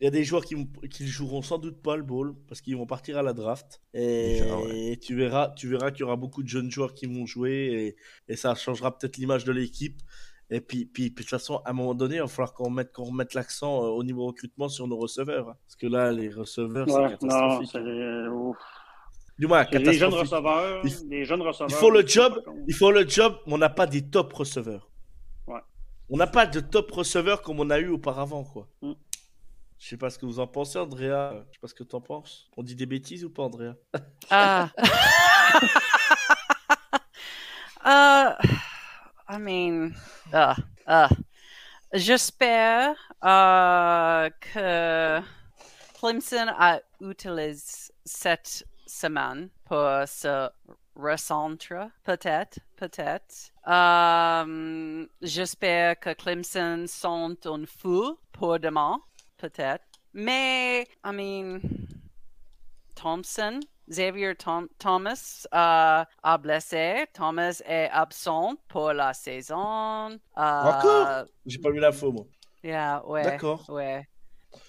y 0.00 0.10
des 0.12 0.22
joueurs 0.22 0.44
qui, 0.44 0.54
qui 0.88 1.08
joueront 1.08 1.42
sans 1.42 1.58
doute 1.58 1.82
pas 1.82 1.96
le 1.96 2.04
ball 2.04 2.34
parce 2.46 2.60
qu'ils 2.60 2.76
vont 2.76 2.86
partir 2.86 3.18
à 3.18 3.22
la 3.24 3.32
draft 3.32 3.80
et 3.94 4.38
Déjà, 4.40 4.56
ouais. 4.60 4.96
tu 5.02 5.16
verras, 5.16 5.50
tu 5.56 5.68
verras 5.68 5.90
qu'il 5.90 6.00
y 6.00 6.04
aura 6.04 6.14
beaucoup 6.14 6.44
de 6.44 6.48
jeunes 6.48 6.70
joueurs 6.70 6.94
qui 6.94 7.06
vont 7.06 7.26
jouer 7.26 7.96
et, 8.28 8.32
et 8.32 8.36
ça 8.36 8.54
changera 8.54 8.96
peut-être 8.96 9.16
l'image 9.16 9.42
de 9.42 9.50
l'équipe. 9.50 10.00
Et 10.50 10.60
puis, 10.62 10.86
puis, 10.86 11.10
puis, 11.10 11.24
de 11.24 11.28
toute 11.28 11.28
façon, 11.30 11.56
à 11.64 11.70
un 11.70 11.72
moment 11.74 11.94
donné, 11.94 12.16
il 12.16 12.20
va 12.22 12.26
falloir 12.26 12.54
qu'on 12.54 12.64
remette, 12.64 12.92
qu'on 12.92 13.04
remette 13.04 13.34
l'accent 13.34 13.84
euh, 13.84 13.88
au 13.88 14.02
niveau 14.02 14.26
recrutement 14.26 14.68
sur 14.68 14.86
nos 14.88 14.96
receveurs. 14.96 15.50
hein. 15.50 15.56
Parce 15.66 15.76
que 15.76 15.86
là, 15.86 16.10
les 16.10 16.30
receveurs, 16.30 16.86
c'est 16.88 16.94
Ouais, 16.94 17.02
non, 17.02 17.08
catastrophique. 17.10 17.68
c'est 17.72 17.78
euh, 17.78 18.30
ouf. 18.30 18.56
Du 19.38 19.46
moins, 19.46 19.66
C'est 19.70 19.78
des 19.80 19.92
jeunes 19.92 20.14
receveurs. 20.14 20.80
Il- 20.84 21.08
Des 21.08 21.24
jeunes 21.24 21.42
receveurs. 21.42 21.70
Il 21.70 21.74
faut 21.76 21.90
le 21.90 22.06
job, 22.06 22.42
il 22.66 22.74
faut 22.74 22.90
le 22.90 23.06
job, 23.06 23.36
mais 23.46 23.52
on 23.54 23.58
n'a 23.58 23.68
pas 23.68 23.86
des 23.86 24.08
top 24.08 24.32
receveurs. 24.32 24.90
Ouais. 25.46 25.60
On 26.10 26.16
n'a 26.16 26.26
pas 26.26 26.46
de 26.46 26.60
top 26.60 26.90
receveurs 26.90 27.42
comme 27.42 27.60
on 27.60 27.68
a 27.70 27.78
eu 27.78 27.88
auparavant, 27.88 28.42
quoi. 28.44 28.68
Mm. 28.82 28.92
Je 29.78 29.88
sais 29.90 29.96
pas 29.96 30.10
ce 30.10 30.18
que 30.18 30.26
vous 30.26 30.40
en 30.40 30.46
pensez, 30.48 30.76
Andrea. 30.78 31.34
Je 31.50 31.52
sais 31.52 31.58
pas 31.60 31.68
ce 31.68 31.74
que 31.74 31.84
t'en 31.84 32.00
penses. 32.00 32.48
On 32.56 32.62
dit 32.64 32.74
des 32.74 32.86
bêtises 32.86 33.24
ou 33.24 33.30
pas, 33.30 33.42
Andrea? 33.44 33.74
Uh, 34.30 34.66
uh, 37.84 38.34
I 39.30 39.36
mean, 39.36 39.94
uh, 40.32 40.54
uh, 40.86 41.08
j'espère 41.92 42.96
uh, 43.22 44.30
que 44.40 45.22
Clemson 46.00 46.48
a 46.48 46.80
utilisé 47.02 47.92
cette 48.06 48.64
semaine 48.86 49.50
pour 49.66 50.06
se 50.06 50.48
recentrer, 50.96 51.90
peut-être, 52.04 52.58
peut-être. 52.76 53.52
Um, 53.66 55.08
j'espère 55.20 56.00
que 56.00 56.14
Clemson 56.14 56.86
sont 56.86 57.36
en 57.46 57.66
fou 57.66 58.18
pour 58.32 58.58
demain, 58.58 58.98
peut-être. 59.36 59.84
Mais, 60.14 60.86
I 61.04 61.12
mean, 61.12 61.60
Thompson, 62.94 63.60
Xavier 63.88 64.34
Thom- 64.34 64.68
Thomas 64.78 65.46
euh, 65.54 66.04
a 66.22 66.38
blessé. 66.38 67.06
Thomas 67.14 67.60
est 67.64 67.88
absent 67.90 68.56
pour 68.68 68.92
la 68.92 69.14
saison. 69.14 70.10
Euh, 70.38 70.40
Encore? 70.62 71.26
J'ai 71.46 71.58
pas 71.58 71.70
vu 71.70 71.80
l'info, 71.80 72.12
moi. 72.12 72.26
Yeah, 72.62 73.02
ouais. 73.06 73.22
D'accord. 73.24 73.64
Ouais. 73.68 74.06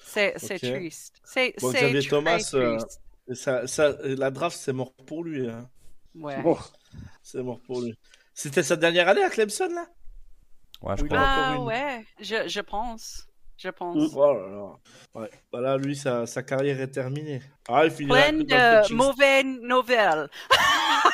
C'est, 0.01 0.33
triste. 0.59 1.21
C'est, 1.23 1.53
Bon, 1.59 1.71
c'est 1.71 1.79
Xavier 1.79 2.01
très 2.01 2.09
Thomas, 2.09 2.51
euh, 2.53 2.77
triste. 2.77 3.01
Et 3.29 3.35
Ça, 3.35 3.67
ça, 3.67 3.95
la 4.03 4.31
draft, 4.31 4.57
c'est 4.57 4.73
mort 4.73 4.93
pour 5.05 5.23
lui. 5.23 5.47
hein. 5.49 5.69
Ouais. 6.15 6.43
C'est 7.23 7.43
mort 7.43 7.59
pour 7.61 7.81
lui. 7.81 7.97
C'était 8.33 8.63
sa 8.63 8.75
dernière 8.77 9.07
année 9.07 9.23
à 9.23 9.29
Clemson, 9.29 9.69
là? 9.73 9.87
Ouais, 10.81 10.97
je 10.97 11.03
Oui, 11.03 11.07
crois. 11.07 11.19
là. 11.19 11.31
Ah 11.31 11.61
ouais, 11.61 12.05
je, 12.19 12.47
je 12.47 12.59
pense. 12.61 13.28
Je 13.61 13.69
pense. 13.69 14.13
Oh 14.15 14.33
là 14.33 14.47
là. 14.47 14.77
Ouais. 15.21 15.29
Voilà, 15.51 15.75
lui, 15.77 15.93
sa, 15.95 16.25
sa 16.25 16.43
carrière 16.43 16.79
est 16.79 16.87
terminée. 16.91 17.41
Ah, 17.67 17.83
il 17.83 17.91
finira 17.91 18.15
Plein 18.21 18.31
de 18.37 18.79
coaching 18.81 18.95
mauvaises 18.97 19.45
nouvelles. 19.61 20.29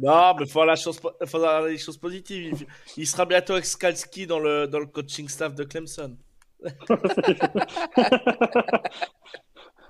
Non, 0.00 0.34
mais 0.38 0.46
faut 0.46 0.60
avoir 0.60 0.66
la 0.66 0.76
chose, 0.76 0.98
po- 1.00 1.12
faut 1.26 1.36
avoir 1.36 1.62
les 1.64 1.76
choses 1.76 1.98
positives. 1.98 2.64
Il, 2.96 3.02
il 3.02 3.06
sera 3.06 3.26
bientôt 3.26 3.52
avec 3.54 3.66
Skalski 3.66 4.26
dans 4.26 4.38
le, 4.38 4.66
dans 4.66 4.78
le 4.78 4.86
coaching 4.86 5.28
staff 5.28 5.54
de 5.54 5.64
Clemson. 5.64 6.16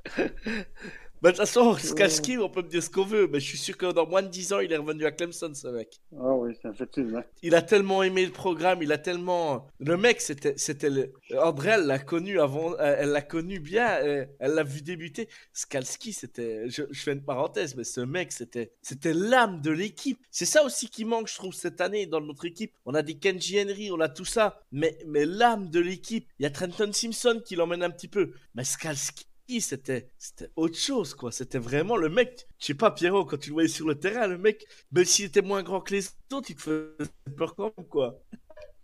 Bah, 1.22 1.33
de 1.33 1.37
toute 1.37 1.46
façon, 1.46 1.76
Skalski, 1.76 2.38
on 2.38 2.48
peut 2.48 2.62
me 2.62 2.68
dire 2.68 2.83
ce 2.83 2.88
qu'on 2.88 3.04
veut, 3.04 3.26
mais 3.26 3.40
je 3.40 3.46
suis 3.46 3.59
sûr 3.59 3.76
que 3.76 3.92
dans 3.92 4.06
moins 4.06 4.22
de 4.22 4.28
10 4.28 4.54
ans, 4.54 4.61
il 4.61 4.72
est 4.72 4.76
revenu 4.78 5.04
à 5.04 5.12
Clemson, 5.12 5.52
ce 5.52 5.68
mec. 5.68 6.00
Ah 6.18 6.35
oui, 6.35 6.54
effectivement. 6.64 7.22
Il 7.42 7.54
a 7.54 7.61
tellement 7.61 8.02
aimé 8.02 8.24
le 8.24 8.33
programme, 8.33 8.83
il 8.83 8.90
a 8.90 8.96
tellement. 8.96 9.66
Le 9.80 9.98
mec, 9.98 10.22
c'était, 10.22 10.54
c'était 10.56 10.88
le. 10.88 11.12
André, 11.38 11.72
elle 11.72 11.85
l'a 11.85 11.98
connu 11.98 12.40
avant, 12.40 12.72
euh, 12.72 12.96
elle 12.98 13.11
l'a 13.11 13.20
connu 13.20 13.61
bien, 13.61 14.02
euh, 14.02 14.24
elle 14.38 14.52
l'a 14.52 14.62
vu 14.62 14.80
débuter. 14.80 15.28
Skalski, 15.52 16.14
c'était. 16.14 16.70
Je, 16.70 16.85
je 16.90 17.02
fais 17.02 17.12
une 17.12 17.24
parenthèse, 17.24 17.76
mais 17.76 17.85
ce 17.85 18.00
mec, 18.00 18.33
c'était, 18.33 18.72
c'était 18.80 19.12
l'âme 19.12 19.61
de 19.61 19.70
l'équipe. 19.70 20.18
C'est 20.30 20.46
ça 20.46 20.64
aussi 20.64 20.88
qui 20.88 21.04
manque, 21.04 21.28
je 21.28 21.35
trouve, 21.35 21.52
cette 21.52 21.83
année 21.83 22.06
dans 22.06 22.22
notre 22.22 22.46
équipe. 22.46 22.72
On 22.87 22.94
a 22.94 23.02
des 23.02 23.18
Kenji 23.18 23.61
Henry, 23.61 23.90
on 23.92 24.00
a 24.00 24.09
tout 24.09 24.24
ça, 24.24 24.62
mais, 24.72 24.96
mais 25.06 25.26
l'âme 25.26 25.68
de 25.68 25.80
l'équipe. 25.80 26.26
Il 26.38 26.44
y 26.44 26.46
a 26.46 26.50
Trenton 26.50 26.92
Simpson 26.92 27.42
qui 27.44 27.56
l'emmène 27.56 27.83
un 27.83 27.90
petit 27.90 28.09
peu, 28.09 28.33
mais 28.54 28.64
Skalski. 28.64 29.30
C'était, 29.59 30.09
c'était 30.19 30.51
autre 30.55 30.77
chose, 30.79 31.15
quoi. 31.15 31.33
C'était 31.33 31.59
vraiment 31.59 31.97
le 31.97 32.09
mec. 32.09 32.47
Je 32.61 32.67
sais 32.67 32.75
pas, 32.75 32.93
Pierrot, 32.93 33.25
quand 33.25 33.39
tu 33.39 33.49
le 33.51 33.55
voyais 33.55 33.69
sur 33.69 33.89
le 33.89 33.99
terrain, 33.99 34.29
le 34.29 34.39
mec, 34.39 34.65
même 34.93 35.05
s'il 35.05 35.25
était 35.27 35.43
moins 35.43 35.63
grand 35.65 35.81
que 35.81 35.95
les 35.95 36.07
autres, 36.33 36.51
il 36.51 36.55
te 36.57 36.61
faisait 36.63 37.11
peur 37.37 37.55
quand 37.57 37.73
même, 37.77 37.87
quoi. 37.89 38.21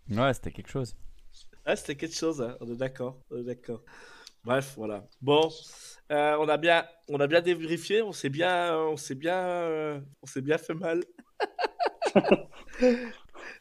Ouais, 0.09 0.33
c'était 0.33 0.51
quelque 0.51 0.69
chose. 0.69 0.95
Ah, 1.65 1.75
c'était 1.75 1.95
quelque 1.95 2.15
chose, 2.15 2.41
hein. 2.41 2.57
on 2.61 2.71
est 2.71 2.77
d'accord, 2.77 3.19
on 3.29 3.37
est 3.37 3.43
d'accord. 3.43 3.81
Bref, 4.43 4.73
voilà. 4.77 5.05
Bon, 5.21 5.49
euh, 6.11 6.37
on 6.39 6.47
a 6.47 6.57
bien, 6.57 6.85
on 7.09 7.19
a 7.19 7.27
bien 7.27 7.41
dévérifié, 7.41 8.01
on 8.01 8.13
s'est 8.13 8.29
bien, 8.29 8.77
on 8.77 8.95
s'est 8.97 9.15
bien, 9.15 9.37
euh, 9.37 9.99
on 10.21 10.25
s'est 10.27 10.41
bien 10.41 10.57
fait 10.57 10.73
mal. 10.73 11.03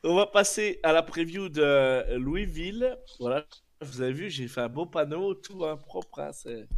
on 0.05 0.14
va 0.14 0.27
passer 0.27 0.79
à 0.83 0.92
la 0.92 1.03
preview 1.03 1.49
de 1.49 2.16
Louisville. 2.16 2.97
Voilà, 3.19 3.45
vous 3.81 4.01
avez 4.03 4.12
vu, 4.12 4.31
j'ai 4.31 4.49
fait 4.49 4.61
un 4.61 4.69
beau 4.69 4.87
panneau, 4.87 5.35
tout 5.35 5.64
hein, 5.64 5.77
propre. 5.77 6.21
hein, 6.21 6.33
c'est- 6.33 6.69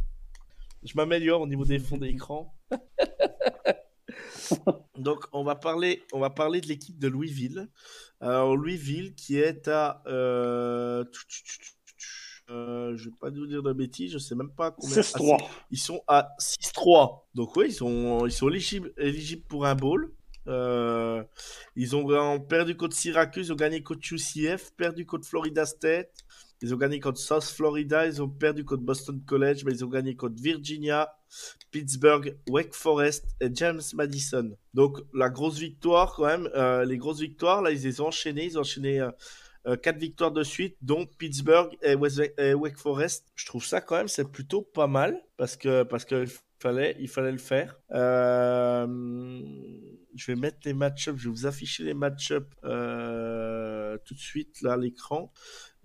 Je 0.83 0.93
m'améliore 0.95 1.41
au 1.41 1.47
niveau 1.47 1.65
des 1.65 1.79
fonds 1.79 1.97
d'écran. 1.97 2.55
Donc, 4.97 5.25
on 5.33 5.43
va 5.43 5.55
parler, 5.55 6.03
on 6.13 6.19
va 6.19 6.29
parler 6.29 6.61
de 6.61 6.67
l'équipe 6.67 6.97
de 6.97 7.07
Louisville. 7.07 7.69
Alors, 8.19 8.55
Louisville 8.55 9.13
qui 9.15 9.37
est 9.37 9.67
à. 9.67 10.01
Euh... 10.07 11.03
euh, 12.49 12.95
je 12.95 13.09
vais 13.09 13.15
pas 13.19 13.29
vous 13.29 13.47
dire 13.47 13.63
de 13.63 13.73
bêtises, 13.73 14.11
je 14.11 14.17
sais 14.17 14.35
même 14.35 14.51
pas 14.51 14.71
combien. 14.71 15.01
6-3. 15.01 15.37
Ah, 15.39 15.45
ils 15.71 15.79
sont 15.79 16.01
à 16.07 16.29
6-3. 16.39 17.23
Donc, 17.35 17.55
oui, 17.55 17.67
ils 17.69 17.73
sont, 17.73 18.25
ils 18.25 18.31
sont 18.31 18.49
éligibles, 18.49 18.93
éligibles 18.97 19.43
pour 19.43 19.65
un 19.65 19.75
bowl. 19.75 20.13
Euh, 20.47 21.23
ils 21.75 21.95
ont 21.95 22.39
perdu 22.39 22.75
contre 22.75 22.95
Syracuse, 22.95 23.47
ils 23.47 23.53
ont 23.53 23.55
gagné 23.55 23.83
contre 23.83 24.01
UCF, 24.11 24.71
perdu 24.75 25.05
contre 25.05 25.27
Florida 25.27 25.65
State, 25.65 26.11
ils 26.61 26.73
ont 26.73 26.77
gagné 26.77 26.99
contre 26.99 27.19
South 27.19 27.43
Florida, 27.45 28.05
ils 28.05 28.21
ont 28.21 28.27
perdu 28.27 28.65
contre 28.65 28.83
Boston 28.83 29.21
College, 29.25 29.63
mais 29.65 29.71
ils 29.71 29.85
ont 29.85 29.89
gagné 29.89 30.15
contre 30.15 30.41
Virginia, 30.41 31.15
Pittsburgh, 31.71 32.37
Wake 32.49 32.73
Forest 32.73 33.25
et 33.39 33.47
James 33.53 33.81
Madison. 33.93 34.51
Donc 34.73 34.97
la 35.13 35.29
grosse 35.29 35.57
victoire 35.57 36.13
quand 36.15 36.25
même, 36.25 36.49
euh, 36.55 36.83
les 36.83 36.97
grosses 36.97 37.21
victoires, 37.21 37.61
là 37.61 37.71
ils 37.71 37.81
les 37.81 38.01
ont 38.01 38.07
enchaînées, 38.07 38.45
ils 38.45 38.57
ont 38.57 38.61
enchaîné 38.61 38.99
euh, 38.99 39.11
euh, 39.67 39.77
quatre 39.77 39.99
victoires 39.99 40.31
de 40.31 40.43
suite, 40.43 40.75
dont 40.81 41.05
Pittsburgh 41.05 41.77
et, 41.81 41.95
Wake 41.95 42.77
Forest. 42.77 43.25
Je 43.35 43.45
trouve 43.45 43.63
ça 43.65 43.79
quand 43.79 43.95
même 43.95 44.09
c'est 44.09 44.29
plutôt 44.29 44.61
pas 44.61 44.87
mal 44.87 45.17
parce 45.37 45.55
que 45.55 45.83
parce 45.83 46.03
que 46.03 46.25
fallait 46.59 46.97
il 46.99 47.07
fallait 47.07 47.31
le 47.31 47.37
faire. 47.37 47.79
Je 50.15 50.25
vais 50.25 50.35
mettre 50.35 50.57
les 50.65 50.73
match-ups, 50.73 51.17
je 51.17 51.29
vais 51.29 51.33
vous 51.33 51.45
afficher 51.45 51.83
les 51.83 51.93
match-ups 51.93 52.49
tout 52.61 54.13
de 54.13 54.19
suite 54.19 54.61
là 54.61 54.73
à 54.73 54.77
l'écran 54.77 55.31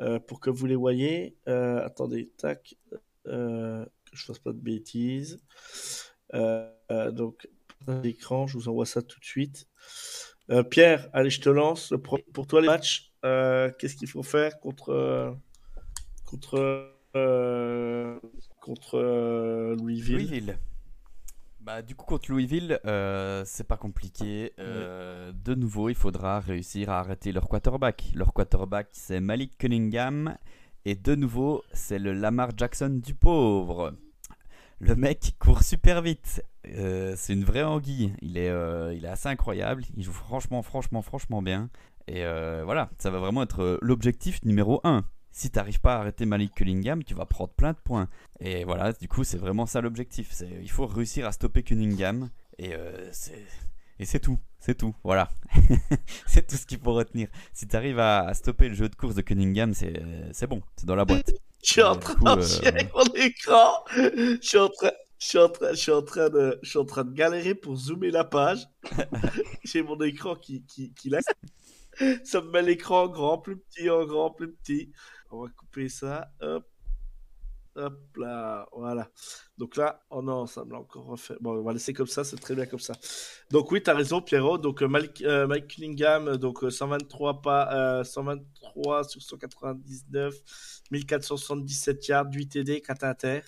euh, 0.01 0.19
pour 0.19 0.41
que 0.41 0.51
vous 0.51 0.67
les 0.67 0.77
voyez. 0.77 1.37
Euh, 1.49 1.85
attendez, 1.85 2.31
tac, 2.37 2.75
euh, 3.27 3.85
que 3.85 4.17
je 4.17 4.25
fasse 4.25 4.39
pas 4.39 4.53
de 4.53 4.61
bêtises. 4.61 5.39
Euh, 6.35 6.71
donc, 7.13 7.49
l'écran, 8.03 8.47
je 8.47 8.59
vous 8.59 8.69
envoie 8.69 8.87
ça 8.87 9.03
tout 9.03 9.21
de 9.21 9.25
suite. 9.25 9.69
Pierre, 10.71 11.09
allez, 11.13 11.31
je 11.31 11.41
te 11.41 11.49
lance. 11.49 11.95
Pour 12.33 12.47
toi, 12.47 12.61
les 12.61 12.67
matchs, 12.67 13.13
qu'est-ce 13.23 13.97
qu'il 13.97 14.09
faut 14.09 14.23
faire 14.23 14.59
contre 14.61 15.37
contre 16.25 16.91
contre 18.61 19.75
Louisville? 19.79 20.17
Louisville. 20.17 20.59
Bah, 21.65 21.81
du 21.81 21.95
coup, 21.95 22.05
contre 22.05 22.31
Louisville, 22.31 22.79
euh, 22.85 23.43
c'est 23.47 23.65
pas 23.65 23.79
compliqué. 23.79 24.53
Euh, 24.59 25.33
De 25.33 25.55
nouveau, 25.55 25.89
il 25.89 25.95
faudra 25.95 26.39
réussir 26.39 26.91
à 26.91 26.99
arrêter 26.99 27.33
leur 27.33 27.49
quarterback. 27.49 28.13
Leur 28.15 28.35
quarterback, 28.35 28.89
c'est 28.93 29.19
Malik 29.19 29.57
Cunningham. 29.57 30.37
Et 30.85 30.95
de 30.95 31.15
nouveau, 31.15 31.65
c'est 31.73 31.99
le 31.99 32.13
Lamar 32.13 32.51
Jackson 32.55 33.01
du 33.03 33.15
pauvre. 33.15 33.95
Le 34.79 34.95
mec 34.95 35.37
court 35.39 35.63
super 35.63 36.03
vite. 36.03 36.45
Euh, 36.67 37.15
c'est 37.17 37.33
une 37.33 37.45
vraie 37.45 37.63
anguille. 37.63 38.13
Il 38.21 38.37
est, 38.37 38.53
il 38.95 39.03
est 39.07 39.09
assez 39.09 39.31
incroyable. 39.31 39.85
Il 39.97 40.03
joue 40.03 40.13
franchement, 40.13 40.61
franchement, 40.61 41.01
franchement 41.01 41.41
bien. 41.41 41.71
Et 42.09 42.25
voilà, 42.63 42.91
ça 42.99 43.09
va 43.11 43.21
vraiment 43.21 43.43
être 43.43 43.79
l'objectif 43.81 44.45
numéro 44.45 44.83
1. 44.85 45.03
Si 45.37 45.51
t'arrives 45.51 45.81
pas 45.81 45.97
à 45.97 45.99
arrêter 45.99 46.27
Malik 46.27 46.55
Cunningham, 46.55 47.03
tu 47.03 47.13
vas 47.13 47.27
prendre 47.27 47.51
plein 47.51 47.73
de 47.73 47.79
points. 47.79 48.09
Et 48.39 48.63
voilà, 48.63 48.93
du 48.93 49.09
coup, 49.09 49.25
c'est 49.25 49.37
vraiment 49.37 49.67
ça 49.67 49.81
l'objectif. 49.81 50.33
Il 50.63 50.71
faut 50.71 50.87
réussir 50.87 51.27
à 51.27 51.33
stopper 51.33 51.65
Cunningham. 51.65 52.31
Et 52.57 52.73
euh, 52.73 53.11
c'est, 53.11 54.21
tout. 54.21 54.39
C'est 54.61 54.77
tout. 54.77 54.95
Voilà. 55.03 55.29
c'est 56.29 56.47
tout 56.47 56.55
ce 56.55 56.65
qu'il 56.65 56.79
faut 56.79 56.93
retenir. 56.93 57.27
Si 57.53 57.67
tu 57.67 57.75
arrives 57.75 57.99
à, 57.99 58.21
à 58.21 58.35
stopper 58.35 58.69
le 58.69 58.77
jeu 58.77 58.89
de 58.89 58.95
course 58.95 59.17
de 59.17 59.23
Cunningham, 59.23 59.75
c'est, 59.75 60.47
bon. 60.47 60.63
C'est 60.77 60.87
dans 60.87 60.95
la 60.95 61.05
boîte. 61.05 61.33
Je 61.65 61.73
suis 61.73 61.83
en 61.83 61.97
train 61.97 62.15
coup, 62.15 62.29
euh, 62.29 62.83
mon 62.95 63.15
écran. 63.15 63.85
Je 63.97 64.39
suis 64.41 64.59
en 64.59 64.69
train, 64.69 64.93
je 65.19 65.27
suis 65.27 65.39
en 65.39 65.49
train, 65.49 65.71
je 65.73 65.77
suis 65.77 65.91
en 65.91 66.03
train 66.03 66.29
de, 66.31 66.61
je 66.63 66.71
suis 66.71 66.79
en 66.79 66.85
train 66.85 67.03
de 67.03 67.13
galérer 67.13 67.57
pour 67.57 67.75
zoomer 67.75 68.13
la 68.13 68.23
page. 68.23 68.69
J'ai 69.65 69.83
mon 69.83 70.01
écran 70.01 70.37
qui, 70.37 70.63
qui, 70.63 70.95
qui 70.95 71.11
laisse. 71.11 71.25
Ça 72.23 72.41
me 72.41 72.51
met 72.51 72.63
l'écran 72.63 73.05
en 73.05 73.09
grand, 73.09 73.39
plus 73.39 73.57
petit, 73.57 73.91
en 73.91 74.05
grand, 74.05 74.31
plus 74.31 74.53
petit. 74.53 74.93
On 75.35 75.43
va 75.43 75.49
couper 75.51 75.89
ça. 75.89 76.31
Hop. 76.41 76.65
Hop 77.77 78.17
là, 78.17 78.69
voilà. 78.71 79.11
Donc 79.59 79.77
là, 79.77 80.01
oh 80.11 80.23
non, 80.23 80.47
ça 80.47 80.65
me 80.65 80.71
l'a 80.71 80.79
encore 80.79 81.07
refait. 81.07 81.35
Bon, 81.41 81.59
on 81.59 81.63
va 81.63 81.73
laisser 81.73 81.93
comme 81.93 82.07
ça, 82.07 82.23
c'est 82.23 82.37
très 82.37 82.55
bien 82.55 82.67
comme 82.67 82.79
ça. 82.79 82.95
Donc 83.51 83.73
oui, 83.73 83.83
tu 83.83 83.91
as 83.91 83.95
raison, 83.95 84.21
Pierrot. 84.21 84.59
Donc 84.59 84.81
euh, 84.81 84.87
Mike, 84.87 85.23
euh, 85.23 85.49
Mike 85.49 85.67
Cunningham, 85.67 86.29
euh, 86.29 86.37
donc 86.37 86.63
euh, 86.63 86.71
123 86.71 87.43
pas, 87.43 87.99
euh, 88.01 88.05
123 88.05 89.05
sur 89.05 89.21
199, 89.21 90.35
1477 90.93 92.07
yards, 92.07 92.27
8 92.33 92.49
TD, 92.49 92.81
4 92.81 93.05
inter. 93.05 93.41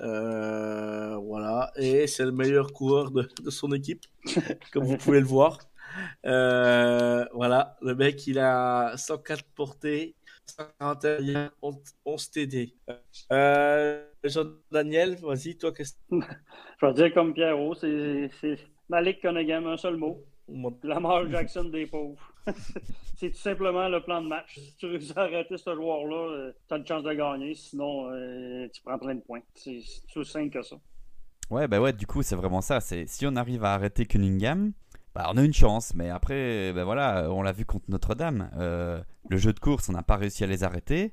Euh, 0.00 1.16
voilà, 1.16 1.72
et 1.76 2.08
c'est 2.08 2.24
le 2.24 2.32
meilleur 2.32 2.72
coureur 2.72 3.10
de, 3.12 3.28
de 3.42 3.50
son 3.50 3.70
équipe, 3.72 4.06
comme 4.72 4.84
vous 4.84 4.96
pouvez 4.96 5.20
le 5.20 5.26
voir. 5.26 5.58
Euh, 6.26 7.24
voilà, 7.32 7.76
le 7.82 7.94
mec 7.94 8.26
il 8.26 8.38
a 8.38 8.96
104 8.96 9.44
portées, 9.54 10.16
141 10.48 11.20
yards, 11.20 11.78
11 12.04 12.30
TD. 12.30 12.74
Euh, 13.32 14.04
Jean-Daniel, 14.24 15.16
vas-y, 15.16 15.56
toi, 15.56 15.72
qu'est-ce 15.72 15.94
Je 16.10 16.86
vais 16.86 16.92
dire 16.94 17.14
comme 17.14 17.34
Pierrot, 17.34 17.74
c'est 17.74 18.30
Malik 18.88 19.20
Cunningham, 19.20 19.66
un 19.66 19.76
seul 19.76 19.96
mot. 19.96 20.24
que 20.46 20.86
Lamar 20.86 21.30
Jackson 21.30 21.64
des 21.64 21.86
pauvres. 21.86 22.32
c'est 23.16 23.30
tout 23.30 23.38
simplement 23.38 23.88
le 23.88 24.02
plan 24.02 24.22
de 24.22 24.28
match. 24.28 24.58
Si 24.58 24.76
tu 24.76 24.86
réussis 24.86 25.12
à 25.16 25.22
arrêter 25.22 25.56
ce 25.56 25.74
joueur-là, 25.74 26.52
tu 26.68 26.74
as 26.74 26.76
une 26.78 26.86
chance 26.86 27.02
de 27.02 27.12
gagner. 27.12 27.54
Sinon, 27.54 28.10
euh, 28.10 28.68
tu 28.72 28.80
prends 28.82 28.98
plein 28.98 29.14
de 29.14 29.20
points. 29.20 29.42
C'est 29.54 29.82
aussi 30.16 30.32
simple 30.32 30.50
que 30.50 30.62
ça. 30.62 30.76
Ouais, 31.50 31.66
bah 31.66 31.80
ouais, 31.80 31.92
du 31.92 32.06
coup, 32.06 32.22
c'est 32.22 32.36
vraiment 32.36 32.60
ça. 32.60 32.80
C'est 32.80 33.06
si 33.06 33.26
on 33.26 33.34
arrive 33.36 33.64
à 33.64 33.72
arrêter 33.72 34.06
Cunningham, 34.06 34.72
bah, 35.18 35.30
on 35.32 35.36
a 35.36 35.42
une 35.44 35.52
chance. 35.52 35.94
Mais 35.94 36.10
après, 36.10 36.72
bah 36.72 36.84
voilà, 36.84 37.28
on 37.30 37.42
l'a 37.42 37.52
vu 37.52 37.64
contre 37.64 37.86
Notre-Dame. 37.90 38.50
Euh, 38.56 39.02
le 39.28 39.36
jeu 39.36 39.52
de 39.52 39.58
course, 39.60 39.88
on 39.88 39.92
n'a 39.92 40.02
pas 40.02 40.16
réussi 40.16 40.44
à 40.44 40.46
les 40.46 40.62
arrêter. 40.64 41.12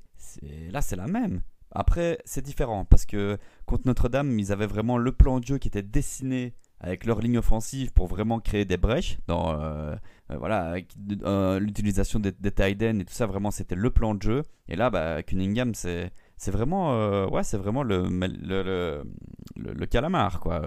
Là, 0.72 0.82
c'est 0.82 0.95
la 0.95 1.08
même. 1.08 1.41
Après, 1.72 2.20
c'est 2.26 2.41
différent 2.41 2.86
parce 2.86 3.06
que 3.06 3.38
contre 3.66 3.84
Notre-Dame, 3.86 4.39
ils 4.39 4.51
avaient 4.51 4.68
vraiment 4.68 4.97
le 4.97 5.12
plan 5.12 5.39
de 5.39 5.45
jeu 5.45 5.58
qui 5.58 5.68
était 5.68 5.82
dessiné 5.82 6.53
avec 6.80 7.06
leur 7.06 7.20
ligne 7.20 7.38
offensive 7.38 7.91
pour 7.93 8.08
vraiment 8.08 8.39
créer 8.39 8.64
des 8.66 8.78
brèches 8.78 9.18
dans 9.28 9.60
euh, 9.60 9.95
euh, 10.32 10.38
voilà 10.38 10.76
l'utilisation 11.60 12.20
des, 12.20 12.32
des 12.32 12.51
et 12.60 13.06
tout 13.06 13.14
ça. 13.14 13.26
Vraiment, 13.26 13.51
c'était 13.51 13.76
le 13.76 13.89
plan 13.89 14.14
de 14.14 14.22
jeu. 14.22 14.43
Et 14.68 14.76
là, 14.76 14.89
bah, 14.89 15.24
Cunningham, 15.24 15.74
c'est 15.74 16.12
c'est 16.38 16.51
vraiment 16.51 17.26
ouais, 17.28 17.43
c'est 17.43 17.58
vraiment 17.58 17.84
le 17.84 18.08
le, 18.08 18.28
le, 18.64 19.03
le- 19.56 19.74
le 19.74 19.86
calamar 19.86 20.39
quoi. 20.39 20.62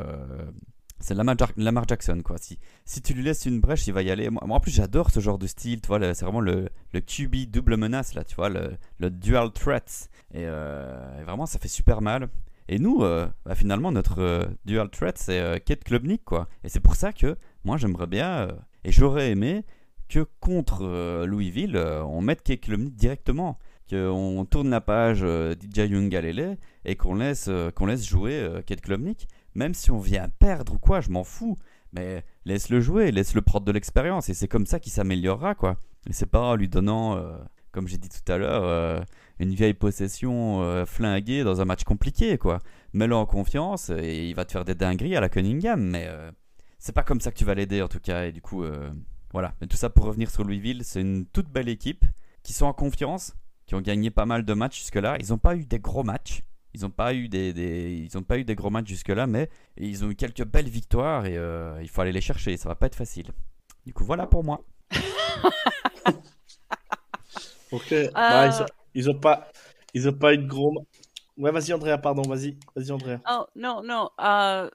C'est 1.01 1.14
Lamar, 1.14 1.36
Lamar 1.57 1.86
Jackson, 1.86 2.20
quoi. 2.24 2.36
Si, 2.38 2.59
si 2.84 3.01
tu 3.01 3.14
lui 3.14 3.22
laisses 3.22 3.46
une 3.46 3.61
brèche, 3.61 3.86
il 3.86 3.92
va 3.92 4.03
y 4.03 4.11
aller. 4.11 4.30
Moi, 4.30 4.42
en 4.49 4.61
plus, 4.61 4.72
j'adore 4.72 5.11
ce 5.11 5.20
genre 5.20 5.38
de 5.38 5.46
style, 5.46 5.80
tu 5.80 5.88
vois. 5.88 6.01
C'est 6.14 6.24
vraiment 6.24 6.40
le, 6.40 6.68
le 6.92 7.01
QB 7.01 7.51
double 7.51 7.76
menace, 7.76 8.14
là, 8.14 8.24
tu 8.24 8.34
vois, 8.34 8.49
le, 8.49 9.11
dual 9.11 9.53
threat. 9.53 10.11
Et, 10.32 10.44
euh, 10.44 11.20
et 11.20 11.22
vraiment, 11.22 11.46
ça 11.46 11.59
fait 11.59 11.68
super 11.68 12.03
mal. 12.03 12.28
Et 12.68 12.78
nous, 12.78 13.03
euh, 13.03 13.26
bah, 13.44 13.55
finalement, 13.55 13.92
notre 13.92 14.20
euh, 14.20 14.44
dual 14.64 14.90
threat, 14.90 15.16
c'est 15.18 15.62
Kate 15.64 15.84
Klubnik, 15.84 16.24
quoi. 16.24 16.49
Et 16.64 16.68
c'est 16.68 16.80
pour 16.80 16.96
ça 16.96 17.12
que 17.12 17.36
moi, 17.64 17.76
j'aimerais 17.76 18.07
bien, 18.07 18.49
et 18.84 18.92
j'aurais 18.92 19.30
aimé 19.30 19.64
que 20.09 20.26
contre 20.40 21.24
Louisville, 21.26 21.76
on 21.76 22.20
mette 22.22 22.42
Kate 22.42 22.61
Klubnik 22.61 22.94
directement. 22.94 23.59
Qu'on 23.88 24.44
tourne 24.44 24.68
la 24.68 24.82
page 24.82 25.20
euh, 25.22 25.55
DJ 25.55 25.90
Young 25.90 26.11
Galele 26.11 26.59
et 26.84 26.96
qu'on 26.96 27.14
laisse, 27.14 27.49
qu'on 27.74 27.86
laisse 27.86 28.07
jouer 28.07 28.34
euh, 28.34 28.61
Kate 28.61 28.82
Klubnik 28.82 29.28
même 29.55 29.74
si 29.74 29.90
on 29.90 29.99
vient 29.99 30.28
perdre 30.38 30.74
ou 30.74 30.78
quoi, 30.78 31.01
je 31.01 31.11
m'en 31.11 31.24
fous. 31.24 31.57
Mais 31.92 32.24
laisse-le 32.44 32.80
jouer, 32.80 33.11
laisse-le 33.11 33.42
prendre 33.42 33.64
de 33.64 33.72
l'expérience. 33.72 34.28
Et 34.28 34.34
c'est 34.34 34.49
comme 34.49 34.66
ça 34.66 34.80
qu'il 34.80 34.92
s'améliorera, 34.92 35.55
quoi. 35.55 35.78
Et 36.09 36.12
c'est 36.12 36.26
pas 36.26 36.40
en 36.40 36.55
lui 36.55 36.68
donnant, 36.68 37.16
euh, 37.16 37.38
comme 37.72 37.88
j'ai 37.88 37.99
dit 37.99 38.09
tout 38.09 38.30
à 38.30 38.38
l'heure, 38.38 38.64
euh, 38.64 39.01
une 39.38 39.55
vieille 39.55 39.74
possession 39.74 40.62
euh, 40.62 40.84
flinguée 40.84 41.44
dans 41.44 41.61
un 41.61 41.64
match 41.64 41.84
compliqué, 41.84 42.38
quoi. 42.38 42.59
Mets-le 42.92 43.14
en 43.14 43.26
confiance 43.26 43.90
et 43.90 44.28
il 44.28 44.34
va 44.34 44.44
te 44.44 44.53
faire 44.53 44.64
des 44.64 44.74
dingueries 44.74 45.16
à 45.16 45.20
la 45.20 45.28
Cunningham. 45.28 45.80
Mais 45.82 46.09
c'est 46.78 46.94
pas 46.94 47.03
comme 47.03 47.20
ça 47.20 47.30
que 47.30 47.38
tu 47.38 47.44
vas 47.44 47.55
l'aider, 47.55 47.82
en 47.82 47.88
tout 47.88 48.01
cas. 48.01 48.24
Et 48.26 48.32
du 48.32 48.40
coup, 48.40 48.64
voilà. 49.32 49.55
Mais 49.61 49.66
tout 49.66 49.76
ça 49.76 49.90
pour 49.90 50.05
revenir 50.05 50.30
sur 50.30 50.44
Louisville, 50.44 50.82
c'est 50.84 51.01
une 51.01 51.26
toute 51.26 51.51
belle 51.51 51.68
équipe 51.68 52.05
qui 52.42 52.53
sont 52.53 52.66
en 52.66 52.72
confiance, 52.72 53.34
qui 53.66 53.74
ont 53.74 53.80
gagné 53.80 54.11
pas 54.11 54.24
mal 54.24 54.44
de 54.44 54.55
matchs 54.55 54.78
jusque-là. 54.78 55.16
Ils 55.20 55.28
n'ont 55.28 55.38
pas 55.38 55.57
eu 55.57 55.66
des 55.66 55.78
gros 55.78 56.03
matchs. 56.03 56.42
Ils 56.75 56.83
n'ont 56.83 56.91
pas 56.91 57.14
eu 57.14 57.29
des, 57.29 57.53
des- 57.53 57.93
ils 58.11 58.16
ont 58.19 58.23
pas 58.23 58.39
eu 58.39 58.45
des 58.45 58.55
gros 58.55 58.71
matchs 58.71 58.89
jusque-là, 58.89 59.27
mais 59.27 59.49
ils 59.77 60.05
ont 60.05 60.11
eu 60.11 60.14
quelques 60.16 60.45
belles 60.45 60.69
victoires 60.69 61.27
et 61.27 61.37
euh, 61.37 61.79
il 61.83 61.89
faut 61.89 62.01
aller 62.03 62.12
les 62.12 62.21
chercher. 62.21 62.57
Ça 62.57 62.69
va 62.69 62.75
pas 62.75 62.87
être 62.87 62.95
facile. 62.97 63.27
Du 63.87 63.93
coup, 63.95 64.05
voilà 64.05 64.27
pour 64.27 64.45
moi. 64.45 64.64
Ok. 67.71 67.95
Bah, 68.14 68.47
ils, 68.47 68.62
ont, 68.62 68.66
ils 68.95 69.11
ont 69.11 69.19
pas, 69.19 69.49
ils 69.95 70.09
ont 70.09 70.12
pas 70.12 70.35
eu 70.35 70.39
de 70.39 70.47
gros. 70.47 70.87
Ouais, 71.37 71.53
vas-y 71.53 71.73
Andrea, 71.73 71.99
pardon, 71.99 72.23
vas-y, 72.27 72.57
vas-y 72.75 72.91
Andrea. 72.91 73.19
Oh, 73.29 73.47
non, 73.55 73.83
non. 73.83 74.11
euh, 74.21 74.69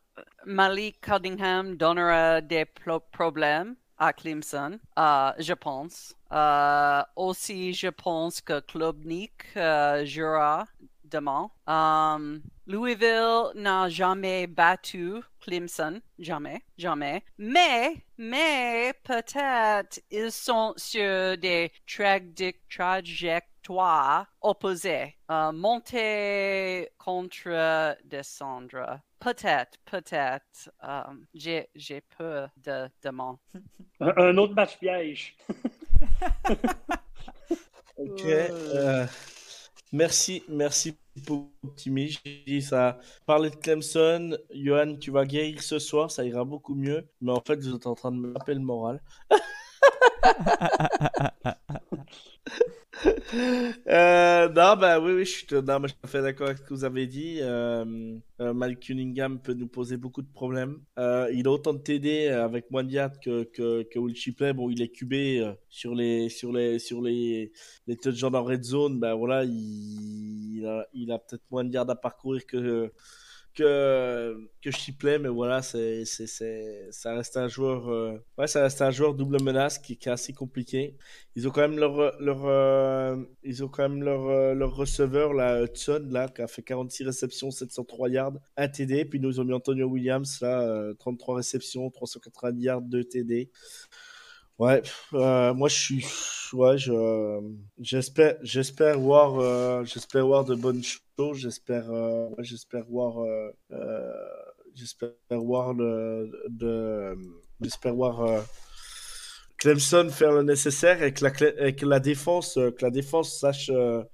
Malik 0.46 1.02
Cunningham 1.02 1.76
donnera 1.76 2.41
des 2.41 2.66
pro- 2.66 3.00
problèmes 3.12 3.76
à 3.98 4.14
Clemson, 4.14 4.80
euh, 4.98 5.32
je 5.39 5.54
pense. 5.54 6.16
Euh, 6.32 7.02
aussi, 7.16 7.74
je 7.74 7.88
pense 7.88 8.41
que 8.41 8.60
Klubnik 8.62 9.34
euh, 9.58 10.06
jouera 10.06 10.66
demain. 11.14 11.49
Um, 11.68 12.41
Louisville 12.66 13.51
n'a 13.55 13.88
jamais 13.89 14.47
battu 14.47 15.22
Clemson, 15.39 16.01
jamais, 16.18 16.61
jamais. 16.78 17.24
Mais, 17.38 17.95
mais 18.18 18.93
peut-être 19.03 19.99
ils 20.09 20.32
sont 20.32 20.74
sur 20.78 21.38
des 21.38 21.72
trajec- 21.88 22.59
trajectoires 22.70 24.26
opposées. 24.41 25.16
Euh, 25.30 25.51
monter 25.51 26.89
contre 26.97 27.95
descendre. 28.05 28.99
Peut-être, 29.20 29.78
peut-être. 29.86 30.70
Euh, 30.84 31.01
j'ai, 31.34 31.70
j'ai 31.76 32.01
peur 32.18 32.49
de 32.57 32.89
demain. 33.03 33.38
Un, 34.01 34.14
un 34.18 34.38
autre 34.38 34.53
match 34.53 34.78
piège. 34.80 35.38
Ok. 37.95 38.26
euh, 38.26 39.05
merci, 39.91 40.43
merci. 40.49 40.97
J'ai 41.16 42.61
ça. 42.61 42.99
Parler 43.26 43.49
de 43.49 43.55
Clemson, 43.55 44.38
Johan, 44.53 44.95
tu 44.97 45.11
vas 45.11 45.26
guérir 45.26 45.61
ce 45.61 45.80
soir, 45.80 46.11
ça 46.11 46.26
ira 46.26 46.43
beaucoup 46.43 46.76
mieux. 46.76 47.07
Mais 47.22 47.32
en 47.32 47.41
fait, 47.41 47.55
vous 47.57 47.76
êtes 47.76 47.88
en 47.88 47.95
train 47.95 48.11
de 48.11 48.18
me 48.18 48.34
taper 48.34 48.53
le 48.55 48.59
moral. 48.61 49.01
Euh, 53.88 54.48
non, 54.50 54.76
bah 54.78 55.00
oui, 55.00 55.14
oui, 55.14 55.26
je 55.26 55.32
suis, 55.32 55.46
non, 55.52 55.80
mais 55.80 55.88
je 55.88 55.94
suis 55.94 56.00
tout 56.02 56.06
à 56.06 56.08
fait 56.08 56.22
d'accord 56.22 56.48
avec 56.48 56.60
ce 56.60 56.64
que 56.64 56.74
vous 56.74 56.84
avez 56.84 57.08
dit. 57.08 57.40
Euh, 57.42 58.18
euh, 58.42 58.54
Mike 58.54 58.80
Cunningham 58.82 59.40
peut 59.42 59.54
nous 59.54 59.68
poser 59.68 59.98
beaucoup 59.98 60.22
de 60.22 60.32
problèmes. 60.32 60.80
Euh, 61.00 61.30
il 61.34 61.48
a 61.48 61.52
autant 61.52 61.74
de 61.74 61.80
TD 61.80 62.28
avec 62.30 62.70
moins 62.72 62.84
de 62.84 62.92
yards 62.92 63.20
que, 63.20 63.44
que, 63.44 63.84
que 63.84 64.00
Will 64.00 64.16
Shipley. 64.16 64.54
Bon, 64.54 64.70
il 64.70 64.82
est 64.82 64.90
QB 64.90 65.14
euh, 65.14 65.54
sur 65.70 65.96
les, 65.96 66.30
sur 66.30 66.52
les, 66.54 66.80
sur 66.80 67.02
les, 67.02 67.52
les 67.88 67.98
touchdowns 67.98 68.36
en 68.36 68.44
red 68.44 68.64
zone. 68.64 69.00
Ben 69.00 69.16
voilà, 69.16 69.44
il, 69.44 70.60
il 70.94 71.12
a, 71.12 71.16
a 71.16 71.20
peut-être 71.20 71.44
moins 71.52 71.64
de 71.64 71.74
yards 71.74 71.90
à 71.90 71.96
parcourir 71.96 72.46
que, 72.46 72.92
que, 73.54 74.49
que 74.62 74.72
Shipley, 74.72 75.20
mais 75.20 75.30
voilà, 75.30 75.62
c'est, 75.62 76.06
c'est, 76.06 76.28
c'est, 76.28 76.88
ça 76.91 77.14
reste 77.14 77.38
un 77.38 77.47
joueur, 77.47 77.89
euh, 77.89 78.18
ouais, 78.38 78.47
ça 78.47 78.64
reste 78.64 78.82
un 78.82 78.91
joueur 78.91 79.14
double 79.14 79.41
menace 79.41 79.80
qui, 79.80 79.97
qui 79.97 80.10
est 80.10 80.12
assez 80.12 80.34
compliqué. 80.34 80.97
Ils 81.36 81.47
ont 81.47 81.51
quand 81.51 81.62
même 81.62 81.78
leur, 81.78 82.20
leur, 82.22 82.45
euh, 82.45 83.18
ils 83.43 83.64
ont 83.64 83.68
quand 83.68 83.88
même 83.89 84.04
leur, 84.04 84.28
euh, 84.28 84.54
leur 84.54 84.76
receveur, 84.76 85.34
là, 85.34 85.64
Hudson, 85.64 86.08
là, 86.10 86.28
qui 86.30 86.41
a 86.41 86.47
fait 86.47 86.64
46 86.64 87.06
réceptions, 87.06 87.51
703 87.51 88.10
yards, 88.10 88.34
1 88.58 88.68
TD. 88.68 89.06
Puis 89.06 89.20
nous, 89.20 89.32
ils 89.32 89.41
ont 89.41 89.45
mis 89.45 89.54
Antonio 89.54 89.88
Williams, 89.88 90.41
là, 90.41 90.62
euh, 90.62 90.93
33 90.95 91.38
réceptions, 91.38 91.89
390 91.89 92.64
yards, 92.64 92.82
2 92.82 93.04
TD. 93.04 93.49
Ouais, 94.60 94.82
euh, 95.14 95.54
moi 95.54 95.68
je 95.68 95.76
suis, 95.76 96.06
ouais, 96.54 96.78
je, 96.78 96.91
j'espère, 97.80 98.36
j'espère 98.43 98.99
voir, 98.99 99.39
euh, 99.39 99.84
j'espère 99.84 100.26
voir 100.28 100.45
de 100.45 100.56
bonnes 100.56 100.84
choses. 100.84 101.38
J'espère, 101.39 101.89
euh, 101.91 102.30
j'espère 102.39 102.86
voir, 102.86 103.20
euh, 103.24 103.49
euh, 103.72 104.14
j'espère 104.76 105.12
voir 105.32 105.74
le, 105.74 106.32
de, 106.49 107.16
j'espère 107.62 107.95
voir 107.95 108.22
euh, 108.22 108.41
Clemson 109.58 110.10
faire 110.10 110.34
le 110.34 110.43
nécessaire 110.43 111.04
et 111.04 111.14
que 111.14 111.24
la, 111.24 111.68
et 111.68 111.76
que 111.76 111.86
la 111.86 111.99
défense, 111.99 112.56
que 112.56 112.82
la 112.82 112.89
défense 112.89 113.38
sache, 113.39 113.72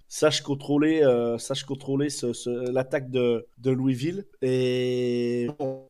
sache 0.08 0.42
contrôler, 0.42 1.02
sache 1.40 1.64
contrôler 1.64 2.10
ce, 2.10 2.34
ce- 2.34 2.72
l'attaque 2.72 3.10
de, 3.10 3.48
de 3.58 3.72
Louisville. 3.72 4.26
Et 4.42 5.48
bon, 5.58 5.89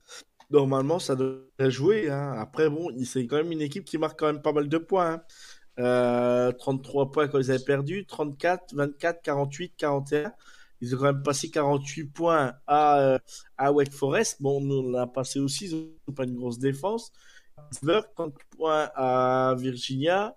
normalement, 0.51 0.99
ça 0.99 1.15
devrait 1.15 1.71
jouer. 1.71 2.09
hein. 2.09 2.33
Après, 2.37 2.69
bon, 2.69 2.89
c'est 3.05 3.25
quand 3.27 3.37
même 3.37 3.51
une 3.51 3.61
équipe 3.61 3.85
qui 3.85 3.97
marque 3.97 4.19
quand 4.19 4.27
même 4.27 4.41
pas 4.41 4.51
mal 4.53 4.67
de 4.69 4.77
points. 4.77 5.13
hein. 5.15 5.21
Euh, 5.79 6.51
33 6.51 7.11
points 7.11 7.27
quand 7.29 7.39
ils 7.39 7.51
avaient 7.51 7.63
perdu, 7.63 8.05
34, 8.05 8.73
24, 8.75 9.21
48, 9.21 9.73
41. 9.77 10.33
Ils 10.81 10.95
ont 10.95 10.97
quand 10.99 11.05
même 11.05 11.23
passé 11.23 11.49
48 11.49 12.05
points 12.05 12.53
à, 12.67 12.99
euh, 12.99 13.19
à 13.57 13.71
Wake 13.71 13.91
Forest. 13.93 14.37
Bon, 14.41 14.61
nous, 14.61 14.75
on 14.79 14.91
l'a 14.91 15.07
passé 15.07 15.39
aussi, 15.39 15.67
ils 15.69 15.75
n'ont 16.07 16.13
pas 16.13 16.23
une 16.25 16.35
grosse 16.35 16.59
défense. 16.59 17.11
Pittsburgh, 17.71 18.05
30 18.15 18.33
points 18.57 18.89
à 18.95 19.55
Virginia 19.57 20.35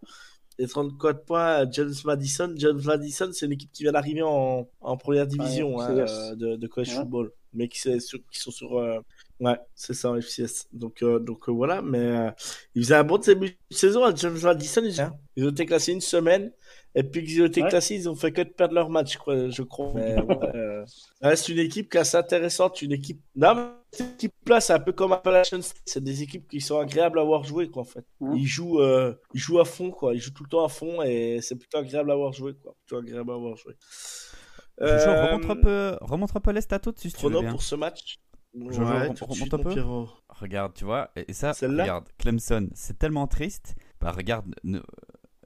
et 0.59 0.67
34 0.67 1.25
points 1.25 1.45
à 1.47 1.71
James 1.71 1.95
Madison. 2.05 2.53
James 2.57 2.81
Madison, 2.85 3.31
c'est 3.33 3.47
une 3.47 3.53
équipe 3.53 3.73
qui 3.73 3.85
vient 3.85 3.93
d'arriver 3.93 4.23
en, 4.23 4.69
en 4.81 4.97
première 4.97 5.27
division 5.27 5.81
hein, 5.81 5.91
euh, 5.99 6.35
de, 6.37 6.57
de 6.57 6.67
college 6.67 6.91
Ouais. 6.91 6.97
football, 6.97 7.33
mais 7.55 7.69
qui, 7.69 7.79
sont 7.81 8.51
sur. 8.51 9.03
Ouais, 9.43 9.59
c'est 9.75 9.95
ça, 9.95 10.11
en 10.11 10.21
FCS. 10.21 10.67
Donc, 10.73 11.03
euh, 11.03 11.19
donc 11.19 11.49
euh, 11.49 11.53
voilà, 11.53 11.83
mais 11.83 11.99
euh, 11.99 12.31
ils 12.75 12.83
faisaient 12.85 12.95
un 12.97 13.05
bon 13.05 13.19
début 13.19 13.51
de 13.71 13.77
saison 13.77 14.05
à 14.05 14.15
James 14.15 14.39
Madison. 14.43 14.83
Ils, 14.85 15.11
ils 15.37 15.45
ont 15.47 15.51
été 15.51 15.67
classés 15.67 15.93
une 15.93 16.01
semaine. 16.01 16.53
Et 16.95 17.03
puis 17.05 17.25
qu'ils 17.25 17.41
ont 17.41 17.47
été 17.47 17.63
Ouais. 17.63 17.71
classés, 17.71 17.95
ils 17.95 18.07
ont 18.11 18.15
fait 18.15 18.33
que 18.33 18.43
de 18.43 18.51
perdre 18.51 18.75
leur 18.75 18.91
match, 18.91 19.17
quoi, 19.17 19.49
je 19.49 19.63
crois. 19.63 19.93
Mais, 19.95 20.15
ouais, 20.21 20.37
euh, 20.55 21.37
une 21.49 21.59
équipe 21.59 21.91
qui 21.91 21.97
est 21.97 22.01
assez 22.01 22.19
intéressante. 22.19 22.83
Une 22.83 22.93
équipe. 22.93 23.19
Non, 23.35 23.55
mais 23.55 23.63
cette 23.93 24.13
équipe-là, 24.17 24.61
c'est 24.61 24.75
un 24.75 24.79
peu 24.79 24.93
comme 24.93 25.13
Appalachian 25.13 25.63
State. 25.63 25.81
C'est 25.87 26.05
des 26.05 26.23
équipes 26.23 26.47
qui 26.51 26.61
sont 26.61 26.79
agréables 26.79 27.19
à 27.19 27.25
voir 27.25 27.45
jouer, 27.45 27.71
quoi, 27.71 27.81
en 27.81 27.87
fait. 27.87 28.05
Ils 28.35 28.47
jouent, 28.47 28.81
euh, 28.81 29.15
ils 29.33 29.41
jouent 29.41 29.59
à 29.61 29.65
fond, 29.65 29.91
quoi. 29.91 30.13
Ils 30.15 30.21
jouent 30.21 30.33
tout 30.35 30.43
le 30.45 30.51
temps 30.51 30.65
à 30.67 30.69
fond 30.69 31.01
et 31.03 31.39
c'est 31.41 31.57
plutôt 31.57 31.79
agréable 31.79 32.11
à 32.11 32.15
voir 32.15 32.35
jouer, 32.35 32.53
quoi. 32.63 32.75
Plutôt 32.85 32.99
agréable 33.01 33.31
à 33.33 33.37
voir 33.37 33.57
jouer. 33.57 33.75
Jojo, 34.79 34.93
Euh, 34.93 35.33
remonte 35.33 35.51
un 35.51 35.57
peu, 35.57 35.97
remonte 36.03 36.37
un 36.37 36.41
peu 36.41 36.51
les 36.51 36.61
statos 36.61 36.95
dessus 36.95 37.11
si 37.11 37.17
tu 37.17 37.27
veux 37.29 37.41
bien. 37.41 37.51
pour 37.51 37.63
ce 37.63 37.75
match. 37.75 38.19
Ouais, 39.01 39.09
de 39.15 39.25
remonte 39.25 39.55
un 39.55 39.59
peu. 39.63 39.71
Regarde, 40.29 40.75
tu 40.75 40.85
vois, 40.85 41.11
et 41.17 41.25
et 41.31 41.33
ça, 41.33 41.53
regarde, 41.83 42.05
Clemson, 42.19 42.69
c'est 42.75 42.99
tellement 42.99 43.27
triste. 43.27 43.75
Bah, 44.01 44.13
regarde, 44.13 44.55
ne- 44.65 44.81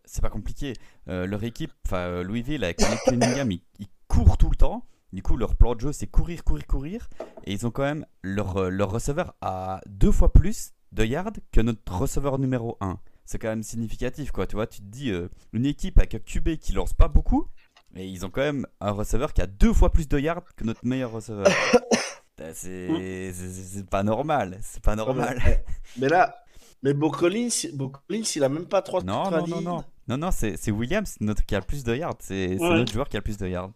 c'est 0.05 0.23
pas 0.23 0.31
compliqué. 0.31 0.73
Euh, 1.09 1.27
leur 1.27 1.43
équipe, 1.45 1.73
enfin, 1.87 1.99
euh, 1.99 2.23
Louisville 2.23 2.65
avec 2.65 2.81
Mike 2.81 3.01
Cunningham, 3.07 3.51
ils, 3.51 3.63
ils 3.79 3.89
courent 4.09 4.37
tout 4.39 4.51
le 4.51 4.57
temps. 4.57 4.87
Du 5.13 5.23
coup, 5.23 5.37
leur 5.37 5.55
plan 5.57 5.75
de 5.75 5.81
jeu, 5.81 5.93
c'est 5.93 6.07
courir, 6.09 6.43
courir, 6.45 6.67
courir. 6.67 7.09
Et 7.45 7.53
ils 7.53 7.67
ont 7.67 7.71
quand 7.71 7.83
même 7.85 8.05
leur, 8.23 8.57
euh, 8.57 8.71
leur 8.71 8.91
receveur 8.91 9.35
à 9.41 9.81
deux 9.87 10.11
fois 10.13 10.33
plus 10.33 10.73
de 10.93 11.05
yards 11.05 11.33
que 11.53 11.61
notre 11.61 11.97
receveur 12.01 12.39
numéro 12.39 12.77
1. 12.81 12.99
C'est 13.25 13.39
quand 13.39 13.49
même 13.49 13.63
significatif, 13.63 14.31
quoi. 14.33 14.47
Tu 14.47 14.57
vois, 14.57 14.67
tu 14.67 14.81
te 14.81 14.87
dis, 14.87 15.11
euh, 15.11 15.29
une 15.53 15.67
équipe 15.67 15.99
avec 15.99 16.15
un 16.15 16.19
QB 16.19 16.57
qui 16.57 16.73
lance 16.73 16.93
pas 16.93 17.09
beaucoup, 17.09 17.47
et 17.95 18.07
ils 18.07 18.25
ont 18.27 18.31
quand 18.31 18.43
même 18.43 18.67
un 18.81 18.91
receveur 18.93 19.33
qui 19.33 19.43
a 19.43 19.47
deux 19.47 19.73
fois 19.73 19.91
plus 19.93 20.09
de 20.09 20.19
yards 20.19 20.45
que 20.57 20.65
notre 20.65 20.85
meilleur 20.85 21.13
receveur. 21.13 21.47
Putain, 22.37 22.53
c'est 22.55 23.87
pas 23.89 24.03
normal, 24.03 24.59
c'est 24.63 24.83
pas 24.83 24.95
normal. 24.95 25.39
Ouais, 25.47 25.65
mais, 25.99 26.09
là, 26.09 26.37
mais 26.83 26.93
Bo 26.93 27.11
Collins, 27.11 27.49
Bo 27.73 27.89
Collins, 27.89 28.25
il 28.37 28.45
a 28.45 28.49
même 28.51 28.67
pas 28.67 28.83
3 28.83 29.03
Non, 29.05 29.31
non, 29.31 29.47
non, 29.47 29.61
non. 29.63 29.85
Non, 30.09 30.19
non, 30.19 30.31
c'est 30.31 30.71
Williams 30.71 31.17
notre, 31.21 31.45
qui 31.47 31.55
a 31.55 31.61
le 31.61 31.65
plus 31.65 31.83
de 31.83 31.95
yards. 31.97 32.17
C'est 32.21 32.59
Ouais. 32.61 32.75
notre 32.77 32.93
joueur 32.93 33.09
qui 33.09 33.17
a 33.17 33.21
le 33.21 33.25
plus 33.25 33.39
de 33.39 33.49
yards. 33.49 33.73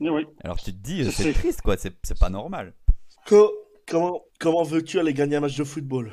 Oui. 0.00 0.26
Alors 0.44 0.56
tu 0.58 0.66
te 0.72 0.78
dis, 0.78 1.10
C'est- 1.12 1.32
triste 1.32 1.62
quoi, 1.62 1.76
c'est 1.76 2.18
pas 2.18 2.30
normal. 2.30 2.72
Co- 3.26 3.52
comment, 3.88 4.22
comment 4.38 4.62
veux-tu 4.62 4.98
aller 5.00 5.12
gagner 5.12 5.36
un 5.36 5.40
match 5.40 5.56
de 5.56 5.64
football? 5.64 6.12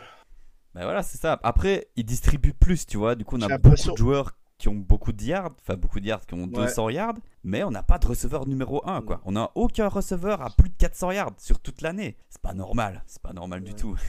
Ben 0.74 0.84
voilà, 0.84 1.04
c'est 1.04 1.18
ça. 1.20 1.40
Après, 1.44 1.90
ils 1.98 2.06
distribuent 2.06 2.54
plus, 2.54 2.88
tu 2.88 2.98
vois. 2.98 3.14
Du 3.16 3.26
coup, 3.26 3.36
on 3.38 3.42
a 3.42 3.58
beaucoup 3.58 3.92
de 3.92 3.98
joueurs 3.98 4.32
qui 4.62 4.70
ont 4.70 4.76
beaucoup 4.76 5.12
de 5.12 5.24
yards, 5.24 5.50
enfin 5.60 5.76
beaucoup 5.76 6.00
de 6.00 6.06
yards 6.06 6.24
qui 6.28 6.36
ont 6.36 6.46
200 6.46 6.90
yards, 6.90 7.16
mais 7.44 7.64
on 7.64 7.72
n'a 7.72 7.82
pas 7.82 7.98
de 7.98 8.06
receveur 8.06 8.48
numéro 8.48 8.88
1, 8.88 9.02
quoi. 9.02 9.20
On 9.26 9.32
n'a 9.32 9.50
aucun 9.56 9.88
receveur 9.88 10.42
à 10.44 10.52
plus 10.52 10.70
de 10.70 10.76
400 10.78 11.12
yards 11.12 11.32
sur 11.40 11.60
toute 11.60 11.82
l'année. 11.82 12.16
C'est 12.30 12.42
pas 12.42 12.54
normal, 12.54 13.04
c'est 13.08 13.22
pas 13.22 13.34
normal 13.34 13.64
du 13.64 13.74
tout. 13.74 13.96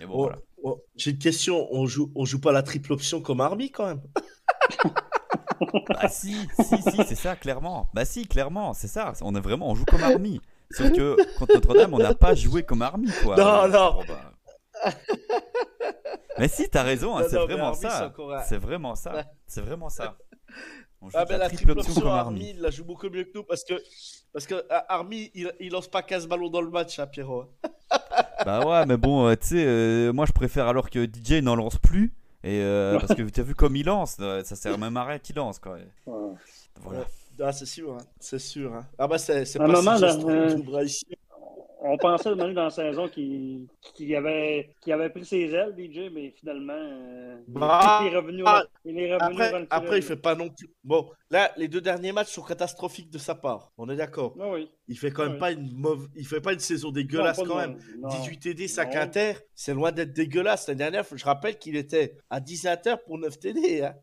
Bon, 0.00 0.06
Oh, 0.10 0.16
voilà. 0.22 0.38
oh, 0.62 0.80
J'ai 0.96 1.10
une 1.10 1.18
question, 1.18 1.66
on 1.72 1.84
joue, 1.86 2.10
on 2.14 2.24
joue 2.24 2.40
pas 2.40 2.52
la 2.52 2.62
triple 2.62 2.92
option 2.92 3.20
comme 3.20 3.40
Army 3.40 3.70
quand 3.70 3.86
même? 3.86 4.00
Bah 5.88 6.08
si, 6.08 6.36
si, 6.60 6.82
si, 6.82 7.02
c'est 7.06 7.16
ça, 7.16 7.34
clairement. 7.34 7.88
Bah 7.92 8.04
si, 8.04 8.26
clairement, 8.28 8.72
c'est 8.74 8.86
ça. 8.86 9.12
On 9.22 9.34
est 9.34 9.40
vraiment, 9.40 9.68
on 9.68 9.74
joue 9.74 9.84
comme 9.84 10.04
Army. 10.04 10.40
Sauf 10.70 10.92
que 10.92 11.16
contre 11.38 11.54
Notre-Dame, 11.54 11.94
on 11.94 11.98
n'a 11.98 12.14
pas 12.14 12.34
joué 12.36 12.62
comme 12.62 12.80
Army, 12.82 13.10
quoi. 13.24 13.36
Non, 13.36 13.68
non. 13.68 13.94
Bon, 13.94 14.04
bah. 14.06 14.32
Mais 16.38 16.48
si, 16.48 16.68
t'as 16.68 16.82
raison, 16.82 17.16
hein, 17.16 17.24
c'est 17.28 17.36
vraiment 17.38 17.74
ça. 17.74 18.12
C'est 18.46 18.58
vraiment 18.58 18.94
ça. 18.94 19.24
C'est 19.46 19.60
vraiment 19.60 19.88
ça. 19.88 20.16
On 21.00 21.08
joue 21.10 21.16
Ah 21.16 21.24
ben 21.24 21.38
la 21.38 21.44
la 21.44 21.48
triple 21.48 21.62
triple 21.74 21.78
option 21.78 21.92
option 21.92 22.02
comme 22.02 22.10
Army, 22.18 22.40
Army. 22.40 22.50
il 22.56 22.60
la 22.60 22.70
joue 22.70 22.84
beaucoup 22.84 23.08
mieux 23.08 23.22
que 23.22 23.30
nous 23.36 23.44
parce 23.44 23.62
que 23.62 23.74
parce 24.32 24.46
que 24.48 24.64
ah, 24.68 24.84
Army 24.88 25.30
il, 25.32 25.52
il 25.60 25.70
lance 25.70 25.86
pas 25.86 26.02
15 26.02 26.26
ballons 26.26 26.48
dans 26.50 26.60
le 26.60 26.70
match 26.70 26.98
hein, 26.98 27.06
Pierrot. 27.06 27.44
Bah 28.44 28.64
ouais, 28.66 28.86
mais 28.86 28.96
bon, 28.96 29.26
euh, 29.26 29.34
tu 29.34 29.48
sais, 29.48 29.64
euh, 29.66 30.12
moi 30.12 30.24
je 30.26 30.32
préfère 30.32 30.66
alors 30.68 30.90
que 30.90 31.04
DJ 31.06 31.42
n'en 31.42 31.56
lance 31.56 31.76
plus. 31.78 32.14
Et 32.44 32.60
euh, 32.62 32.98
parce 32.98 33.14
que 33.14 33.22
tu 33.22 33.40
as 33.40 33.42
vu 33.42 33.54
comme 33.54 33.74
il 33.76 33.86
lance, 33.86 34.16
euh, 34.20 34.42
ça 34.44 34.54
sert 34.56 34.78
même 34.78 34.96
à 34.96 35.04
rien 35.04 35.18
qu'il 35.18 35.36
lance, 35.36 35.58
quoi. 35.58 35.72
Ouais. 36.06 36.34
Voilà. 36.80 37.04
Ah 37.40 37.52
c'est 37.52 37.66
sûr, 37.66 37.94
hein, 37.94 37.98
c'est 38.20 38.38
sûr. 38.38 38.74
hein. 38.74 38.86
Ah 38.98 39.06
bah 39.08 39.18
c'est 39.18 39.44
c'est 39.44 39.60
Un 39.60 39.66
pas 39.72 40.86
si 40.86 41.04
On 41.80 41.96
pensait 41.96 42.30
demander 42.30 42.54
dans 42.54 42.64
la 42.64 42.70
saison 42.70 43.08
qu'il 43.08 43.68
avait, 44.16 44.74
pris 45.10 45.24
ses 45.24 45.52
ailes, 45.54 45.74
DJ, 45.78 46.10
mais 46.12 46.30
finalement, 46.36 46.72
euh, 46.76 47.36
Bah, 47.46 48.00
il 48.02 48.08
est 48.12 48.16
revenu, 48.16 48.42
ah, 48.46 48.64
il 48.84 48.98
est 48.98 49.14
revenu 49.14 49.40
Après, 49.42 49.66
après 49.70 49.98
il 49.98 50.02
fait 50.02 50.16
pas 50.16 50.34
non 50.34 50.48
plus. 50.48 50.68
Bon, 50.82 51.08
là 51.30 51.52
les 51.56 51.68
deux 51.68 51.80
derniers 51.80 52.10
matchs 52.10 52.32
sont 52.32 52.42
catastrophiques 52.42 53.10
de 53.10 53.18
sa 53.18 53.36
part. 53.36 53.70
On 53.78 53.88
est 53.88 53.94
d'accord. 53.96 54.34
Ah 54.40 54.48
oui. 54.52 54.68
Il 54.88 54.98
fait 54.98 55.12
quand 55.12 55.22
même 55.22 55.34
Ouais. 55.34 55.38
pas 55.38 55.52
une 55.52 55.72
mauvaise, 55.72 56.08
il 56.16 56.26
fait 56.26 56.40
pas 56.40 56.52
une 56.52 56.58
saison 56.58 56.90
dégueulasse 56.90 57.38
Non, 57.38 57.44
quand 57.46 57.54
de- 57.54 57.60
même. 57.60 57.78
non. 58.00 58.08
18 58.08 58.38
TD, 58.40 58.66
5 58.66 58.94
Non. 58.94 59.00
inter, 59.00 59.32
c'est 59.54 59.74
loin 59.74 59.92
d'être 59.92 60.12
dégueulasse. 60.12 60.66
L'année 60.66 60.78
dernière, 60.78 61.04
je 61.14 61.24
rappelle 61.24 61.58
qu'il 61.58 61.76
était 61.76 62.16
à 62.28 62.40
10 62.40 62.66
inter 62.66 62.96
pour 63.06 63.18
9 63.18 63.38
TD. 63.38 63.82
hein. 63.84 63.94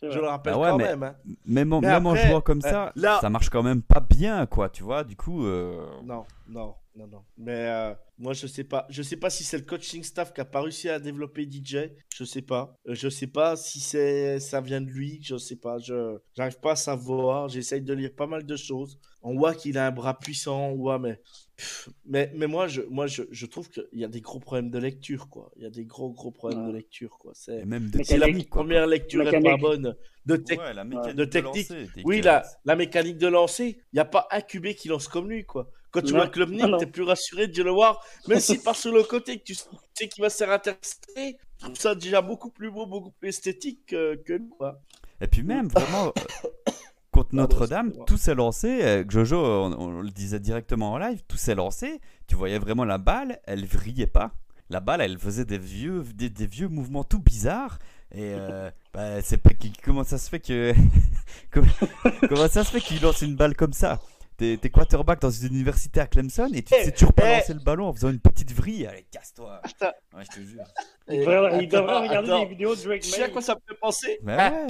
C'est 0.00 0.10
Je 0.10 0.18
le 0.18 0.26
rappelle 0.26 0.54
Bah 0.54 0.58
ouais, 0.58 0.70
quand 0.70 0.78
mais- 0.78 0.84
même. 0.88 1.02
hein. 1.04 1.14
Même, 1.46 1.72
en, 1.72 1.80
même 1.80 2.16
jouant 2.16 2.40
comme 2.40 2.58
euh, 2.64 2.68
ça, 2.68 2.92
là- 2.96 3.18
ça 3.20 3.30
marche 3.30 3.48
quand 3.50 3.62
même 3.62 3.82
pas 3.82 4.00
bien, 4.00 4.44
quoi, 4.46 4.68
tu 4.68 4.82
vois. 4.82 5.04
Du 5.04 5.14
coup, 5.14 5.46
euh, 5.46 5.86
Non, 6.02 6.24
non, 6.48 6.74
non, 6.96 7.06
non. 7.06 7.22
Mais 7.38 7.68
euh, 7.68 7.94
moi, 8.18 8.32
je 8.34 8.46
sais 8.46 8.64
pas. 8.64 8.86
Je 8.90 9.02
sais 9.02 9.16
pas 9.16 9.30
si 9.30 9.44
c'est 9.44 9.56
le 9.58 9.64
coaching 9.64 10.02
staff 10.02 10.32
qui 10.34 10.40
a 10.40 10.44
pas 10.44 10.60
réussi 10.60 10.88
à 10.88 10.98
développer 10.98 11.48
DJ. 11.50 11.90
Je 12.14 12.24
sais 12.24 12.42
pas. 12.42 12.76
Euh, 12.86 12.94
Je 12.94 13.08
sais 13.08 13.26
pas 13.26 13.56
si 13.56 13.80
c'est 13.80 14.38
ça 14.40 14.60
vient 14.60 14.80
de 14.82 14.90
lui. 14.90 15.18
Je 15.22 15.36
sais 15.38 15.56
pas. 15.56 15.78
Je 15.78 16.18
j'arrive 16.34 16.60
pas 16.60 16.72
à 16.72 16.76
savoir. 16.76 17.48
J'essaye 17.48 17.80
de 17.82 17.94
lire 17.94 18.14
pas 18.14 18.26
mal 18.26 18.44
de 18.44 18.56
choses. 18.56 18.98
On 19.22 19.36
voit 19.36 19.54
qu'il 19.54 19.78
a 19.78 19.86
un 19.86 19.90
bras 19.90 20.18
puissant. 20.18 20.68
On 20.70 20.76
voit, 20.76 20.98
mais 20.98 21.20
mais 22.04 22.30
mais 22.34 22.46
moi, 22.46 22.66
je 22.68 22.82
moi 22.82 23.06
je, 23.06 23.22
je 23.30 23.46
trouve 23.46 23.70
qu'il 23.70 23.86
y 23.92 24.04
a 24.04 24.08
des 24.08 24.20
gros 24.20 24.40
problèmes 24.40 24.70
de 24.70 24.78
lecture, 24.78 25.28
quoi. 25.28 25.50
Il 25.56 25.62
y 25.62 25.66
a 25.66 25.70
des 25.70 25.84
gros 25.84 26.10
gros 26.10 26.30
problèmes 26.30 26.62
Ouais. 26.66 26.68
de 26.72 26.76
lecture, 26.76 27.18
quoi. 27.18 27.32
C'est 27.34 27.64
même 27.64 27.88
de 27.90 28.02
si 28.02 28.18
la 28.18 28.26
première 28.50 28.86
lecture 28.86 29.26
est 29.26 29.40
pas 29.40 29.56
bonne 29.56 29.96
de 30.26 30.36
tech 30.36 30.58
Ouais, 30.58 30.74
la 30.74 30.84
mécanique 30.84 31.16
de 31.16 31.24
de 31.24 31.30
technique. 31.30 31.68
lancer, 31.70 31.88
Oui, 32.04 32.20
la, 32.20 32.42
la 32.64 32.76
mécanique 32.76 33.16
de 33.18 33.26
lancer, 33.28 33.78
il 33.92 33.94
n'y 33.94 34.00
a 34.00 34.04
pas 34.04 34.28
un 34.30 34.40
QB 34.40 34.74
qui 34.74 34.88
lance 34.88 35.08
comme 35.08 35.28
lui, 35.30 35.44
quoi. 35.44 35.70
Quand 35.92 36.00
tu 36.02 36.12
Non. 36.12 36.18
vois 36.20 36.28
Club 36.28 36.50
Ah 36.62 36.76
t'es 36.78 36.86
plus 36.86 37.02
rassuré 37.02 37.46
de 37.46 37.62
le 37.62 37.70
voir, 37.70 38.00
même 38.26 38.40
s'il 38.40 38.60
part 38.64 38.74
sur 38.76 38.92
le 38.92 39.02
côté, 39.04 39.38
que 39.38 39.44
tu 39.44 39.54
sais 39.54 40.08
qu'il 40.08 40.22
va 40.22 40.30
se 40.30 40.38
faire 40.38 40.50
intercepter. 40.50 41.36
Je 41.58 41.64
trouve 41.66 41.76
ça 41.76 41.94
déjà 41.94 42.20
beaucoup 42.22 42.50
plus 42.50 42.70
beau, 42.70 42.86
beaucoup 42.86 43.10
plus 43.12 43.28
esthétique 43.28 43.86
que, 43.86 44.16
que 44.16 44.32
nous, 44.32 44.48
quoi. 44.58 44.80
Et 45.20 45.28
puis 45.28 45.42
même, 45.42 45.68
vraiment, 45.74 46.08
euh, 46.08 46.70
contre 47.12 47.34
Notre-Dame, 47.34 47.86
excuse-moi. 47.88 48.06
tout 48.06 48.16
s'est 48.16 48.34
lancé. 48.34 48.82
euh, 48.82 49.04
Jojo, 49.08 49.36
on, 49.38 49.72
on 49.78 50.00
le 50.00 50.10
disait 50.10 50.40
directement 50.40 50.92
en 50.92 50.98
live, 50.98 51.22
tout 51.28 51.36
s'est 51.36 51.54
lancé. 51.54 52.00
Tu 52.26 52.34
voyais 52.34 52.58
vraiment 52.58 52.84
la 52.84 52.98
balle, 52.98 53.38
elle 53.44 53.64
vrillait 53.66 54.06
pas. 54.06 54.32
La 54.70 54.80
balle, 54.80 55.02
elle 55.02 55.18
faisait 55.18 55.44
des 55.44 55.58
vieux, 55.58 56.02
des, 56.14 56.30
des 56.30 56.46
vieux 56.46 56.68
mouvements 56.68 57.04
tout 57.04 57.18
bizarres. 57.20 57.78
Et 58.14 58.32
euh, 58.34 58.70
bah, 58.94 59.20
c'est 59.22 59.40
comment 59.84 60.04
ça 60.04 60.16
se 60.18 60.28
fait 60.30 60.40
que 60.40 60.72
comment 61.50 62.48
ça 62.48 62.64
se 62.64 62.70
fait 62.70 62.80
qu'il 62.80 63.00
lance 63.02 63.22
une 63.22 63.36
balle 63.36 63.54
comme 63.54 63.72
ça? 63.72 64.00
T'es 64.36 64.56
t'es 64.60 64.70
quarterback 64.70 65.20
dans 65.20 65.30
une 65.30 65.54
université 65.54 66.00
à 66.00 66.06
Clemson 66.06 66.48
et 66.54 66.62
tu 66.62 66.74
Eh, 66.76 66.84
sais 66.84 66.92
toujours 66.92 67.12
pas 67.12 67.30
eh. 67.30 67.36
lancer 67.38 67.54
le 67.54 67.60
ballon 67.60 67.86
en 67.88 67.92
faisant 67.92 68.08
une 68.10 68.20
petite 68.20 68.52
vrille. 68.52 68.86
Allez, 68.86 69.06
casse-toi. 69.10 69.60
Ouais, 70.14 70.24
je 70.24 70.36
te 70.36 70.40
jure. 70.40 70.64
Il 71.08 71.20
devrait, 71.20 71.62
il 71.62 71.68
devrait 71.68 71.92
Attends, 71.92 72.02
regarder 72.02 72.30
attends. 72.30 72.40
les 72.42 72.46
vidéos 72.48 72.74
de 72.74 72.82
Drake 72.82 73.02
Tu 73.02 73.08
sais 73.10 73.22
à 73.24 73.28
quoi 73.28 73.42
ça 73.42 73.54
me 73.54 73.60
fait 73.68 73.78
penser? 73.80 74.18
Mais 74.22 74.36
Hein 74.38 74.66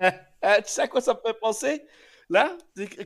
ouais. 0.00 0.12
Hein, 0.42 0.56
Tu 0.58 0.64
sais 0.72 0.82
à 0.82 0.88
quoi 0.88 1.00
ça 1.00 1.14
me 1.14 1.20
fait 1.26 1.38
penser? 1.40 1.82
Là, 2.28 2.56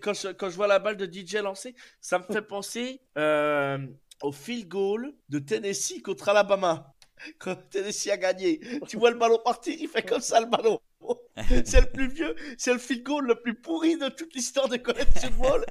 quand 0.01 0.14
je, 0.14 0.28
quand 0.28 0.48
je 0.48 0.57
vois 0.57 0.66
la 0.66 0.78
balle 0.78 0.96
de 0.96 1.05
DJ 1.05 1.34
lancer, 1.36 1.74
ça 2.01 2.18
me 2.18 2.24
fait 2.24 2.40
penser 2.42 3.03
euh, 3.18 3.78
au 4.22 4.32
field 4.32 4.66
goal 4.68 5.12
de 5.28 5.38
Tennessee 5.38 6.01
contre 6.03 6.30
Alabama. 6.30 6.94
Quand 7.38 7.55
Tennessee 7.68 8.09
a 8.09 8.16
gagné, 8.16 8.61
tu 8.88 8.96
vois 8.96 9.11
le 9.11 9.18
ballon 9.18 9.38
partir, 9.44 9.74
il 9.78 9.88
fait 9.88 10.03
comme 10.03 10.22
ça 10.22 10.40
le 10.40 10.46
ballon. 10.46 10.80
C'est 11.64 11.80
le 11.80 11.90
plus 11.90 12.09
vieux, 12.09 12.34
c'est 12.59 12.72
le 12.72 12.78
field 12.78 13.03
goal 13.03 13.26
le 13.26 13.34
plus 13.34 13.55
pourri 13.55 13.96
de 13.96 14.09
toute 14.09 14.34
l'histoire 14.34 14.68
de 14.68 14.76
college 14.76 15.07
football. 15.20 15.64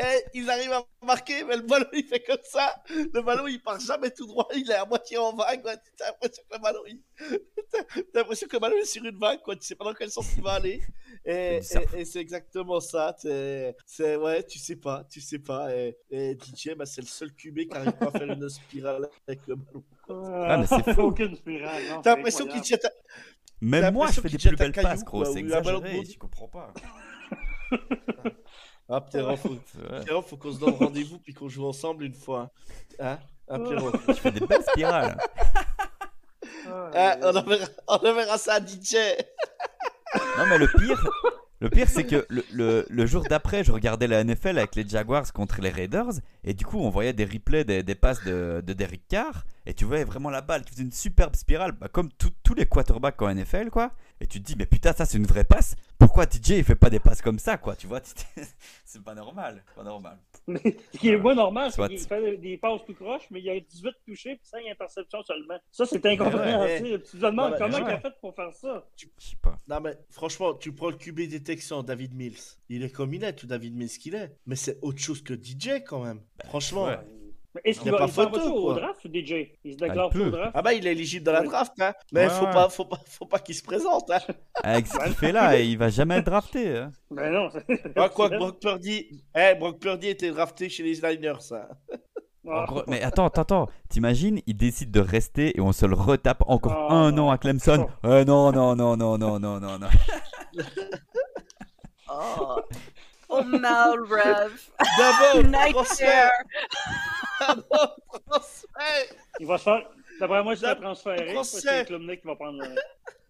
Et 0.00 0.24
ils 0.38 0.48
arrivent 0.48 0.72
à 0.72 0.82
marquer, 1.04 1.44
mais 1.44 1.56
le 1.56 1.62
ballon 1.62 1.86
il 1.92 2.04
fait 2.04 2.20
comme 2.20 2.38
ça. 2.42 2.74
Le 2.88 3.20
ballon 3.20 3.46
il 3.46 3.60
part 3.62 3.78
jamais 3.80 4.10
tout 4.10 4.26
droit, 4.26 4.48
il 4.54 4.70
est 4.70 4.74
à 4.74 4.86
moitié 4.86 5.18
en 5.18 5.34
vague. 5.36 5.60
quoi. 5.62 5.76
T'as 5.96 6.06
l'impression 6.06 6.42
que 6.48 6.56
le 6.56 6.62
ballon 6.62 6.80
il... 6.88 7.02
T'as 8.12 8.20
l'impression 8.20 8.46
que 8.48 8.56
le 8.56 8.60
ballon 8.60 8.76
est 8.78 8.84
sur 8.86 9.04
une 9.04 9.18
vague, 9.18 9.40
quoi. 9.42 9.54
Tu 9.56 9.62
sais 9.66 9.74
pas 9.74 9.84
dans 9.84 9.94
quel 9.94 10.10
sens 10.10 10.26
il 10.36 10.42
va 10.42 10.52
aller. 10.52 10.80
Et, 11.26 11.60
C'est 11.62 11.80
du 11.80 11.82
surf. 11.84 11.94
et- 11.94 12.00
et 12.00 12.04
c'est 12.06 12.20
exactement 12.20 12.80
ça. 12.80 13.14
t'es- 13.20 13.76
C'est 13.86 14.16
ouais, 14.16 14.42
tu 14.44 14.58
sais 14.58 14.76
pas, 14.76 15.04
tu 15.10 15.20
sais 15.20 15.38
pas. 15.38 15.74
Et, 15.76 15.96
et 16.10 16.34
DJ, 16.34 16.70
bah, 16.74 16.86
c'est 16.86 17.02
le 17.02 17.06
seul 17.06 17.30
QB 17.34 17.68
qui 17.68 17.76
arrive 17.76 17.92
pas 17.92 18.06
à 18.06 18.10
faire 18.12 18.30
une 18.30 18.48
spirale 18.48 19.08
avec 19.28 19.40
le 19.46 19.56
ballon. 19.56 19.84
Ah, 20.08 20.56
mais 20.58 20.66
c'est 20.66 20.94
fou. 20.94 21.02
Aucune 21.02 21.36
spirale. 21.36 21.82
non, 21.90 22.00
T'as 22.02 22.16
l'impression 22.16 22.46
qu'il 22.46 22.62
tient. 22.62 22.78
Même 23.60 23.92
moi, 23.94 24.08
je 24.10 24.20
fais 24.20 24.28
des 24.28 24.38
plus 24.38 24.56
belles 24.56 24.72
caillou, 24.72 24.88
passes, 24.88 25.04
gros. 25.04 25.22
quoi, 25.22 25.32
C'est 25.32 25.40
exagéré, 25.40 26.02
tu 26.04 26.18
comprends 26.18 26.48
pas. 26.48 26.72
Ah, 28.88 29.00
Pierrot, 29.00 29.36
faut, 29.36 29.48
Ouais. 29.90 30.22
Faut 30.26 30.36
qu'on 30.36 30.52
se 30.52 30.58
donne 30.58 30.74
rendez-vous 30.74 31.18
puis 31.18 31.32
qu'on 31.32 31.48
joue 31.48 31.64
ensemble 31.66 32.04
une 32.04 32.14
fois. 32.14 32.50
Hein, 32.98 33.18
hein 33.48 33.60
Pierrot 33.60 33.92
Je 34.08 34.12
fais 34.14 34.32
des 34.32 34.40
belles 34.40 34.64
spirales. 34.64 35.16
Ah, 36.94 37.16
on, 37.22 37.34
enverra, 37.34 37.66
on 37.88 37.94
enverra 37.96 38.38
ça 38.38 38.54
à 38.54 38.60
DJ. 38.60 38.94
Non, 40.38 40.46
mais 40.46 40.58
le 40.58 40.68
pire, 40.68 41.02
le 41.60 41.68
pire 41.68 41.88
c'est 41.88 42.04
que 42.04 42.26
le, 42.30 43.06
jour 43.06 43.24
d'après, 43.28 43.64
je 43.64 43.72
regardais 43.72 44.06
la 44.06 44.24
NFL 44.24 44.58
avec 44.58 44.74
les 44.76 44.88
Jaguars 44.88 45.32
contre 45.32 45.60
les 45.60 45.70
Raiders, 45.70 46.12
et 46.44 46.54
du 46.54 46.64
coup, 46.64 46.78
on 46.78 46.90
voyait 46.90 47.12
des 47.12 47.24
replays 47.24 47.64
des, 47.64 47.82
des 47.82 47.94
passes 47.94 48.24
de, 48.24 48.62
de 48.66 48.72
Derek 48.72 49.02
Carr, 49.08 49.44
et 49.66 49.74
tu 49.74 49.84
voyais 49.84 50.04
vraiment 50.04 50.30
la 50.30 50.40
balle 50.40 50.62
qui 50.64 50.72
faisait 50.72 50.84
une 50.84 50.92
superbe 50.92 51.36
spirale, 51.36 51.72
bah, 51.72 51.88
comme 51.92 52.08
tous 52.18 52.54
les 52.54 52.66
quarterbacks 52.66 53.20
en 53.20 53.34
NFL, 53.34 53.70
quoi. 53.70 53.92
Et 54.20 54.26
tu 54.26 54.40
te 54.40 54.46
dis, 54.46 54.56
mais 54.58 54.66
putain, 54.66 54.92
ça 54.92 55.04
c'est 55.04 55.18
une 55.18 55.26
vraie 55.26 55.44
passe. 55.44 55.76
Pourquoi 56.00 56.24
TJ 56.24 56.50
il 56.50 56.64
fait 56.64 56.74
pas 56.74 56.88
des 56.88 56.98
passes 56.98 57.20
comme 57.20 57.38
ça, 57.38 57.58
quoi 57.58 57.76
Tu 57.76 57.86
vois, 57.86 58.00
c'est 58.84 59.04
pas 59.04 59.14
normal, 59.14 59.62
pas 59.76 59.84
normal. 59.84 60.18
Mais 60.46 60.76
ce 60.94 60.98
qui 60.98 61.10
est 61.10 61.18
moins 61.18 61.34
normal, 61.34 61.70
c'est 61.70 61.86
qu'il 61.88 61.98
fait 62.00 62.38
des 62.38 62.56
passes 62.56 62.80
tout 62.86 62.94
croche, 62.94 63.24
mais 63.30 63.40
il 63.40 63.44
y 63.44 63.50
a 63.50 63.60
18 63.60 63.94
touchés 64.06 64.30
et 64.30 64.40
5 64.42 64.62
interceptions 64.70 65.22
seulement. 65.22 65.58
Ça, 65.70 65.84
c'est 65.84 66.04
incompréhensible. 66.06 66.88
Ouais, 66.88 67.02
Tu 67.02 67.10
te 67.10 67.16
demandes 67.18 67.52
Ouais, 67.52 67.58
comment 67.58 67.76
ouais. 67.76 67.82
il 67.82 67.90
a 67.90 68.00
fait 68.00 68.14
pour 68.18 68.34
faire 68.34 68.52
ça. 68.54 68.88
Je 68.96 69.06
sais 69.18 69.36
pas. 69.42 69.60
Non, 69.68 69.80
mais 69.80 69.94
franchement, 70.08 70.54
tu 70.54 70.72
prends 70.72 70.88
le 70.88 70.96
QB 70.96 71.28
des 71.28 71.42
Texans, 71.42 71.84
David 71.84 72.14
Mills. 72.14 72.40
Il 72.70 72.82
est 72.82 72.90
comme 72.90 73.12
il 73.12 73.22
est, 73.22 73.34
tout 73.34 73.46
David 73.46 73.76
Mills 73.76 73.90
qu'il 73.90 74.14
est. 74.14 74.34
Mais 74.46 74.56
c'est 74.56 74.78
autre 74.80 75.00
chose 75.00 75.22
que 75.22 75.34
DJ 75.34 75.82
quand 75.86 76.02
même. 76.02 76.22
Franchement. 76.46 76.88
Est-ce 77.64 77.80
Y 77.80 77.82
qu'il 77.82 77.88
a 77.88 77.92
va, 77.92 77.98
pas 77.98 78.04
il 78.06 78.12
va 78.16 78.22
photo, 78.30 78.54
au 78.54 78.74
draft, 78.74 79.00
DJ 79.12 79.32
Il 79.64 79.72
se 79.72 79.78
Ah, 79.82 79.86
déclare 79.88 80.06
au 80.14 80.30
draft? 80.30 80.52
Ah 80.54 80.62
bah 80.62 80.72
il 80.72 80.86
est 80.86 80.92
éligible 80.92 81.24
dans 81.26 81.32
la 81.32 81.42
draft, 81.42 81.72
hein. 81.80 81.92
Mais 82.12 82.24
Ouais, 82.24 82.30
faut, 82.30 82.44
ouais. 82.46 82.52
pas, 82.52 82.68
faut 82.68 82.84
pas, 82.84 83.00
faut 83.06 83.26
pas 83.26 83.38
qu'il 83.40 83.54
se 83.56 83.62
présente, 83.62 84.10
hein. 84.10 84.20
Avec 84.62 84.86
ce 84.86 84.98
qu'il 85.02 85.14
fait 85.14 85.32
là, 85.32 85.58
il 85.58 85.76
va 85.76 85.88
jamais 85.88 86.16
être 86.18 86.26
drafté. 86.26 86.76
hein. 86.78 86.90
Ben 87.10 87.32
non. 87.32 87.48
Ah, 87.96 88.08
quoi 88.08 88.30
que 88.30 88.36
Brock 88.36 88.60
Purdy, 88.60 89.22
eh, 89.36 89.54
Brock 89.56 89.80
Purdy 89.80 90.08
était 90.08 90.30
drafté 90.30 90.68
chez 90.68 90.82
les 90.84 90.94
Niners, 91.00 91.52
hein. 91.52 91.66
Ah. 92.48 92.66
Mais 92.86 93.02
attends, 93.02 93.26
attends, 93.26 93.42
attends. 93.42 93.68
T'imagines, 93.90 94.40
il 94.46 94.56
décide 94.56 94.90
de 94.90 95.00
rester 95.00 95.56
et 95.56 95.60
on 95.60 95.72
se 95.72 95.84
le 95.86 95.94
retape 95.94 96.42
encore 96.46 96.86
Oh, 96.88 96.92
un 96.94 97.16
an 97.18 97.30
à 97.30 97.36
Clemson. 97.38 97.86
Ouais, 98.02 98.24
non, 98.24 98.50
non, 98.50 98.74
non, 98.74 98.96
non, 98.96 99.18
non, 99.18 99.38
non, 99.38 99.60
non, 99.60 99.78
non. 99.78 99.88
Oh, 103.30 103.38
au 103.38 103.44
Malrev. 103.44 104.52
D'abord. 104.98 105.42
D'abord, 107.40 107.96
transfert. 108.26 109.20
Il 109.38 109.46
va 109.46 109.58
se 109.58 109.64
faire. 109.64 109.88
D'après 110.18 110.42
moi, 110.42 110.54
je 110.54 110.60
vais 110.60 110.74
transférer. 110.76 111.44
C'est 111.44 111.86
Klumnik 111.86 112.20
qui 112.20 112.26
va 112.26 112.36
prendre 112.36 112.62
le. 112.62 112.74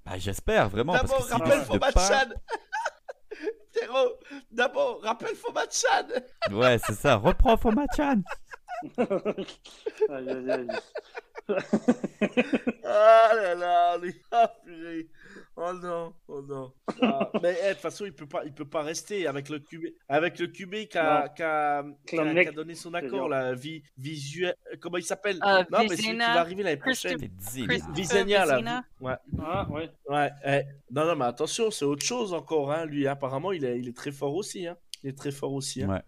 Ben, 0.05 0.17
j'espère 0.17 0.69
vraiment. 0.69 0.95
D'abord, 0.95 1.27
rappelle 1.29 1.61
Fobat 1.63 1.93
Chad. 1.93 2.35
Théro, 3.73 4.19
d'abord, 4.51 5.01
rappelle 5.03 5.37
Fobat 5.37 5.69
Chad. 5.71 6.27
ouais, 6.51 6.79
c'est 6.85 6.95
ça. 6.95 7.15
Reprends 7.17 7.57
Fobat 7.57 7.87
Chad. 7.97 8.23
ah 12.85 13.31
là 13.35 13.55
là, 13.55 13.99
les 13.99 14.09
est 15.01 15.09
Oh 15.63 15.73
non, 15.75 16.15
oh 16.29 16.41
non. 16.41 16.73
Ah, 17.03 17.31
mais 17.43 17.55
eh, 17.63 17.69
de 17.69 17.73
toute 17.75 17.83
façon, 17.83 18.07
il 18.07 18.15
peut 18.15 18.27
pas, 18.27 18.45
il 18.47 18.53
peut 18.55 18.65
pas 18.65 18.81
rester 18.83 19.27
avec 19.27 19.51
le 19.51 19.59
QB, 19.59 19.89
avec 20.09 20.39
le 20.39 20.47
QB 20.47 20.89
qui 20.89 20.97
a, 20.97 21.29
qui 21.29 21.43
a- 21.43 21.83
donné 22.55 22.75
son 22.75 22.95
accord, 22.95 23.29
là, 23.29 23.53
vi, 23.55 23.83
visuel, 23.99 24.55
comment 24.81 24.97
il 24.97 25.03
s'appelle? 25.05 25.39
Euh, 25.45 25.63
Non, 25.71 25.81
mais 25.81 25.89
celui 25.89 25.97
qui 25.97 26.03
Vizina, 26.07 26.35
va 26.35 26.41
arriver 26.41 26.63
l'année 26.63 26.77
prochaine. 26.79 27.19
Visenia, 27.95 28.47
là. 28.47 28.55
Vizina. 28.57 28.85
Ouais, 29.03 29.15
Ah, 29.39 29.69
ouais. 29.71 29.91
ouais. 30.09 30.31
eh. 30.47 30.63
Non, 30.91 31.05
non, 31.05 31.17
mais 31.17 31.27
attention, 31.27 31.71
c'est 31.71 31.85
autre 31.85 32.05
chose 32.05 32.33
encore, 32.33 32.73
hein. 32.73 32.87
Lui, 32.87 33.07
apparemment, 33.07 33.53
il 33.53 33.65
est, 33.65 33.79
il 33.79 33.89
est 33.89 33.97
très 33.97 34.13
fort 34.13 34.35
aussi, 34.35 34.67
hein. 34.67 34.77
Il 35.05 35.11
est 35.11 35.19
très 35.19 35.31
fort 35.31 35.53
aussi, 35.53 35.83
hein. 35.83 35.89
Ouais. 35.91 36.03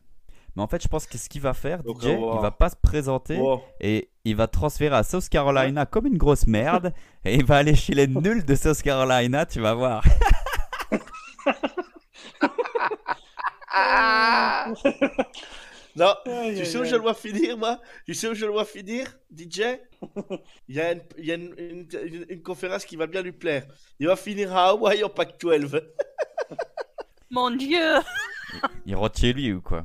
Mais 0.57 0.63
en 0.63 0.67
fait, 0.67 0.83
je 0.83 0.89
pense 0.89 1.07
que 1.07 1.17
ce 1.19 1.29
qu'il 1.29 1.41
va 1.43 1.55
faire, 1.55 1.81
DJ, 1.83 2.07
il 2.09 2.41
va 2.41 2.51
pas 2.51 2.69
se 2.71 2.77
présenter 2.77 3.39
Wow. 3.39 3.63
et 3.81 4.11
il 4.25 4.37
va 4.37 4.47
transférer 4.47 4.95
à 4.97 5.03
South 5.03 5.29
Carolina 5.29 5.85
comme 5.87 6.07
une 6.07 6.17
grosse 6.19 6.47
merde 6.47 6.93
et 7.25 7.35
il 7.35 7.45
va 7.45 7.57
aller 7.57 7.75
chez 7.75 7.95
les 7.95 8.07
nuls 8.07 8.45
de 8.45 8.55
South 8.55 8.81
Carolina, 8.83 9.47
tu 9.47 9.61
vas 9.61 9.75
voir. 9.75 10.05
Non, 15.95 16.15
Aïe, 16.25 16.55
tu 16.55 16.61
aïe, 16.61 16.67
sais 16.67 16.79
où 16.79 16.85
je 16.85 16.97
dois 16.97 17.13
finir, 17.13 17.59
moi? 17.59 17.79
Tu 18.07 18.15
sais 18.15 18.27
où 18.29 18.35
je 18.35 18.47
dois 18.47 18.65
finir, 18.65 19.07
DJ 19.31 19.63
Il 20.69 20.75
y 20.77 20.81
a, 20.81 20.93
une, 20.93 21.03
il 21.19 21.27
y 21.27 21.33
a 21.33 21.35
une, 21.35 21.55
une- 21.59 21.87
une- 22.03 22.27
une 22.31 22.43
conférence 22.43 22.87
qui 22.87 22.97
va 22.97 23.07
bien 23.07 23.21
lui 23.21 23.33
plaire. 23.33 23.65
Il 24.01 24.07
va 24.07 24.17
finir 24.17 24.57
à 24.57 24.69
Hawaï 24.71 25.05
en 25.05 25.11
Pac 25.11 25.39
12. 25.39 25.83
Mon 27.31 27.51
Dieu! 27.51 27.97
Il 28.87 28.97
rentre 28.97 29.19
chez 29.21 29.35
lui 29.35 29.53
ou 29.53 29.61
quoi? 29.61 29.85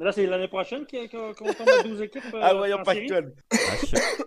Mais 0.00 0.06
là, 0.06 0.12
c'est 0.12 0.24
l'année 0.26 0.48
prochaine 0.48 0.86
qu'on 0.86 1.52
tombe 1.52 1.68
à 1.68 1.82
12 1.82 2.00
équipes. 2.00 2.22
euh, 2.32 2.40
Hawaï 2.42 2.72
en 2.72 2.80
en 2.80 2.82
Pac 2.84 2.96
série? 2.96 3.08
12. 3.08 3.32
Ah, 3.52 3.56
je- 3.86 4.22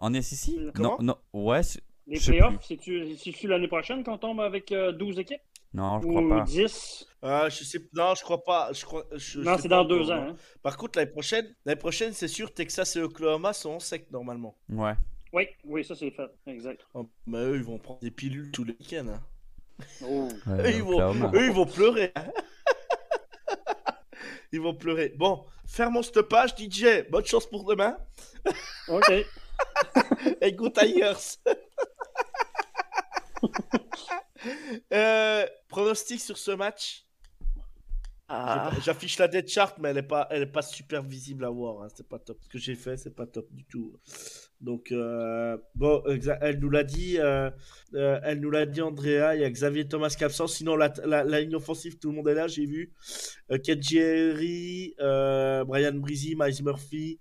En 0.00 0.14
SEC 0.22 0.54
Non, 0.78 0.96
non, 1.00 1.16
ouais, 1.32 1.60
Les 2.06 2.20
playoffs, 2.20 2.64
c'est-tu 2.64 3.48
l'année 3.48 3.66
prochaine 3.66 4.04
qu'on 4.04 4.16
tombe 4.16 4.40
avec 4.40 4.70
euh, 4.70 4.92
12 4.92 5.18
équipes? 5.18 5.40
Non, 5.74 6.00
je 6.00 6.06
crois 6.06 6.22
Ou 6.22 6.28
pas. 6.28 6.40
10 6.42 7.06
Ah, 7.20 7.48
je 7.48 7.64
sais, 7.64 7.80
non, 7.94 8.14
je 8.14 8.22
crois 8.22 8.44
pas. 8.44 8.72
Je 8.72 8.84
crois, 8.84 9.04
je- 9.16 9.40
Non, 9.40 9.56
c'est 9.58 9.68
pas 9.68 9.82
dans 9.82 9.84
deux 9.84 10.08
ans. 10.12 10.28
hein. 10.30 10.36
Par 10.62 10.76
contre, 10.76 10.98
l'année 11.00 11.10
prochaine, 11.10 11.52
l'année 11.66 11.78
prochaine, 11.80 12.12
c'est 12.12 12.28
sûr, 12.28 12.54
Texas 12.54 12.94
et 12.94 13.02
Oklahoma 13.02 13.52
sont 13.52 13.70
en 13.72 13.80
sec 13.80 14.06
normalement. 14.12 14.56
Ouais. 14.70 14.94
Oui, 15.32 15.48
oui, 15.64 15.84
ça 15.84 15.94
c'est 15.96 16.10
fait. 16.12 16.30
Exact. 16.46 16.86
Oh, 16.94 17.06
mais 17.26 17.38
eux, 17.38 17.56
ils 17.56 17.64
vont 17.64 17.78
prendre 17.78 18.00
des 18.00 18.10
pilules 18.12 18.50
tous 18.52 18.62
les 18.64 18.76
week-ends. 18.80 19.08
hein. 19.08 19.20
Oh. 20.04 20.28
Eux, 20.48 20.70
ils 20.70 20.82
vont, 20.82 21.00
eux, 21.34 21.44
ils 21.44 21.52
vont 21.52 21.66
pleurer. 21.66 22.12
Ils 24.52 24.60
vont 24.60 24.74
pleurer. 24.74 25.12
Bon, 25.16 25.44
fermons 25.66 26.02
cette 26.02 26.22
page, 26.22 26.54
DJ. 26.56 27.08
Bonne 27.10 27.24
chance 27.24 27.46
pour 27.46 27.64
demain. 27.64 27.96
OK. 28.88 29.12
Go 30.54 30.68
Tigers. 30.70 31.36
euh, 34.92 35.46
pronostic 35.68 36.20
sur 36.20 36.38
ce 36.38 36.52
match? 36.52 37.04
Ah, 38.30 38.70
J'affiche 38.84 39.18
la 39.18 39.26
dead 39.26 39.48
chart, 39.48 39.76
mais 39.78 39.88
elle 39.88 39.98
est 39.98 40.02
pas, 40.02 40.26
elle 40.30 40.42
est 40.42 40.46
pas 40.46 40.60
super 40.60 41.02
visible 41.02 41.44
à 41.46 41.50
voir. 41.50 41.82
hein. 41.82 41.88
C'est 41.94 42.06
pas 42.06 42.18
top. 42.18 42.36
Ce 42.42 42.48
que 42.48 42.58
j'ai 42.58 42.74
fait, 42.74 42.96
c'est 42.98 43.14
pas 43.14 43.26
top 43.26 43.46
du 43.54 43.64
tout. 43.64 43.94
Donc 44.60 44.92
euh, 44.92 45.56
bon, 45.74 46.02
elle 46.42 46.58
nous 46.58 46.68
l'a 46.68 46.84
dit, 46.84 47.18
euh, 47.18 47.48
euh, 47.94 48.20
elle 48.24 48.40
nous 48.40 48.50
l'a 48.50 48.66
dit 48.66 48.82
Andrea. 48.82 49.34
Il 49.34 49.40
y 49.40 49.44
a 49.44 49.50
Xavier 49.50 49.88
Thomas 49.88 50.08
qui 50.10 50.22
est 50.24 50.26
absent. 50.26 50.46
Sinon 50.46 50.76
la, 50.76 50.92
la, 51.06 51.24
la 51.24 51.40
ligne 51.40 51.54
offensive, 51.56 51.98
tout 51.98 52.10
le 52.10 52.16
monde 52.16 52.28
est 52.28 52.34
là. 52.34 52.48
J'ai 52.48 52.66
vu 52.66 52.92
euh, 53.50 53.58
euh, 55.00 55.64
Brian 55.64 55.94
Breezy, 55.94 56.36
Miles 56.36 56.62
Murphy. 56.62 57.18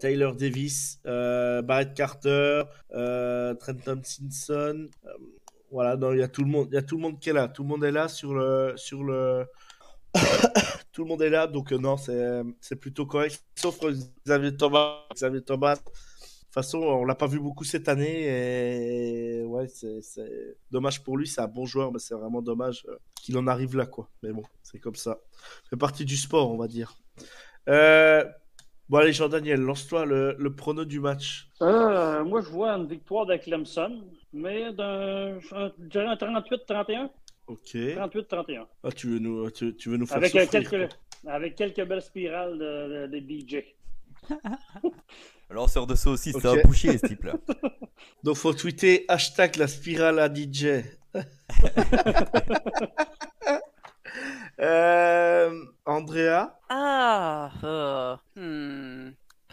Tyler 0.00 0.30
Davis, 0.38 0.98
Barrett 1.04 1.92
Carter, 1.94 2.62
Trenton 2.90 4.00
Simpson, 4.02 4.88
voilà, 5.74 5.98
il 6.12 6.20
y 6.20 6.22
a 6.22 6.28
tout 6.28 6.42
le 6.44 6.48
monde, 6.48 6.68
il 6.70 6.74
y 6.74 6.78
a 6.78 6.82
tout 6.82 6.94
le 6.94 7.02
monde 7.02 7.18
qui 7.18 7.30
est 7.30 7.32
là, 7.32 7.48
tout 7.48 7.64
le 7.64 7.68
monde 7.68 7.82
est 7.82 7.90
là 7.90 8.06
sur 8.06 8.32
le, 8.32 8.74
sur 8.76 9.02
le, 9.02 9.44
tout 10.92 11.02
le 11.02 11.08
monde 11.08 11.20
est 11.20 11.30
là, 11.30 11.48
donc 11.48 11.72
euh, 11.72 11.78
non, 11.78 11.96
c'est, 11.96 12.76
plutôt 12.76 13.06
correct, 13.06 13.42
sauf 13.56 13.80
Xavier 14.24 14.56
Thomas, 14.56 15.00
Xavier 15.12 15.42
Thomas. 15.42 15.74
De 15.74 15.80
toute 15.80 16.62
façon, 16.62 16.78
on 16.78 17.04
l'a 17.04 17.16
pas 17.16 17.26
vu 17.26 17.40
beaucoup 17.40 17.64
cette 17.64 17.88
année 17.88 19.42
ouais, 19.42 19.66
c'est, 19.66 20.00
dommage 20.70 21.02
pour 21.02 21.16
lui. 21.16 21.26
C'est 21.26 21.40
un 21.40 21.48
bon 21.48 21.66
joueur, 21.66 21.90
mais 21.90 21.98
c'est 21.98 22.14
vraiment 22.14 22.40
dommage 22.40 22.86
euh, 22.88 22.96
qu'il 23.16 23.36
en 23.36 23.48
arrive 23.48 23.76
là, 23.76 23.86
quoi. 23.86 24.08
Mais 24.22 24.32
bon, 24.32 24.44
c'est 24.62 24.78
comme 24.78 24.94
ça. 24.94 25.18
Fait 25.68 25.76
partie 25.76 26.04
du 26.04 26.16
sport, 26.16 26.52
on 26.52 26.56
va 26.56 26.68
dire. 26.68 26.96
Euh, 27.68 28.24
Bon, 28.90 28.98
allez, 28.98 29.14
Jean-Daniel, 29.14 29.62
lance-toi 29.62 30.04
le, 30.04 30.36
le 30.38 30.54
prono 30.54 30.84
du 30.84 31.00
match. 31.00 31.48
Moi, 31.58 32.42
je 32.42 32.50
vois 32.50 32.72
une 32.72 32.86
victoire 32.86 33.24
de 33.24 33.34
mais 34.34 34.72
d'un, 34.72 35.38
je 35.40 35.70
dirais 35.78 36.06
un 36.06 36.14
38-31. 36.16 37.08
Ok. 37.46 37.74
38-31. 37.74 38.66
Ah, 38.82 38.90
tu 38.92 39.06
veux 39.08 39.18
nous, 39.18 39.50
tu, 39.50 39.74
tu 39.76 39.88
veux 39.90 39.96
nous 39.96 40.06
faire 40.06 40.16
Avec, 40.18 40.34
euh, 40.34 40.42
souffrir, 40.44 40.68
quelques, 40.70 40.90
quoi. 41.22 41.32
avec 41.32 41.54
quelques 41.54 41.84
belles 41.86 42.02
spirales 42.02 42.58
de, 42.58 43.06
de, 43.06 43.18
de 43.18 43.18
DJ. 43.18 43.64
Lanceur 45.50 45.86
de 45.86 45.94
sauce 45.94 46.14
aussi, 46.20 46.32
c'est 46.32 46.46
Ok. 46.48 46.58
un 46.58 46.62
boucher 46.66 46.98
ce 46.98 47.06
type-là. 47.06 47.34
Donc, 48.24 48.36
faut 48.36 48.52
tweeter 48.54 49.04
hashtag 49.08 49.56
la 49.56 49.68
spirale 49.68 50.18
à 50.18 50.32
DJ. 50.32 50.82
euh, 54.60 55.64
Andrea? 55.84 56.58
Ah, 56.68 57.52
euh, 57.62 58.16
hmm. 58.36 58.53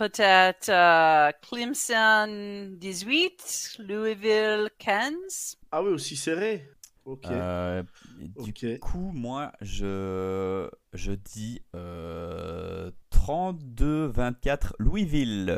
Peut-être 0.05 0.69
euh, 0.69 1.31
Clemson 1.43 2.71
18, 2.75 3.75
Louisville 3.87 4.71
15. 4.79 5.57
Ah 5.71 5.83
oui, 5.83 5.91
aussi 5.91 6.15
serré. 6.15 6.67
Ok. 7.05 7.27
Euh, 7.27 7.83
du 8.17 8.49
ok. 8.49 8.79
coup, 8.79 9.11
moi, 9.13 9.51
je, 9.61 10.67
je 10.93 11.11
dis 11.11 11.61
euh, 11.75 12.89
32-24 13.13 14.71
Louisville. 14.79 15.55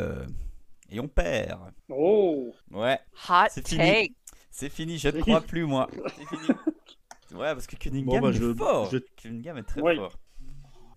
Et 0.89 0.99
on 0.99 1.07
perd. 1.07 1.61
Oh! 1.87 2.53
Ouais, 2.69 2.99
Hot 3.29 3.45
C'est 3.49 3.65
fini. 3.65 3.79
take. 3.79 4.13
c'est 4.51 4.69
fini, 4.69 4.97
je 4.97 5.07
ne 5.07 5.21
crois 5.21 5.39
plus, 5.39 5.65
moi. 5.65 5.87
C'est 6.17 6.25
fini. 6.27 6.47
Ouais, 7.33 7.51
parce 7.55 7.65
que 7.65 7.75
Cunningham 7.77 8.19
Bon, 8.21 8.27
bah, 8.27 8.29
est 8.29 8.33
je- 8.39 8.53
fort. 8.53 8.91
je- 8.91 8.97
Cunningham 9.15 9.57
est 9.57 9.63
très 9.63 9.81
Oui. 9.81 9.95
fort. 9.95 10.19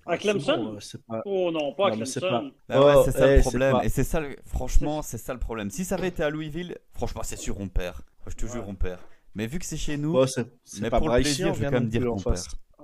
À 0.07 0.19
Clemson? 0.19 0.57
bon, 0.57 0.77
euh, 0.77 0.99
pas... 1.09 1.23
Oh 1.25 1.51
non, 1.53 1.73
pas 1.75 1.89
à 1.89 1.91
Clemson. 1.93 2.53
Ouais, 2.69 2.77
Oh, 2.79 3.03
c'est 3.05 3.11
ça 3.13 3.27
eh, 3.33 3.37
le 3.37 3.43
c'est 3.43 3.49
problème. 3.51 3.77
Et 3.83 3.89
c'est 3.89 4.05
ça, 4.05 4.21
le- 4.21 4.37
franchement, 4.47 5.03
c'est 5.03 5.19
ça 5.19 5.33
le 5.33 5.41
problème. 5.41 5.71
Si 5.71 5.85
ça 5.85 5.97
avait 5.97 6.09
été 6.09 6.23
à 6.23 6.31
Louisville, 6.31 6.77
franchement, 6.93 7.23
c'est 7.25 7.37
sûr, 7.37 7.59
on 7.61 7.69
perd. 7.69 7.97
Je 8.27 8.35
te 8.35 8.47
jure, 8.47 8.63
Ouais. 8.63 8.69
on 8.69 8.75
perd. 8.75 8.99
Mais 9.35 9.47
vu 9.47 9.59
que 9.59 9.67
c'est 9.67 9.77
chez 9.77 9.97
nous, 9.97 10.13
Bon, 10.13 10.27
c'est 10.27 10.91
pas 10.91 10.99
pour 10.99 11.09
le 11.11 11.21
plaisir, 11.21 11.53
je 11.55 11.61
vais 11.61 11.67
quand 11.67 11.73
même 11.73 11.89
dire 11.89 12.07
qu'on 12.07 12.17
perd. 12.17 12.37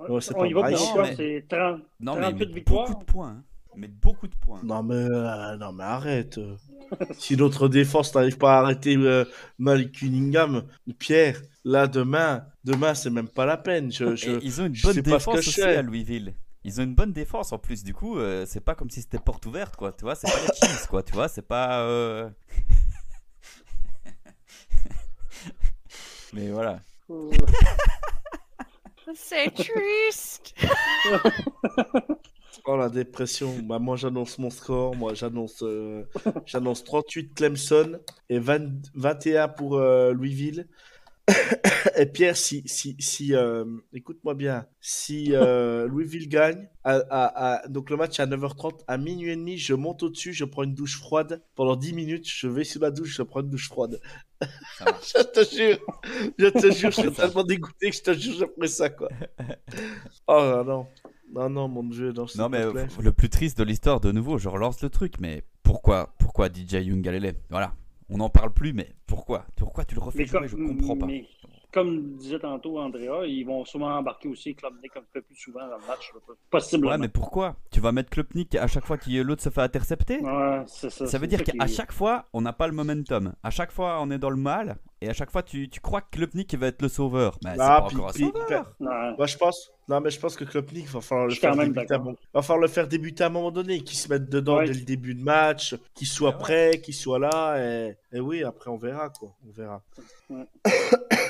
Ouais, 0.09 0.21
c'est 0.21 0.35
pas 0.35 0.43
mais- 0.49 1.15
c'est 1.17 1.45
30. 1.49 1.81
non, 2.01 2.17
mais 2.17 2.23
38 2.23 2.47
mais 2.49 2.55
victoires. 2.55 2.89
beaucoup 2.89 3.01
de 3.01 3.05
points. 3.11 3.29
hein. 3.29 3.45
Mais 3.75 3.89
beaucoup 3.89 4.27
de 4.29 4.35
points. 4.37 4.61
Non 4.65 4.83
mais, 4.83 4.95
euh, 4.97 5.57
non 5.57 5.73
mais 5.73 5.85
arrête. 5.85 6.37
euh. 6.39 6.57
si 7.19 7.37
notre 7.39 7.69
défense 7.69 8.15
n'arrive 8.15 8.37
pas 8.37 8.59
à 8.59 8.63
arrêter 8.63 8.97
euh, 8.99 9.25
Malik 9.59 9.93
Cunningham, 9.93 10.65
Pierre, 10.99 11.41
là 11.65 11.87
demain, 11.87 12.45
demain 12.65 12.93
c'est 12.95 13.09
même 13.09 13.29
pas 13.29 13.47
la 13.47 13.57
peine. 13.57 13.91
Je, 13.91 14.15
je- 14.15 14.33
Et 14.33 14.39
ils 14.43 14.61
ont 14.61 14.67
une 14.67 14.75
bonne 14.83 15.01
défense 15.01 15.37
je 15.41 15.49
aussi 15.49 15.63
à 15.63 15.81
Louisville. 15.81 16.35
Ils 16.65 16.81
ont 16.81 16.85
une 16.85 16.95
bonne 16.95 17.13
défense 17.13 17.53
en 17.53 17.59
plus. 17.59 17.83
Du 17.85 17.95
coup, 17.95 18.19
euh, 18.19 18.45
c'est 18.47 18.61
pas 18.61 18.75
comme 18.75 18.91
si 18.91 19.03
c'était 19.03 19.19
porte 19.19 19.45
ouverte, 19.47 19.77
quoi. 19.77 19.93
Tu 19.93 20.05
vois, 20.05 20.15
c'est 20.15 20.31
pas 20.31 20.39
les 20.41 20.69
Chiefs, 20.69 20.87
quoi. 20.87 21.03
Tu 21.03 21.13
vois, 21.13 21.29
c'est 21.29 21.43
pas. 21.43 21.81
euh, 21.83 22.31
Mais 26.33 26.51
voilà. 26.51 26.81
C'est 29.15 29.51
triste. 29.51 30.55
Oh 32.65 32.77
la 32.77 32.89
dépression. 32.89 33.59
Bah, 33.65 33.79
moi 33.81 33.97
j'annonce 33.97 34.39
mon 34.39 34.51
score. 34.51 34.95
Moi 34.95 35.15
j'annonce 35.15 35.63
euh, 35.63 36.05
j'annonce 36.47 36.85
38 36.85 37.35
Clemson 37.35 37.99
et 38.29 38.39
20 38.39 38.69
21 38.95 39.49
pour 39.49 39.77
euh, 39.79 40.13
Louisville. 40.13 40.69
et 41.97 42.07
Pierre, 42.07 42.37
si 42.37 42.63
si 42.67 42.97
si 42.99 43.35
euh, 43.35 43.65
écoute-moi 43.93 44.35
bien, 44.35 44.67
si 44.81 45.29
euh, 45.35 45.87
Louisville 45.87 46.29
gagne, 46.29 46.69
à, 46.83 46.97
à- 47.11 47.63
à- 47.65 47.69
donc 47.69 47.91
le 47.91 47.97
match 47.97 48.19
est 48.19 48.23
à 48.23 48.27
9h30 48.27 48.81
à 48.89 48.99
minuit 48.99 49.31
et 49.31 49.37
demi, 49.37 49.57
je 49.57 49.75
monte 49.75 50.03
au-dessus, 50.03 50.33
je 50.33 50.45
prends 50.45 50.65
une 50.65 50.75
douche 50.75 50.99
froide 50.99 51.43
pendant 51.55 51.77
10 51.77 51.93
minutes, 51.93 52.29
je 52.29 52.49
vais 52.49 52.65
sous 52.65 52.81
la 52.81 52.91
douche, 52.91 53.15
je 53.17 53.23
prends 53.23 53.41
une 53.41 53.51
douche 53.51 53.69
froide. 53.69 54.01
Je 54.43 55.23
te 55.23 55.49
jure, 55.55 55.79
je 56.37 56.47
te 56.49 56.73
jure, 56.73 56.91
je 56.91 57.01
suis 57.03 57.13
tellement 57.17 57.45
dégoûté 57.45 57.91
que 57.91 57.97
je 57.97 58.03
te 58.03 58.13
jure, 58.13 58.35
je 58.41 58.45
ferai 58.57 58.67
ça 58.67 58.91
quoi. 58.91 59.09
Oh 60.27 60.41
non, 60.43 60.65
non, 60.65 60.87
non, 61.33 61.49
non, 61.51 61.69
mon 61.69 61.85
dieu, 61.85 62.13
non, 62.13 62.27
Non, 62.37 62.49
mais 62.49 62.65
le 63.01 63.13
plus 63.13 63.29
triste 63.31 63.57
de 63.59 63.63
l'histoire, 63.65 64.01
de 64.01 64.11
nouveau, 64.11 64.39
je 64.39 64.49
relance 64.49 64.83
le 64.83 64.91
truc. 64.91 65.15
Mais 65.21 65.45
pourquoi 65.63 66.13
Pourquoi 66.19 66.49
DJ 66.49 66.85
Young 66.85 67.01
Galilée 67.03 67.35
Voilà. 67.51 67.75
On 68.13 68.19
n'en 68.19 68.29
parle 68.31 68.53
plus, 68.53 68.73
mais 68.73 68.89
pourquoi? 69.07 69.45
Pourquoi 69.57 69.85
tu 69.85 69.95
le 69.95 70.01
refais 70.01 70.19
Mais, 70.19 70.27
jouer? 70.27 70.41
comme- 70.41 70.49
Je 70.49 70.57
comprends 70.57 70.97
pas. 70.97 71.07
mais, 71.07 71.27
comme 71.73 72.17
disait 72.17 72.39
tantôt 72.39 72.79
Andrea, 72.79 73.27
ils 73.27 73.45
vont 73.45 73.65
sûrement 73.65 73.87
embarquer 73.97 74.29
aussi 74.29 74.55
Klubnik 74.55 74.95
un 74.97 75.03
peu 75.13 75.23
plus 75.23 75.35
souvent 75.37 75.67
dans 75.67 75.79
le 75.79 75.87
match. 75.87 76.13
Possiblement. 76.51 76.93
Ouais, 76.93 76.99
mais 76.99 77.09
pourquoi? 77.09 77.57
Tu 77.71 77.81
vas 77.81 77.93
mettre 77.93 78.11
Klubnik 78.11 78.55
à 78.57 78.67
chaque 78.67 78.85
fois 78.85 78.99
que 78.99 79.11
l'autre 79.23 79.43
se 79.43 79.49
fait 79.49 79.63
intercepter? 79.63 80.19
Ouais, 80.21 80.63
c'est 80.67 80.91
ça. 80.91 81.07
Ça 81.07 81.19
veut 81.19 81.27
dire 81.27 81.43
qu'à 81.43 81.67
chaque 81.67 81.93
fois, 81.93 82.27
on 82.35 82.43
n'a 82.43 82.53
pas 82.53 82.67
le 82.67 82.75
momentum. 82.75 83.33
À 83.43 83.51
chaque 83.51 83.73
fois, 83.73 83.99
on 84.03 84.11
est 84.11 84.19
dans 84.19 84.31
le 84.31 84.37
mal. 84.37 84.77
Et 85.03 85.09
à 85.09 85.13
chaque 85.15 85.33
fois, 85.33 85.43
tu, 85.43 85.69
tu 85.69 85.81
crois 85.81 86.01
que 86.01 86.11
Klubnik 86.13 86.55
va 86.55 86.69
être 86.69 86.81
le 86.81 86.89
sauveur. 86.89 87.37
Mais 87.45 87.55
c'est 87.57 87.61
Ah, 87.61 87.81
pas 87.81 87.89
puis- 87.89 87.97
encore 87.97 88.09
un 88.11 88.13
puis- 88.13 88.25
sauveur. 88.33 88.75
Ouais. 88.79 89.15
Moi, 89.19 89.27
je 89.27 89.37
pense. 89.37 89.73
Non, 89.89 90.01
mais 90.01 90.11
je 90.11 90.21
pense 90.21 90.37
que 90.37 90.45
Klopnik 90.45 90.87
va 90.89 91.01
falloir 91.01 91.27
le 91.27 91.35
Je 91.35 91.41
faire 91.41 91.57
débuter. 91.57 91.93
À... 91.93 91.99
va 91.99 92.43
falloir 92.43 92.59
le 92.63 92.69
faire 92.69 92.87
débuter 92.87 93.25
à 93.25 93.27
un 93.27 93.31
moment 93.31 93.51
donné, 93.51 93.81
qu'il 93.81 93.99
se 93.99 94.09
mette 94.09 94.29
dedans 94.31 94.59
Ouais. 94.59 94.67
dès 94.67 94.75
le 94.75 94.83
début 94.83 95.15
de 95.17 95.23
match, 95.25 95.75
qu'il 95.93 96.07
soit 96.07 96.31
Ouais. 96.31 96.39
prêt, 96.39 96.81
qu'il 96.83 96.95
soit 96.95 97.19
là. 97.19 97.59
Et... 97.59 97.97
et 98.13 98.21
oui, 98.21 98.45
après 98.45 98.71
on 98.71 98.77
verra 98.77 99.11
quoi. 99.11 99.35
On 99.47 99.51
verra. 99.51 99.83
Ouais. 100.31 100.47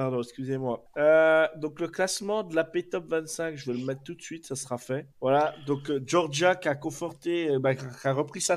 Pardon, 0.00 0.22
excusez-moi. 0.22 0.82
Euh, 0.96 1.46
donc 1.58 1.78
le 1.78 1.86
classement 1.86 2.42
de 2.42 2.56
la 2.56 2.64
P-Top 2.64 3.06
25, 3.06 3.54
je 3.54 3.70
vais 3.70 3.78
le 3.78 3.84
mettre 3.84 4.02
tout 4.02 4.14
de 4.14 4.22
suite, 4.22 4.46
ça 4.46 4.56
sera 4.56 4.78
fait. 4.78 5.06
Voilà, 5.20 5.54
donc 5.66 5.90
euh, 5.90 6.02
Georgia 6.06 6.56
qui 6.56 6.68
a 6.68 6.74
conforté, 6.74 7.50
euh, 7.50 7.58
bah, 7.58 7.74
qui 7.74 7.84
a 8.04 8.12
repris 8.14 8.40
sa, 8.40 8.56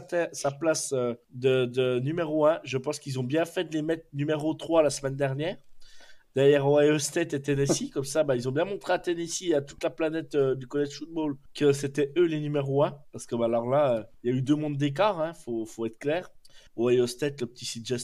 place 0.57 0.93
de, 1.33 1.99
numéro 1.99 2.45
1. 2.45 2.61
Je 2.63 2.77
pense 2.77 2.97
qu'ils 2.97 3.19
ont 3.19 3.25
bien 3.25 3.43
fait 3.43 3.65
de 3.65 3.73
les 3.73 3.81
mettre 3.81 4.05
numéro 4.13 4.53
3 4.53 4.83
la 4.83 4.89
semaine 4.89 5.17
dernière. 5.17 5.57
Derrière 6.33 6.65
Ohio 6.65 6.97
State 6.97 7.33
et 7.33 7.41
Tennessee, 7.41 7.89
comme 7.89 8.05
ça, 8.05 8.23
bah, 8.23 8.37
ils 8.37 8.47
ont 8.47 8.53
bien 8.53 8.63
montré 8.63 8.93
à 8.93 8.99
Tennessee 8.99 9.49
et 9.49 9.55
à 9.55 9.61
toute 9.61 9.83
la 9.83 9.89
planète 9.89 10.37
du 10.37 10.65
college 10.65 10.97
football 10.97 11.35
que 11.53 11.73
c'était 11.73 12.13
eux 12.17 12.25
les 12.25 12.39
numéros 12.39 12.85
1. 12.85 12.97
Parce 13.11 13.25
que 13.25 13.35
bah, 13.35 13.47
alors 13.47 13.69
là, 13.69 14.09
il 14.23 14.31
y 14.31 14.33
a 14.33 14.37
eu 14.37 14.41
deux 14.41 14.55
mondes 14.55 14.77
d'écart, 14.77 15.19
hein, 15.19 15.33
faut, 15.33 15.85
être 15.85 15.99
clair. 15.99 16.31
Ohio 16.77 17.05
State, 17.05 17.41
le 17.41 17.47
petit 17.47 17.65
CJ 17.65 17.97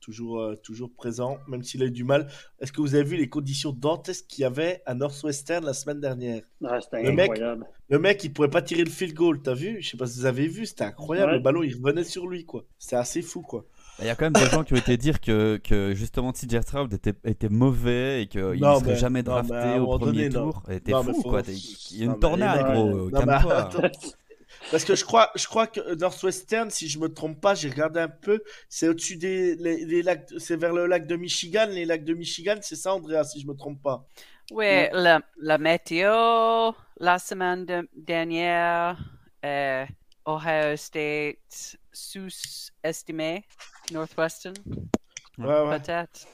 toujours, 0.00 0.40
euh, 0.40 0.54
toujours 0.56 0.90
présent, 0.92 1.38
même 1.48 1.62
s'il 1.62 1.82
a 1.82 1.86
eu 1.86 1.90
du 1.90 2.04
mal. 2.04 2.28
Est-ce 2.60 2.72
que 2.72 2.80
vous 2.80 2.94
avez 2.94 3.04
vu 3.04 3.16
les 3.16 3.28
conditions 3.28 3.72
dantesques 3.72 4.26
qu'il 4.28 4.42
y 4.42 4.44
avait 4.44 4.82
à 4.86 4.94
Northwestern 4.94 5.64
la 5.64 5.72
semaine 5.74 6.00
dernière? 6.00 6.42
C'était 6.80 7.02
Le 7.02 7.12
mec-. 7.12 7.40
Le 7.90 7.98
mec, 7.98 8.22
il 8.24 8.32
pouvait 8.32 8.48
pas 8.48 8.60
tirer 8.62 8.84
le 8.84 8.90
field 8.90 9.14
goal, 9.14 9.40
t'as 9.40 9.54
vu? 9.54 9.78
Je 9.80 9.90
sais 9.90 9.96
pas 9.96 10.06
si 10.06 10.18
vous 10.18 10.26
avez 10.26 10.46
vu, 10.46 10.66
c'était 10.66 10.84
incroyable. 10.84 11.30
Ouais. 11.32 11.38
Le 11.38 11.42
ballon, 11.42 11.62
il 11.62 11.74
revenait 11.74 12.04
sur 12.04 12.26
lui, 12.26 12.44
quoi. 12.44 12.64
C'était 12.78 12.96
assez 12.96 13.22
fou, 13.22 13.40
quoi. 13.40 13.64
Il 14.00 14.06
y 14.06 14.10
a 14.10 14.14
quand 14.14 14.26
même 14.26 14.32
des 14.34 14.48
gens 14.48 14.62
qui 14.62 14.74
ont 14.74 14.76
été 14.76 14.96
dire 14.96 15.20
que, 15.20 15.56
que 15.56 15.92
justement 15.92 16.32
TJ 16.32 16.60
Stroud 16.60 16.92
était, 16.92 17.14
était 17.24 17.48
mauvais 17.48 18.22
et 18.22 18.26
qu'il 18.28 18.42
ne 18.42 18.56
serait 18.56 18.80
mais- 18.84 18.96
jamais 18.96 19.22
drafté 19.24 19.80
au 19.80 19.98
premier 19.98 20.28
donné, 20.28 20.52
tour. 20.52 20.62
Mais 20.68 20.80
fou 21.02 21.22
quoi. 21.22 21.42
Il 21.48 21.98
y 21.98 22.02
a 22.02 22.04
une 22.04 22.18
tornade 22.20 22.72
gros. 22.72 23.10
Calme-toi. 23.10 23.70
Parce 24.70 24.84
que 24.84 24.94
je 24.94 25.04
crois, 25.04 25.30
je 25.34 25.46
crois 25.46 25.66
que 25.66 25.94
Northwestern, 25.94 26.70
si 26.70 26.88
je 26.88 26.98
me 26.98 27.08
trompe 27.12 27.40
pas, 27.40 27.54
j'ai 27.54 27.70
regardé 27.70 28.00
un 28.00 28.08
peu, 28.08 28.42
c'est 28.68 28.88
au-dessus 28.88 29.16
des 29.16 29.56
les, 29.56 29.84
les 29.84 30.02
lacs, 30.02 30.28
c'est 30.38 30.56
vers 30.56 30.72
le 30.74 30.86
lac 30.86 31.06
de 31.06 31.16
Michigan, 31.16 31.66
les 31.70 31.84
lacs 31.86 32.04
de 32.04 32.14
Michigan, 32.14 32.56
c'est 32.60 32.76
ça, 32.76 32.94
Andrea, 32.94 33.24
si 33.24 33.40
je 33.40 33.46
me 33.46 33.54
trompe 33.54 33.82
pas? 33.82 34.06
Oui, 34.50 34.86
la, 34.92 35.20
la 35.38 35.58
météo 35.58 36.72
la 37.00 37.18
semaine 37.18 37.64
de- 37.66 37.88
dernière, 37.94 38.98
euh, 39.44 39.86
Ohio 40.26 40.76
State 40.76 41.76
sous-estimé, 41.92 43.44
Northwestern, 43.92 44.54
Ouais, 45.38 45.46
ouais. 45.46 45.78
peut-être. 45.78 46.26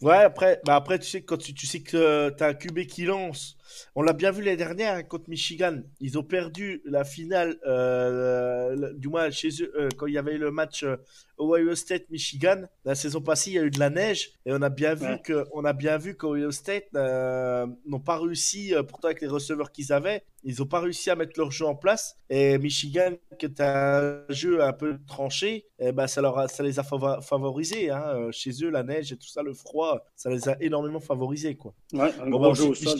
Ouais, 0.00 0.18
après, 0.18 0.60
bah 0.64 0.76
après, 0.76 0.98
tu 0.98 1.08
sais, 1.08 1.22
quand 1.22 1.36
tu, 1.38 1.54
tu 1.54 1.66
sais 1.66 1.80
que 1.80 2.30
tu 2.36 2.42
as 2.42 2.48
un 2.48 2.54
QB 2.54 2.86
qui 2.86 3.04
lance, 3.04 3.56
on 3.94 4.02
l'a 4.02 4.12
bien 4.12 4.30
vu 4.30 4.42
l'année 4.42 4.56
dernière 4.56 4.94
hein, 4.94 5.02
contre 5.02 5.28
Michigan. 5.30 5.78
Ils 6.00 6.18
ont 6.18 6.22
perdu 6.22 6.82
la 6.84 7.04
finale, 7.04 7.58
euh, 7.66 8.92
du 8.94 9.08
moins 9.08 9.30
chez 9.30 9.48
eux, 9.62 9.72
euh, 9.78 9.88
quand 9.96 10.06
il 10.06 10.14
y 10.14 10.18
avait 10.18 10.34
eu 10.34 10.38
le 10.38 10.50
match 10.50 10.82
euh, 10.84 10.96
Ohio 11.38 11.74
State-Michigan. 11.74 12.62
La 12.84 12.94
saison 12.94 13.20
passée, 13.20 13.50
il 13.50 13.54
y 13.54 13.58
a 13.58 13.62
eu 13.62 13.70
de 13.70 13.78
la 13.80 13.90
neige 13.90 14.30
et 14.46 14.52
on 14.52 14.62
a 14.62 14.68
bien 14.70 14.94
vu 14.94 15.06
que, 15.24 15.44
on 15.52 15.64
a 15.64 15.72
bien 15.72 15.98
vu 15.98 16.16
qu'Ohio 16.16 16.50
State 16.52 16.84
n'ont 16.92 18.00
pas 18.00 18.18
réussi, 18.18 18.72
pourtant 18.88 19.08
avec 19.08 19.20
les 19.20 19.26
receveurs 19.28 19.72
qu'ils 19.72 19.92
avaient, 19.92 20.22
ils 20.44 20.56
n'ont 20.60 20.66
pas 20.66 20.80
réussi 20.80 21.10
à 21.10 21.16
mettre 21.16 21.32
leur 21.38 21.50
jeu 21.50 21.64
en 21.66 21.74
place. 21.74 22.16
Et 22.30 22.58
Michigan, 22.58 23.12
qui 23.38 23.46
est 23.46 23.60
un 23.60 24.22
jeu 24.28 24.62
un 24.62 24.72
peu 24.72 24.98
tranché, 25.08 25.66
eh 25.80 25.90
ben 25.90 26.06
ça, 26.06 26.20
leur 26.20 26.38
a- 26.38 26.48
ça 26.48 26.62
les 26.62 26.78
a 26.78 26.82
favo- 26.82 27.20
favorisés. 27.22 27.90
Hein. 27.90 28.28
Chez 28.30 28.50
eux, 28.62 28.70
la 28.70 28.82
neige 28.84 29.10
et 29.12 29.16
tout 29.16 29.26
ça, 29.26 29.42
le 29.42 29.54
froid, 29.54 30.06
ça 30.14 30.30
les 30.30 30.48
a 30.48 30.56
énormément 30.60 31.00
favorisés. 31.00 31.56
Quoi. 31.56 31.74
Ouais, 31.94 32.12
un 32.20 32.26
Bon, 32.30 32.38
gros 32.38 32.48
bah, 32.50 32.54
jeu 32.54 32.64
au 32.64 32.74
sol. 32.74 32.96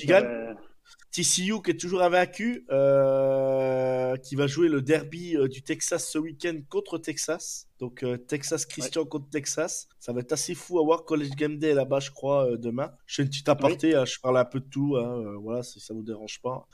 TCU 1.10 1.62
qui 1.62 1.70
est 1.70 1.80
toujours 1.80 2.02
invaincu, 2.02 2.66
euh, 2.70 4.16
qui 4.16 4.34
va 4.34 4.46
jouer 4.46 4.68
le 4.68 4.82
derby 4.82 5.36
euh, 5.36 5.48
du 5.48 5.62
Texas 5.62 6.08
ce 6.10 6.18
week-end 6.18 6.58
contre 6.68 6.98
Texas. 6.98 7.68
Donc 7.80 8.04
euh, 8.04 8.16
Texas 8.16 8.66
Christian 8.66 9.04
contre 9.04 9.28
Texas. 9.30 9.88
Ça 9.98 10.12
va 10.12 10.20
être 10.20 10.32
assez 10.32 10.54
fou 10.54 10.78
à 10.78 10.84
voir 10.84 11.04
College 11.04 11.30
Game 11.30 11.58
Day 11.58 11.74
là-bas, 11.74 11.98
je 11.98 12.10
crois, 12.12 12.50
euh, 12.52 12.56
demain. 12.56 12.92
Je 13.04 13.16
fais 13.16 13.22
une 13.22 13.28
petite 13.28 13.48
aparté, 13.48 13.96
hein, 13.96 14.04
je 14.04 14.18
parle 14.20 14.38
un 14.38 14.44
peu 14.44 14.60
de 14.60 14.64
tout. 14.66 14.96
hein, 14.96 15.18
euh, 15.18 15.36
voilà, 15.38 15.62
si 15.64 15.80
ça 15.80 15.92
vous 15.92 16.02
dérange 16.04 16.40
pas. 16.40 16.68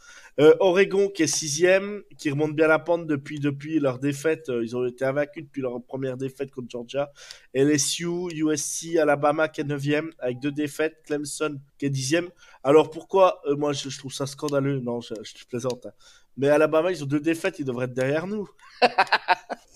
Oregon 0.61 1.09
qui 1.09 1.23
est 1.23 1.27
sixième, 1.27 2.03
qui 2.19 2.31
remonte 2.31 2.55
bien 2.55 2.67
la 2.67 2.79
pente 2.79 3.07
depuis, 3.07 3.41
depuis 3.41 3.79
leur 3.81 3.99
défaite. 3.99 4.51
Ils 4.63 4.77
ont 4.77 4.87
été 4.87 5.05
invaincus 5.05 5.45
depuis 5.45 5.63
leur 5.63 5.83
première 5.83 6.17
défaite 6.17 6.51
contre 6.51 6.69
Georgia. 6.71 7.11
LSU, 7.55 8.29
USC, 8.35 8.97
Alabama 8.97 9.49
qui 9.49 9.63
est 9.63 9.65
neuvième 9.65 10.11
avec 10.19 10.39
deux 10.41 10.53
défaites. 10.53 10.97
Clemson 11.07 11.59
qui 11.79 11.87
est 11.87 11.91
dixième. 11.91 12.29
Alors 12.63 12.91
pourquoi 12.91 13.41
Moi, 13.57 13.73
je, 13.73 13.89
je 13.89 13.99
trouve 13.99 14.13
ça 14.13 14.27
scandaleux? 14.27 14.81
Non, 14.81 15.01
je, 15.01 15.15
je 15.23 15.45
plaisante. 15.47 15.87
hein. 15.87 15.93
Mais 16.37 16.49
Alabama, 16.49 16.91
ils 16.93 17.03
ont 17.03 17.07
deux 17.07 17.21
défaites, 17.21 17.59
ils 17.59 17.65
devraient 17.65 17.87
être 17.87 17.95
derrière 17.95 18.27
nous. 18.27 18.49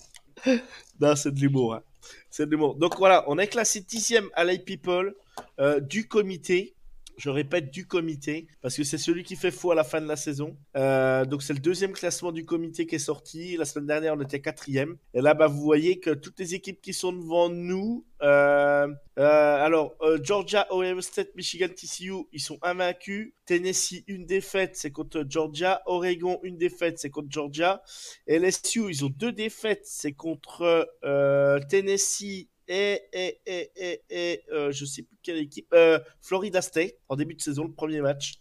non, 0.99 1.15
c'est 1.15 1.33
de 1.33 1.39
l'humour. 1.39 1.75
hein. 1.75 1.83
C'est 2.29 2.45
de 2.45 2.51
l'humour. 2.51 2.75
Donc 2.75 2.97
voilà, 2.97 3.23
on 3.27 3.37
est 3.37 3.47
classé 3.47 3.81
dixième 3.81 4.29
à 4.33 4.43
l'I 4.43 4.59
People 4.59 5.15
euh, 5.59 5.79
du 5.79 6.07
comité. 6.07 6.74
Je 7.17 7.29
répète 7.29 7.71
du 7.71 7.87
comité 7.87 8.47
parce 8.61 8.75
que 8.75 8.83
c'est 8.83 8.97
celui 8.97 9.23
qui 9.23 9.35
fait 9.35 9.51
faux 9.51 9.71
à 9.71 9.75
la 9.75 9.83
fin 9.83 10.01
de 10.01 10.07
la 10.07 10.15
saison. 10.15 10.57
Euh, 10.75 11.25
donc 11.25 11.43
c'est 11.43 11.53
le 11.53 11.59
deuxième 11.59 11.93
classement 11.93 12.31
du 12.31 12.45
comité 12.45 12.85
qui 12.85 12.95
est 12.95 12.99
sorti. 12.99 13.57
La 13.57 13.65
semaine 13.65 13.87
dernière, 13.87 14.15
on 14.15 14.21
était 14.21 14.41
quatrième. 14.41 14.97
Et 15.13 15.21
là, 15.21 15.33
bah, 15.33 15.47
vous 15.47 15.61
voyez 15.61 15.99
que 15.99 16.11
toutes 16.11 16.39
les 16.39 16.55
équipes 16.55 16.81
qui 16.81 16.93
sont 16.93 17.13
devant 17.13 17.49
nous, 17.49 18.05
euh, 18.21 18.87
euh, 19.17 19.65
alors 19.65 19.95
euh, 20.01 20.17
Georgia, 20.21 20.67
Ohio 20.71 20.99
State, 21.01 21.35
Michigan, 21.35 21.67
TCU, 21.67 22.25
ils 22.31 22.41
sont 22.41 22.57
invaincus. 22.61 23.33
Tennessee, 23.45 24.03
une 24.07 24.25
défaite, 24.25 24.75
c'est 24.75 24.91
contre 24.91 25.25
Georgia. 25.27 25.81
Oregon, 25.85 26.39
une 26.43 26.57
défaite, 26.57 26.99
c'est 26.99 27.09
contre 27.09 27.29
Georgia. 27.29 27.81
LSU, 28.27 28.89
ils 28.89 29.05
ont 29.05 29.09
deux 29.09 29.31
défaites, 29.31 29.85
c'est 29.85 30.13
contre 30.13 30.89
euh, 31.03 31.59
Tennessee 31.69 32.49
et, 32.67 33.01
et, 33.13 33.39
et, 33.45 33.71
et, 33.75 34.01
et 34.09 34.43
euh, 34.51 34.71
je 34.71 34.85
sais 34.85 35.03
plus 35.03 35.17
quelle 35.21 35.37
équipe, 35.37 35.67
euh, 35.73 35.99
Florida 36.21 36.61
State, 36.61 36.93
en 37.09 37.15
début 37.15 37.35
de 37.35 37.41
saison, 37.41 37.65
le 37.65 37.73
premier 37.73 38.01
match. 38.01 38.35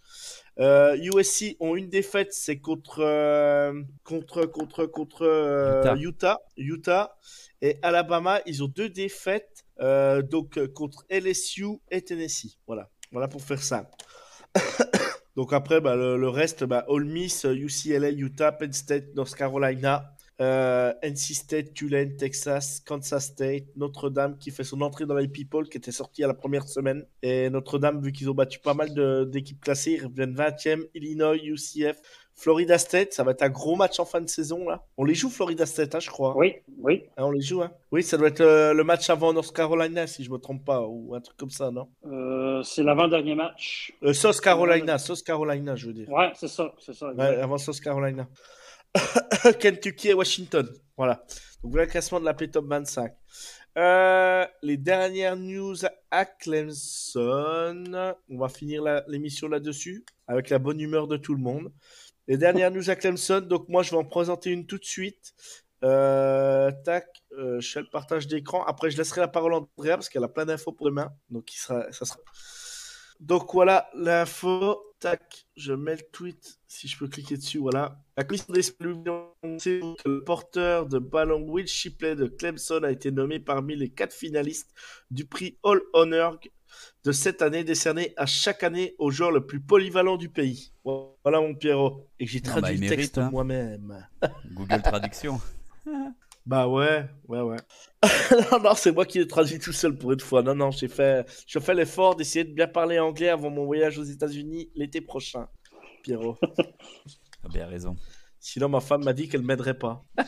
Euh, 0.60 0.96
USC 0.96 1.56
ont 1.60 1.74
une 1.74 1.88
défaite, 1.88 2.32
c'est 2.32 2.58
contre, 2.58 3.00
euh, 3.00 3.82
contre, 4.04 4.46
contre, 4.46 4.86
contre 4.86 5.22
euh, 5.22 5.96
Utah. 5.96 6.40
Utah. 6.56 7.16
Et 7.60 7.78
Alabama, 7.82 8.40
ils 8.46 8.62
ont 8.62 8.68
deux 8.68 8.88
défaites, 8.88 9.64
euh, 9.80 10.22
donc 10.22 10.58
euh, 10.58 10.68
contre 10.68 11.04
LSU 11.10 11.80
et 11.90 12.02
Tennessee. 12.02 12.58
Voilà, 12.66 12.90
voilà 13.10 13.26
pour 13.26 13.42
faire 13.42 13.62
ça. 13.62 13.90
donc 15.36 15.52
après, 15.52 15.80
bah, 15.80 15.96
le, 15.96 16.16
le 16.16 16.28
reste, 16.28 16.64
bah, 16.64 16.84
Ole 16.88 17.06
Miss, 17.06 17.44
UCLA, 17.44 18.10
Utah, 18.10 18.52
Penn 18.52 18.72
State, 18.72 19.14
North 19.14 19.34
Carolina, 19.34 20.14
euh, 20.40 20.92
NC 21.02 21.34
State, 21.34 21.74
Tulane, 21.74 22.16
Texas, 22.16 22.80
Kansas 22.84 23.26
State, 23.26 23.64
Notre-Dame 23.76 24.36
qui 24.38 24.50
fait 24.50 24.64
son 24.64 24.80
entrée 24.80 25.06
dans 25.06 25.14
les 25.14 25.28
People 25.28 25.68
qui 25.68 25.78
était 25.78 25.92
sorti 25.92 26.24
à 26.24 26.26
la 26.26 26.34
première 26.34 26.66
semaine. 26.68 27.04
Et 27.22 27.50
Notre-Dame, 27.50 28.02
vu 28.02 28.12
qu'ils 28.12 28.28
ont 28.30 28.34
battu 28.34 28.58
pas 28.58 28.74
mal 28.74 28.90
d'équipes 29.30 29.60
classées, 29.60 29.92
ils 30.00 30.04
reviennent 30.06 30.34
20e. 30.34 30.88
Illinois, 30.94 31.36
UCF, 31.36 31.96
Florida 32.36 32.78
State, 32.78 33.12
ça 33.12 33.22
va 33.22 33.30
être 33.30 33.42
un 33.42 33.48
gros 33.48 33.76
match 33.76 34.00
en 34.00 34.04
fin 34.04 34.20
de 34.20 34.28
saison 34.28 34.68
là. 34.68 34.84
On 34.96 35.04
les 35.04 35.14
joue 35.14 35.30
Florida 35.30 35.66
State, 35.66 35.94
hein, 35.94 36.00
je 36.00 36.10
crois. 36.10 36.36
Oui, 36.36 36.54
oui. 36.80 37.04
Hein, 37.16 37.26
on 37.26 37.30
les 37.30 37.40
joue, 37.40 37.62
hein. 37.62 37.70
Oui, 37.92 38.02
ça 38.02 38.16
doit 38.16 38.26
être 38.26 38.42
le 38.72 38.82
match 38.82 39.08
avant 39.08 39.32
North 39.32 39.54
Carolina, 39.54 40.08
si 40.08 40.24
je 40.24 40.32
me 40.32 40.38
trompe 40.38 40.64
pas, 40.64 40.80
ou 40.82 41.14
un 41.14 41.20
truc 41.20 41.36
comme 41.36 41.50
ça, 41.50 41.70
non? 41.70 41.86
Euh, 42.06 42.60
c'est 42.64 42.82
l'avant-dernier 42.82 43.36
match. 43.36 43.92
euh, 44.02 44.12
South 44.12 44.40
Carolina, 44.40 44.98
South 44.98 45.22
Carolina, 45.22 45.76
je 45.76 45.86
veux 45.86 45.92
dire. 45.92 46.08
Ouais, 46.08 46.32
c'est 46.34 46.48
ça, 46.48 46.74
c'est 46.80 46.92
ça. 46.94 47.12
Ouais, 47.12 47.36
avant 47.36 47.56
South 47.58 47.78
Carolina. 47.80 48.26
Kentucky 49.60 50.08
et 50.08 50.14
Washington. 50.14 50.68
Voilà. 50.96 51.24
Donc 51.62 51.72
voilà 51.72 51.84
le 51.86 51.90
classement 51.90 52.20
de 52.20 52.24
la 52.24 52.34
P-Top 52.34 52.66
25. 52.66 53.12
Euh, 53.76 54.46
les 54.62 54.76
dernières 54.76 55.36
news 55.36 55.76
à 56.10 56.24
Clemson. 56.24 58.14
On 58.28 58.38
va 58.38 58.48
finir 58.48 58.84
l'émission 59.08 59.48
là-dessus, 59.48 60.04
avec 60.28 60.50
la 60.50 60.58
bonne 60.58 60.80
humeur 60.80 61.08
de 61.08 61.16
tout 61.16 61.34
le 61.34 61.40
monde. 61.40 61.72
Les 62.28 62.36
dernières 62.36 62.70
news 62.70 62.88
à 62.90 62.96
Clemson. 62.96 63.40
Donc 63.40 63.68
moi, 63.68 63.82
je 63.82 63.90
vais 63.90 63.96
en 63.96 64.04
présenter 64.04 64.50
une 64.50 64.66
tout 64.66 64.78
de 64.78 64.84
suite. 64.84 65.34
Euh, 65.82 66.70
tac, 66.84 67.06
euh, 67.32 67.60
je 67.60 67.72
fais 67.72 67.80
le 67.80 67.90
partage 67.90 68.26
d'écran. 68.26 68.64
Après, 68.64 68.90
je 68.90 68.96
laisserai 68.96 69.20
la 69.20 69.28
parole 69.28 69.54
à 69.54 69.56
Andrea 69.56 69.96
parce 69.96 70.08
qu'elle 70.08 70.24
a 70.24 70.28
plein 70.28 70.46
d'infos 70.46 70.72
pour 70.72 70.86
demain. 70.86 71.12
Donc, 71.28 71.52
il 71.52 71.58
sera, 71.58 71.90
ça 71.92 72.04
sera. 72.04 72.20
Donc 73.20 73.52
voilà 73.52 73.88
l'info. 73.94 74.93
Tac, 75.04 75.46
je 75.54 75.74
mets 75.74 75.96
le 75.96 76.02
tweet 76.12 76.60
si 76.66 76.88
je 76.88 76.96
peux 76.96 77.06
cliquer 77.06 77.36
dessus. 77.36 77.58
Voilà. 77.58 78.00
La 78.16 78.24
commission 78.24 78.54
des 78.54 78.62
sait 78.62 78.72
que 80.02 80.08
le 80.08 80.24
porteur 80.24 80.86
de 80.86 80.98
ballon 80.98 81.42
Will 81.46 81.66
Shipley 81.66 82.16
de 82.16 82.24
Clemson 82.24 82.80
a 82.82 82.90
été 82.90 83.10
nommé 83.10 83.38
parmi 83.38 83.76
les 83.76 83.90
quatre 83.90 84.14
finalistes 84.14 84.72
du 85.10 85.26
prix 85.26 85.58
All 85.62 85.82
Honor 85.92 86.38
de 87.04 87.12
cette 87.12 87.42
année 87.42 87.64
décerné 87.64 88.14
à 88.16 88.24
chaque 88.24 88.62
année 88.62 88.94
au 88.98 89.10
joueur 89.10 89.30
le 89.30 89.44
plus 89.44 89.60
polyvalent 89.60 90.16
du 90.16 90.30
pays. 90.30 90.72
Voilà 90.84 91.38
mon 91.38 91.54
Pierrot. 91.54 92.08
Et 92.18 92.26
j'ai 92.26 92.40
Non, 92.40 92.52
traduit 92.52 92.78
bah, 92.78 92.86
le 92.86 92.96
texte 92.96 93.18
hein. 93.18 93.28
moi-même. 93.30 94.08
Google 94.52 94.80
Traduction. 94.80 95.38
Bah 96.46 96.68
ouais, 96.68 97.06
ouais, 97.28 97.40
ouais. 97.40 97.56
non, 98.52 98.60
non, 98.60 98.74
c'est 98.74 98.92
moi 98.92 99.06
qui 99.06 99.18
l'ai 99.18 99.26
traduit 99.26 99.58
tout 99.58 99.72
seul 99.72 99.96
pour 99.96 100.12
une 100.12 100.20
fois. 100.20 100.42
Non, 100.42 100.54
non, 100.54 100.70
j'ai 100.70 100.88
fait, 100.88 101.26
je 101.46 101.58
fais 101.58 101.72
l'effort 101.74 102.16
d'essayer 102.16 102.44
de 102.44 102.52
bien 102.52 102.66
parler 102.66 102.98
anglais 102.98 103.30
avant 103.30 103.48
mon 103.50 103.64
voyage 103.64 103.98
aux 103.98 104.02
États-Unis 104.04 104.70
l'été 104.74 105.00
prochain, 105.00 105.48
Pierrot. 106.02 106.36
Ah, 107.42 107.48
bien 107.48 107.66
raison. 107.66 107.96
Sinon, 108.38 108.68
ma 108.68 108.80
femme 108.80 109.04
m'a 109.04 109.14
dit 109.14 109.28
qu'elle 109.28 109.42
m'aiderait 109.42 109.78
pas. 109.78 110.04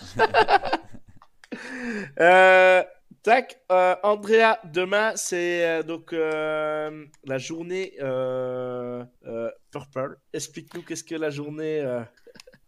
Euh, 2.21 2.83
tac, 3.23 3.61
euh, 3.71 3.95
Andrea, 4.03 4.59
demain, 4.73 5.13
c'est 5.17 5.65
euh, 5.65 5.83
donc 5.83 6.13
euh, 6.13 7.05
la 7.25 7.39
journée 7.39 7.95
euh, 8.01 9.05
euh, 9.27 9.51
Purple. 9.71 10.17
Explique-nous 10.33 10.83
qu'est-ce 10.83 11.05
que 11.05 11.15
la 11.15 11.31
journée. 11.31 11.81
euh, 11.81 12.03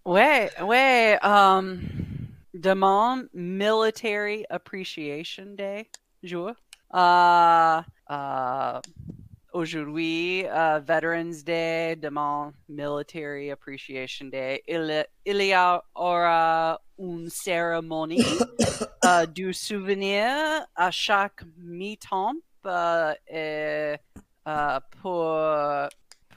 Ouais, 0.04 0.50
ouais. 0.62 1.18
Um, 1.22 1.80
demain, 2.60 3.28
Military 3.32 4.44
Appreciation 4.50 5.56
Day, 5.56 5.88
jour. 6.24 6.54
Uh, 6.90 7.82
uh, 8.08 8.80
aujourd'hui, 9.52 10.46
uh, 10.46 10.80
Veterans 10.80 11.42
Day, 11.42 11.96
demain, 12.00 12.52
Military 12.68 13.50
Appreciation 13.50 14.30
Day. 14.30 14.62
Il, 14.66 15.04
il 15.24 15.40
y 15.40 15.54
aura 15.54 16.78
une 16.98 17.28
cérémonie 17.30 18.24
uh, 19.04 19.26
du 19.26 19.52
souvenir 19.52 20.66
à 20.76 20.90
chaque 20.90 21.42
mi-temps 21.56 22.34
uh, 22.64 23.14
et, 23.28 23.96
uh, 24.46 24.80
pour 25.00 25.88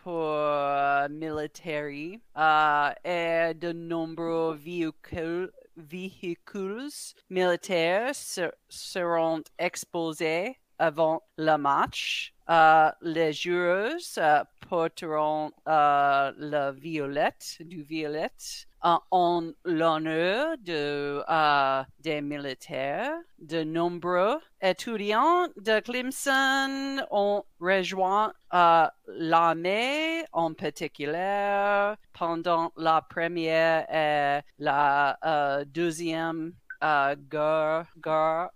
pour 0.03 0.34
euh, 0.34 1.07
military 1.09 2.19
euh, 2.38 2.91
et 3.05 3.53
de 3.53 3.72
nombreux 3.72 4.55
véhicules, 4.55 5.51
véhicules 5.82 6.89
militaires 7.29 8.15
se- 8.15 8.51
seront 8.69 9.43
exposés 9.59 10.57
avant 10.79 11.21
le 11.38 11.57
match. 11.57 12.34
Euh, 12.49 12.91
les 13.01 13.34
joueurs 13.34 13.95
euh, 14.17 14.43
porteront 14.69 15.51
euh, 15.67 16.32
le 16.38 16.71
violette, 16.71 17.57
du 17.61 17.84
violette 17.84 18.67
en 18.84 19.51
l'honneur 19.63 20.55
de, 20.59 21.23
euh, 21.29 21.84
des 21.99 22.21
militaires. 22.21 23.13
De 23.39 23.63
nombreux 23.63 24.39
étudiants 24.61 25.47
de 25.57 25.79
Clemson 25.79 27.05
ont 27.11 27.43
rejoint 27.59 28.34
euh, 28.53 28.88
l'armée, 29.07 30.23
en 30.32 30.53
particulier 30.53 31.93
pendant 32.13 32.71
la 32.77 33.01
première 33.01 33.86
et 33.93 34.41
la 34.59 35.17
euh, 35.25 35.65
deuxième 35.65 36.53
euh, 36.84 37.15
guerre, 37.29 37.86
guerre, 37.97 38.49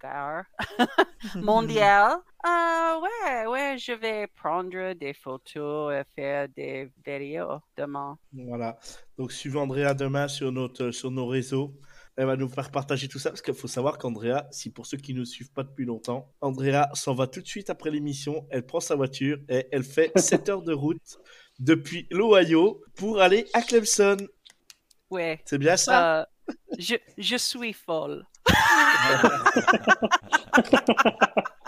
guerre 0.00 0.44
mondiale. 1.36 2.18
Ah 2.42 2.98
ouais, 3.02 3.46
ouais, 3.46 3.76
je 3.78 3.92
vais 3.92 4.26
prendre 4.28 4.94
des 4.94 5.12
photos 5.12 5.92
et 5.92 6.02
faire 6.14 6.48
des 6.48 6.90
vidéos 7.04 7.60
demain. 7.76 8.18
Voilà. 8.32 8.78
Donc, 9.18 9.32
suivez 9.32 9.58
Andrea 9.58 9.92
demain 9.94 10.26
sur, 10.26 10.50
notre, 10.50 10.90
sur 10.90 11.10
nos 11.10 11.26
réseaux. 11.26 11.74
Elle 12.16 12.26
va 12.26 12.36
nous 12.36 12.48
faire 12.48 12.70
partager 12.70 13.08
tout 13.08 13.18
ça 13.18 13.30
parce 13.30 13.42
qu'il 13.42 13.54
faut 13.54 13.68
savoir 13.68 13.98
qu'Andrea, 13.98 14.46
si 14.50 14.70
pour 14.70 14.86
ceux 14.86 14.96
qui 14.96 15.14
ne 15.14 15.20
nous 15.20 15.24
suivent 15.26 15.52
pas 15.52 15.62
depuis 15.62 15.84
longtemps, 15.84 16.32
Andrea 16.40 16.88
s'en 16.94 17.14
va 17.14 17.26
tout 17.26 17.40
de 17.40 17.46
suite 17.46 17.70
après 17.70 17.90
l'émission. 17.90 18.46
Elle 18.50 18.64
prend 18.64 18.80
sa 18.80 18.94
voiture 18.94 19.38
et 19.48 19.66
elle 19.70 19.84
fait 19.84 20.10
7 20.18 20.48
heures 20.48 20.62
de 20.62 20.72
route 20.72 21.18
depuis 21.58 22.06
l'Ohio 22.10 22.82
pour 22.96 23.20
aller 23.20 23.46
à 23.52 23.62
Clemson. 23.62 24.16
Ouais. 25.10 25.40
C'est 25.44 25.58
bien 25.58 25.76
ça? 25.76 26.20
Euh, 26.20 26.24
je, 26.78 26.96
je 27.18 27.36
suis 27.36 27.74
folle. 27.74 28.24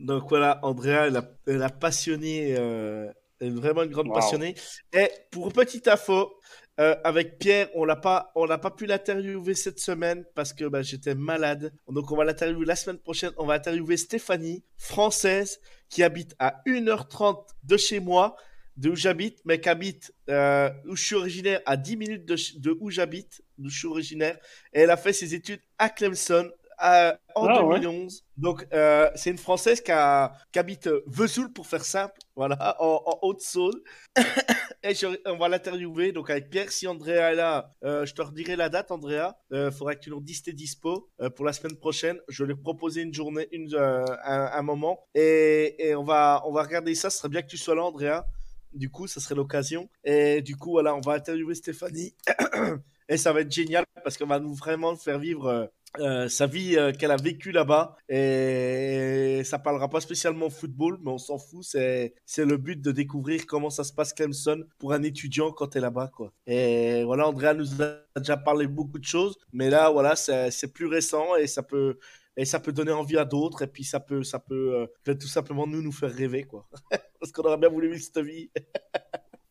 Donc 0.00 0.28
voilà, 0.28 0.58
Andrea, 0.62 1.06
elle 1.08 1.16
a, 1.16 1.30
elle 1.46 1.62
a 1.62 1.68
passionné, 1.70 2.54
euh, 2.58 3.06
elle 3.40 3.48
est 3.48 3.50
vraiment 3.50 3.82
une 3.82 3.90
grande 3.90 4.08
Wow. 4.08 4.14
passionnée. 4.14 4.54
Et 4.92 5.08
pour 5.30 5.52
petite 5.52 5.88
info, 5.88 6.32
euh, 6.78 6.96
avec 7.04 7.38
Pierre, 7.38 7.68
on 7.74 7.84
l'a 7.84 7.96
pas, 7.96 8.32
on 8.34 8.46
n'a 8.46 8.56
pas 8.58 8.70
pu 8.70 8.86
l'interviewer 8.86 9.54
cette 9.54 9.78
semaine 9.80 10.24
parce 10.34 10.52
que 10.54 10.64
bah, 10.64 10.80
j'étais 10.82 11.14
malade. 11.14 11.72
Donc 11.88 12.10
on 12.10 12.16
va 12.16 12.24
l'interviewer 12.24 12.64
la 12.64 12.76
semaine 12.76 12.98
prochaine. 12.98 13.32
On 13.36 13.44
va 13.46 13.54
interviewer 13.54 13.96
Stéphanie, 13.98 14.64
française, 14.78 15.60
qui 15.90 16.02
habite 16.02 16.34
à 16.38 16.62
1h30 16.66 17.46
de 17.64 17.76
chez 17.76 18.00
moi, 18.00 18.36
de 18.78 18.88
où 18.90 18.96
j'habite, 18.96 19.38
mais 19.44 19.60
qui 19.60 19.68
habite 19.68 20.14
euh, 20.30 20.70
où 20.86 20.96
je 20.96 21.04
suis 21.04 21.16
originaire, 21.16 21.60
à 21.66 21.76
10 21.76 21.96
minutes 21.98 22.24
de, 22.24 22.36
de 22.60 22.76
où 22.80 22.88
j'habite, 22.90 23.42
d'où 23.58 23.68
je 23.68 23.78
suis 23.80 23.88
originaire. 23.88 24.38
Et 24.72 24.80
elle 24.80 24.90
a 24.90 24.96
fait 24.96 25.12
ses 25.12 25.34
études 25.34 25.60
à 25.78 25.90
Clemson 25.90 26.50
à- 26.80 27.18
en 27.36 27.46
Ah 27.46 27.64
ouais. 27.64 27.78
2011. 27.80 28.24
Donc, 28.36 28.66
euh, 28.72 29.08
c'est 29.14 29.30
une 29.30 29.38
Française 29.38 29.80
qui, 29.80 29.92
a- 29.92 30.32
qui 30.52 30.58
habite 30.58 30.86
euh, 30.88 31.02
Vesoul, 31.06 31.52
pour 31.52 31.66
faire 31.66 31.84
simple, 31.84 32.18
voilà, 32.36 32.76
en, 32.80 33.02
en 33.06 33.18
Haute-Saône. 33.22 33.80
Et 34.82 34.94
je- 34.94 35.06
on 35.26 35.36
va 35.36 35.48
l'interviewer, 35.48 36.10
donc 36.12 36.30
avec 36.30 36.48
Pierre. 36.48 36.72
Si 36.72 36.86
Andrea 36.88 37.32
est 37.32 37.34
là, 37.34 37.70
euh, 37.84 38.06
je 38.06 38.14
te 38.14 38.22
redirai 38.22 38.56
la 38.56 38.68
date, 38.70 38.90
Andrea. 38.90 39.36
Il 39.50 39.70
faudra 39.70 39.94
que 39.94 40.00
tu 40.00 40.10
nous 40.10 40.20
dises 40.22 40.42
tes 40.42 40.52
dispo 40.54 41.10
euh, 41.20 41.28
pour 41.28 41.44
la 41.44 41.52
semaine 41.52 41.76
prochaine. 41.76 42.18
Je 42.28 42.44
vais 42.44 42.54
lui 42.54 42.60
proposer 42.60 43.02
une 43.02 43.12
journée, 43.12 43.46
une, 43.52 43.74
euh, 43.74 44.04
un, 44.24 44.50
un 44.54 44.62
moment. 44.62 45.06
Et, 45.14 45.88
et 45.88 45.94
on, 45.94 46.02
va, 46.04 46.42
on 46.46 46.52
va 46.52 46.62
regarder 46.62 46.94
ça. 46.94 47.10
Ce 47.10 47.18
serait 47.18 47.28
bien 47.28 47.42
que 47.42 47.48
tu 47.48 47.58
sois 47.58 47.74
là, 47.74 47.82
Andrea. 47.84 48.24
Du 48.72 48.88
coup, 48.88 49.06
ça 49.06 49.20
serait 49.20 49.34
l'occasion. 49.34 49.90
Et 50.04 50.40
du 50.42 50.56
coup, 50.56 50.70
voilà, 50.70 50.94
on 50.94 51.00
va 51.00 51.12
interviewer 51.14 51.54
Stéphanie. 51.54 52.14
Et 53.12 53.16
ça 53.16 53.32
va 53.32 53.40
être 53.40 53.50
génial 53.50 53.84
parce 54.04 54.16
qu'on 54.16 54.26
va 54.28 54.38
nous 54.38 54.54
vraiment 54.54 54.94
faire 54.94 55.18
vivre 55.18 55.68
euh, 55.98 56.28
sa 56.28 56.46
vie 56.46 56.76
euh, 56.76 56.92
qu'elle 56.92 57.10
a 57.10 57.16
vécue 57.16 57.50
là-bas. 57.50 57.96
Et 58.08 59.42
ça 59.44 59.58
parlera 59.58 59.88
pas 59.88 60.00
spécialement 60.00 60.48
football, 60.48 60.98
mais 61.02 61.10
on 61.10 61.18
s'en 61.18 61.38
fout. 61.38 61.64
C'est, 61.64 62.14
c'est 62.24 62.44
le 62.44 62.56
but 62.56 62.80
de 62.80 62.92
découvrir 62.92 63.46
comment 63.46 63.70
ça 63.70 63.84
se 63.84 63.92
passe 63.92 64.12
Clemson 64.12 64.64
pour 64.78 64.92
un 64.92 65.02
étudiant 65.02 65.50
quand 65.50 65.68
t'es 65.68 65.80
là-bas, 65.80 66.10
quoi. 66.14 66.32
Et 66.46 67.02
voilà, 67.04 67.26
Andrea 67.26 67.54
nous 67.54 67.82
a 67.82 67.98
déjà 68.16 68.36
parlé 68.36 68.66
beaucoup 68.66 68.98
de 68.98 69.04
choses, 69.04 69.36
mais 69.52 69.70
là, 69.70 69.90
voilà, 69.90 70.14
c'est, 70.16 70.50
c'est 70.50 70.72
plus 70.72 70.86
récent 70.86 71.34
et 71.36 71.46
ça 71.46 71.62
peut, 71.62 71.98
et 72.36 72.44
ça 72.44 72.60
peut 72.60 72.72
donner 72.72 72.92
envie 72.92 73.18
à 73.18 73.24
d'autres. 73.24 73.62
Et 73.62 73.66
puis 73.66 73.84
ça 73.84 74.00
peut, 74.00 74.22
ça 74.22 74.38
peut, 74.38 74.76
euh, 74.76 74.86
peut 75.04 75.18
tout 75.18 75.28
simplement 75.28 75.66
nous 75.66 75.82
nous 75.82 75.92
faire 75.92 76.12
rêver, 76.12 76.44
quoi. 76.44 76.68
parce 77.20 77.32
qu'on 77.32 77.42
aurait 77.42 77.58
bien 77.58 77.68
voulu 77.68 77.90
vivre 77.90 78.02
cette 78.02 78.24
vie. 78.24 78.50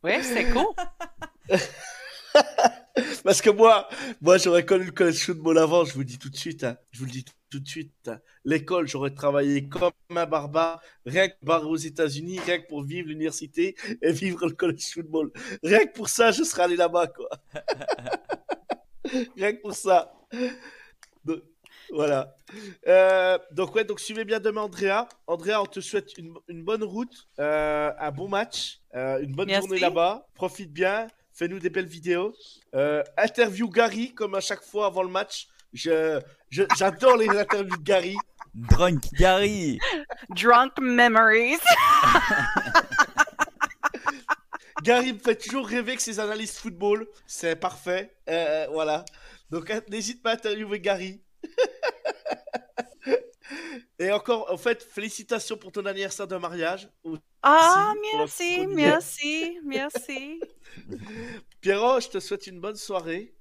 Ouais, 0.04 0.24
c'est 0.24 0.46
cool. 0.52 0.74
Parce 3.24 3.42
que 3.42 3.50
moi, 3.50 3.88
moi 4.22 4.38
j'aurais 4.38 4.66
connu 4.66 4.86
le 4.86 4.92
collège 4.92 5.26
football 5.26 5.58
avant, 5.58 5.86
je 5.86 5.94
vous 5.94 6.00
le 6.00 6.06
dis 6.06 6.18
tout 6.20 6.30
de 6.30 6.38
suite, 6.38 6.64
hein. 6.64 6.78
je 6.92 7.00
vous 7.00 7.06
le 7.06 7.12
dis 7.12 7.26
tout 7.50 7.60
de 7.60 7.68
suite. 7.68 7.92
hein. 8.08 8.20
L'école, 8.46 8.88
j'aurais 8.88 9.14
travaillé 9.14 9.68
comme 9.68 9.92
un 10.16 10.26
barbare, 10.26 10.82
rien 11.06 11.28
que 11.28 11.36
barré 11.42 11.66
aux 11.66 11.76
États-Unis, 11.76 12.40
rien 12.46 12.60
que 12.60 12.68
pour 12.68 12.84
vivre 12.84 13.08
l'université 13.08 13.76
et 14.02 14.12
vivre 14.12 14.46
le 14.48 14.54
collège 14.54 14.94
football. 14.94 15.32
Rien 15.64 15.86
que 15.86 15.94
pour 15.94 16.10
ça, 16.10 16.32
je 16.32 16.44
serais 16.44 16.64
allé 16.64 16.76
là-bas, 16.76 17.08
quoi. 17.08 17.30
rien 19.36 19.54
que 19.54 19.62
pour 19.62 19.74
ça. 19.74 20.14
Donc, 21.26 21.42
voilà. 21.92 22.36
Euh, 22.88 23.38
donc, 23.52 23.74
ouais, 23.76 23.84
donc 23.84 24.00
suivez 24.00 24.26
bien 24.26 24.40
demain, 24.40 24.62
Andrea. 24.62 25.08
Andrea, 25.28 25.62
on 25.62 25.66
te 25.66 25.80
souhaite 25.80 26.18
une, 26.18 26.34
une 26.48 26.64
bonne 26.64 26.84
route, 26.84 27.28
euh, 27.40 27.92
un 28.00 28.12
bon 28.12 28.28
match, 28.28 28.80
euh, 28.96 29.20
une 29.22 29.34
bonne 29.34 29.48
Merci. 29.48 29.68
journée 29.68 29.80
là-bas. 29.80 30.28
Profite 30.36 30.72
bien, 30.72 31.08
fais-nous 31.40 31.60
des 31.60 31.70
belles 31.70 31.86
vidéos. 31.88 32.34
Euh, 32.76 33.02
interview 33.18 33.70
Gary, 33.70 34.14
comme 34.14 34.36
à 34.36 34.42
chaque 34.42 34.64
fois 34.64 34.88
avant 34.88 35.04
le 35.04 35.10
match. 35.10 35.48
Je, 35.74 36.20
je- 36.50 36.64
j'adore 36.78 37.18
les 37.18 37.30
interviews 37.30 37.78
de 37.78 37.84
Gary. 37.84 38.16
Drunk 38.54 39.04
Gary 39.14 39.80
Drunk 40.30 40.74
memories. 40.82 41.60
Gary 44.84 45.14
me 45.14 45.20
fait 45.20 45.36
toujours 45.36 45.68
rêver 45.68 45.96
que 45.96 46.02
ses 46.02 46.20
analyses 46.20 46.58
football. 46.58 47.08
C'est 47.28 47.56
parfait. 47.56 48.16
Euh, 48.30 48.68
voilà. 48.72 49.06
Donc, 49.50 49.70
euh, 49.70 49.82
n'hésite 49.90 50.22
pas 50.24 50.32
à 50.32 50.34
interviewer 50.34 50.80
Gary. 50.80 51.22
Et 54.00 54.12
encore, 54.12 54.52
en 54.52 54.58
fait, 54.58 54.82
félicitations 54.84 55.58
pour 55.58 55.72
ton 55.72 55.86
anniversaire 55.86 56.28
de 56.28 56.38
mariage. 56.38 56.90
Ah, 57.42 57.94
merci, 58.18 58.68
merci, 58.68 59.60
merci. 59.64 60.40
Pierrot, 61.62 62.00
je 62.02 62.10
te 62.10 62.20
souhaite 62.20 62.48
une 62.48 62.60
bonne 62.60 62.76
soirée. 62.76 63.34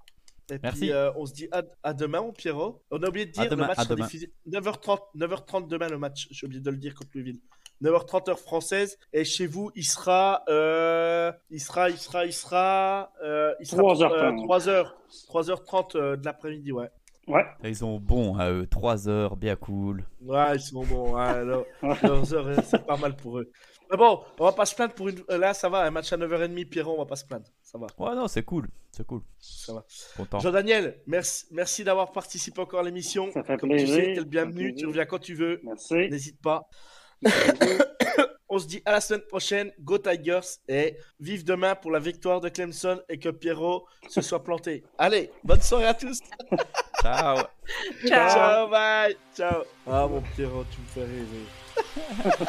Et 0.50 0.58
Merci. 0.62 0.78
puis, 0.80 0.92
euh, 0.92 1.10
on 1.16 1.26
se 1.26 1.34
dit 1.34 1.46
à, 1.52 1.62
à 1.82 1.92
demain, 1.92 2.22
mon 2.22 2.32
Pierrot. 2.32 2.82
On 2.90 3.02
a 3.02 3.08
oublié 3.08 3.26
de 3.26 3.38
À 3.38 3.42
dire, 3.42 3.50
demain, 3.50 3.64
le 3.64 3.68
match 3.68 3.78
à 3.78 3.82
sera 3.82 3.94
demain. 3.94 4.06
diffusé 4.06 4.32
9h30, 4.50 4.98
9h30 5.14 5.68
demain, 5.68 5.88
le 5.88 5.98
match. 5.98 6.26
J'ai 6.30 6.46
oublié 6.46 6.62
de 6.62 6.70
le 6.70 6.78
dire 6.78 6.94
contre 6.94 7.10
Louisville. 7.14 7.40
9h30 7.82 8.30
heure 8.30 8.38
française. 8.38 8.98
Et 9.12 9.24
chez 9.24 9.46
vous, 9.46 9.70
il 9.74 9.84
sera, 9.84 10.42
euh, 10.48 11.30
il 11.50 11.60
sera, 11.60 11.90
il 11.90 11.98
sera, 11.98 12.24
il 12.24 12.32
sera, 12.32 13.12
euh, 13.22 13.52
il 13.60 13.66
sera 13.66 13.82
3h30. 13.82 14.46
3h, 14.46 14.90
3h30 15.28 15.96
euh, 15.96 16.16
de 16.16 16.24
l'après-midi, 16.24 16.72
ouais. 16.72 16.88
Ouais. 17.26 17.44
Ils 17.62 17.76
sont 17.76 17.98
bons 18.00 18.34
à 18.38 18.50
eux, 18.50 18.66
3 18.66 19.06
heures, 19.10 19.36
bien 19.36 19.54
cool. 19.54 20.06
Ouais, 20.22 20.54
ils 20.56 20.60
sont 20.60 20.82
bons. 20.82 21.14
Ouais, 21.14 21.44
là, 21.44 21.62
leurs 22.02 22.32
heures, 22.32 22.64
c'est 22.64 22.86
pas 22.86 22.96
mal 22.96 23.14
pour 23.16 23.38
eux. 23.40 23.50
Mais 23.90 23.96
bon, 23.96 24.22
on 24.38 24.44
va 24.44 24.52
pas 24.52 24.66
se 24.66 24.74
plaindre 24.74 24.92
pour 24.94 25.08
une. 25.08 25.22
euh, 25.30 25.38
Là, 25.38 25.54
ça 25.54 25.68
va, 25.68 25.80
un 25.84 25.90
match 25.90 26.12
à 26.12 26.16
9h30, 26.16 26.66
Pierrot, 26.68 26.94
on 26.94 26.98
va 26.98 27.06
pas 27.06 27.16
se 27.16 27.24
plaindre. 27.24 27.46
Ça 27.62 27.78
va, 27.78 27.86
Ouais, 27.98 28.14
non, 28.14 28.28
c'est 28.28 28.42
cool, 28.42 28.68
c'est 28.92 29.06
cool. 29.06 29.22
ça 29.40 29.72
va. 29.74 29.84
Content. 30.16 30.40
Jean-Daniel, 30.40 31.00
merci, 31.06 31.46
merci 31.50 31.84
d'avoir 31.84 32.12
participé 32.12 32.60
encore 32.60 32.80
à 32.80 32.82
l'émission. 32.82 33.30
Ça 33.32 33.42
fait 33.42 33.56
Comme 33.56 33.70
tu 33.70 33.76
plaisir. 33.76 33.94
sais, 33.94 34.02
t'es 34.12 34.20
le 34.20 34.24
bienvenu. 34.24 34.74
Tu 34.74 34.86
reviens 34.86 35.06
quand 35.06 35.18
tu 35.18 35.34
veux. 35.34 35.60
Merci. 35.64 35.94
N'hésite 35.94 36.40
pas. 36.40 36.68
On 38.50 38.58
se 38.58 38.66
dit 38.66 38.80
à 38.86 38.92
la 38.92 39.00
semaine 39.02 39.20
prochaine. 39.22 39.70
Go 39.80 39.98
Tigers 39.98 40.40
et 40.68 40.96
vive 41.20 41.44
demain 41.44 41.74
pour 41.74 41.90
la 41.90 41.98
victoire 41.98 42.40
de 42.40 42.48
Clemson 42.48 42.98
et 43.10 43.18
que 43.18 43.28
Pierrot 43.28 43.84
se 44.08 44.22
soit 44.22 44.42
planté. 44.42 44.84
Allez, 44.96 45.30
bonne 45.44 45.60
soirée 45.60 45.84
à 45.86 45.92
tous. 45.94 46.20
Ciao. 47.02 47.36
Ciao. 48.06 48.30
Ciao, 48.30 48.68
bye. 48.70 49.16
Ciao. 49.36 49.62
Ah, 49.86 50.06
mon 50.08 50.22
Pierrot, 50.34 50.64
tu 50.70 50.80
me 50.80 50.86
fais 50.86 51.04
rêver. 51.04 52.48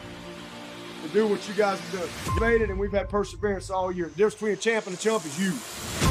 to 1.01 1.09
do 1.09 1.27
what 1.27 1.47
you 1.47 1.53
guys 1.53 1.79
have 1.79 2.01
done. 2.01 2.09
You 2.33 2.41
made 2.41 2.61
it, 2.61 2.69
and 2.69 2.79
we've 2.79 2.91
had 2.91 3.09
perseverance 3.09 3.69
all 3.69 3.91
year. 3.91 4.05
The 4.05 4.11
difference 4.11 4.35
between 4.35 4.53
a 4.53 4.57
champ 4.57 4.87
and 4.87 4.95
a 4.95 4.99
chump 4.99 5.25
is 5.25 5.39
you. 5.39 6.10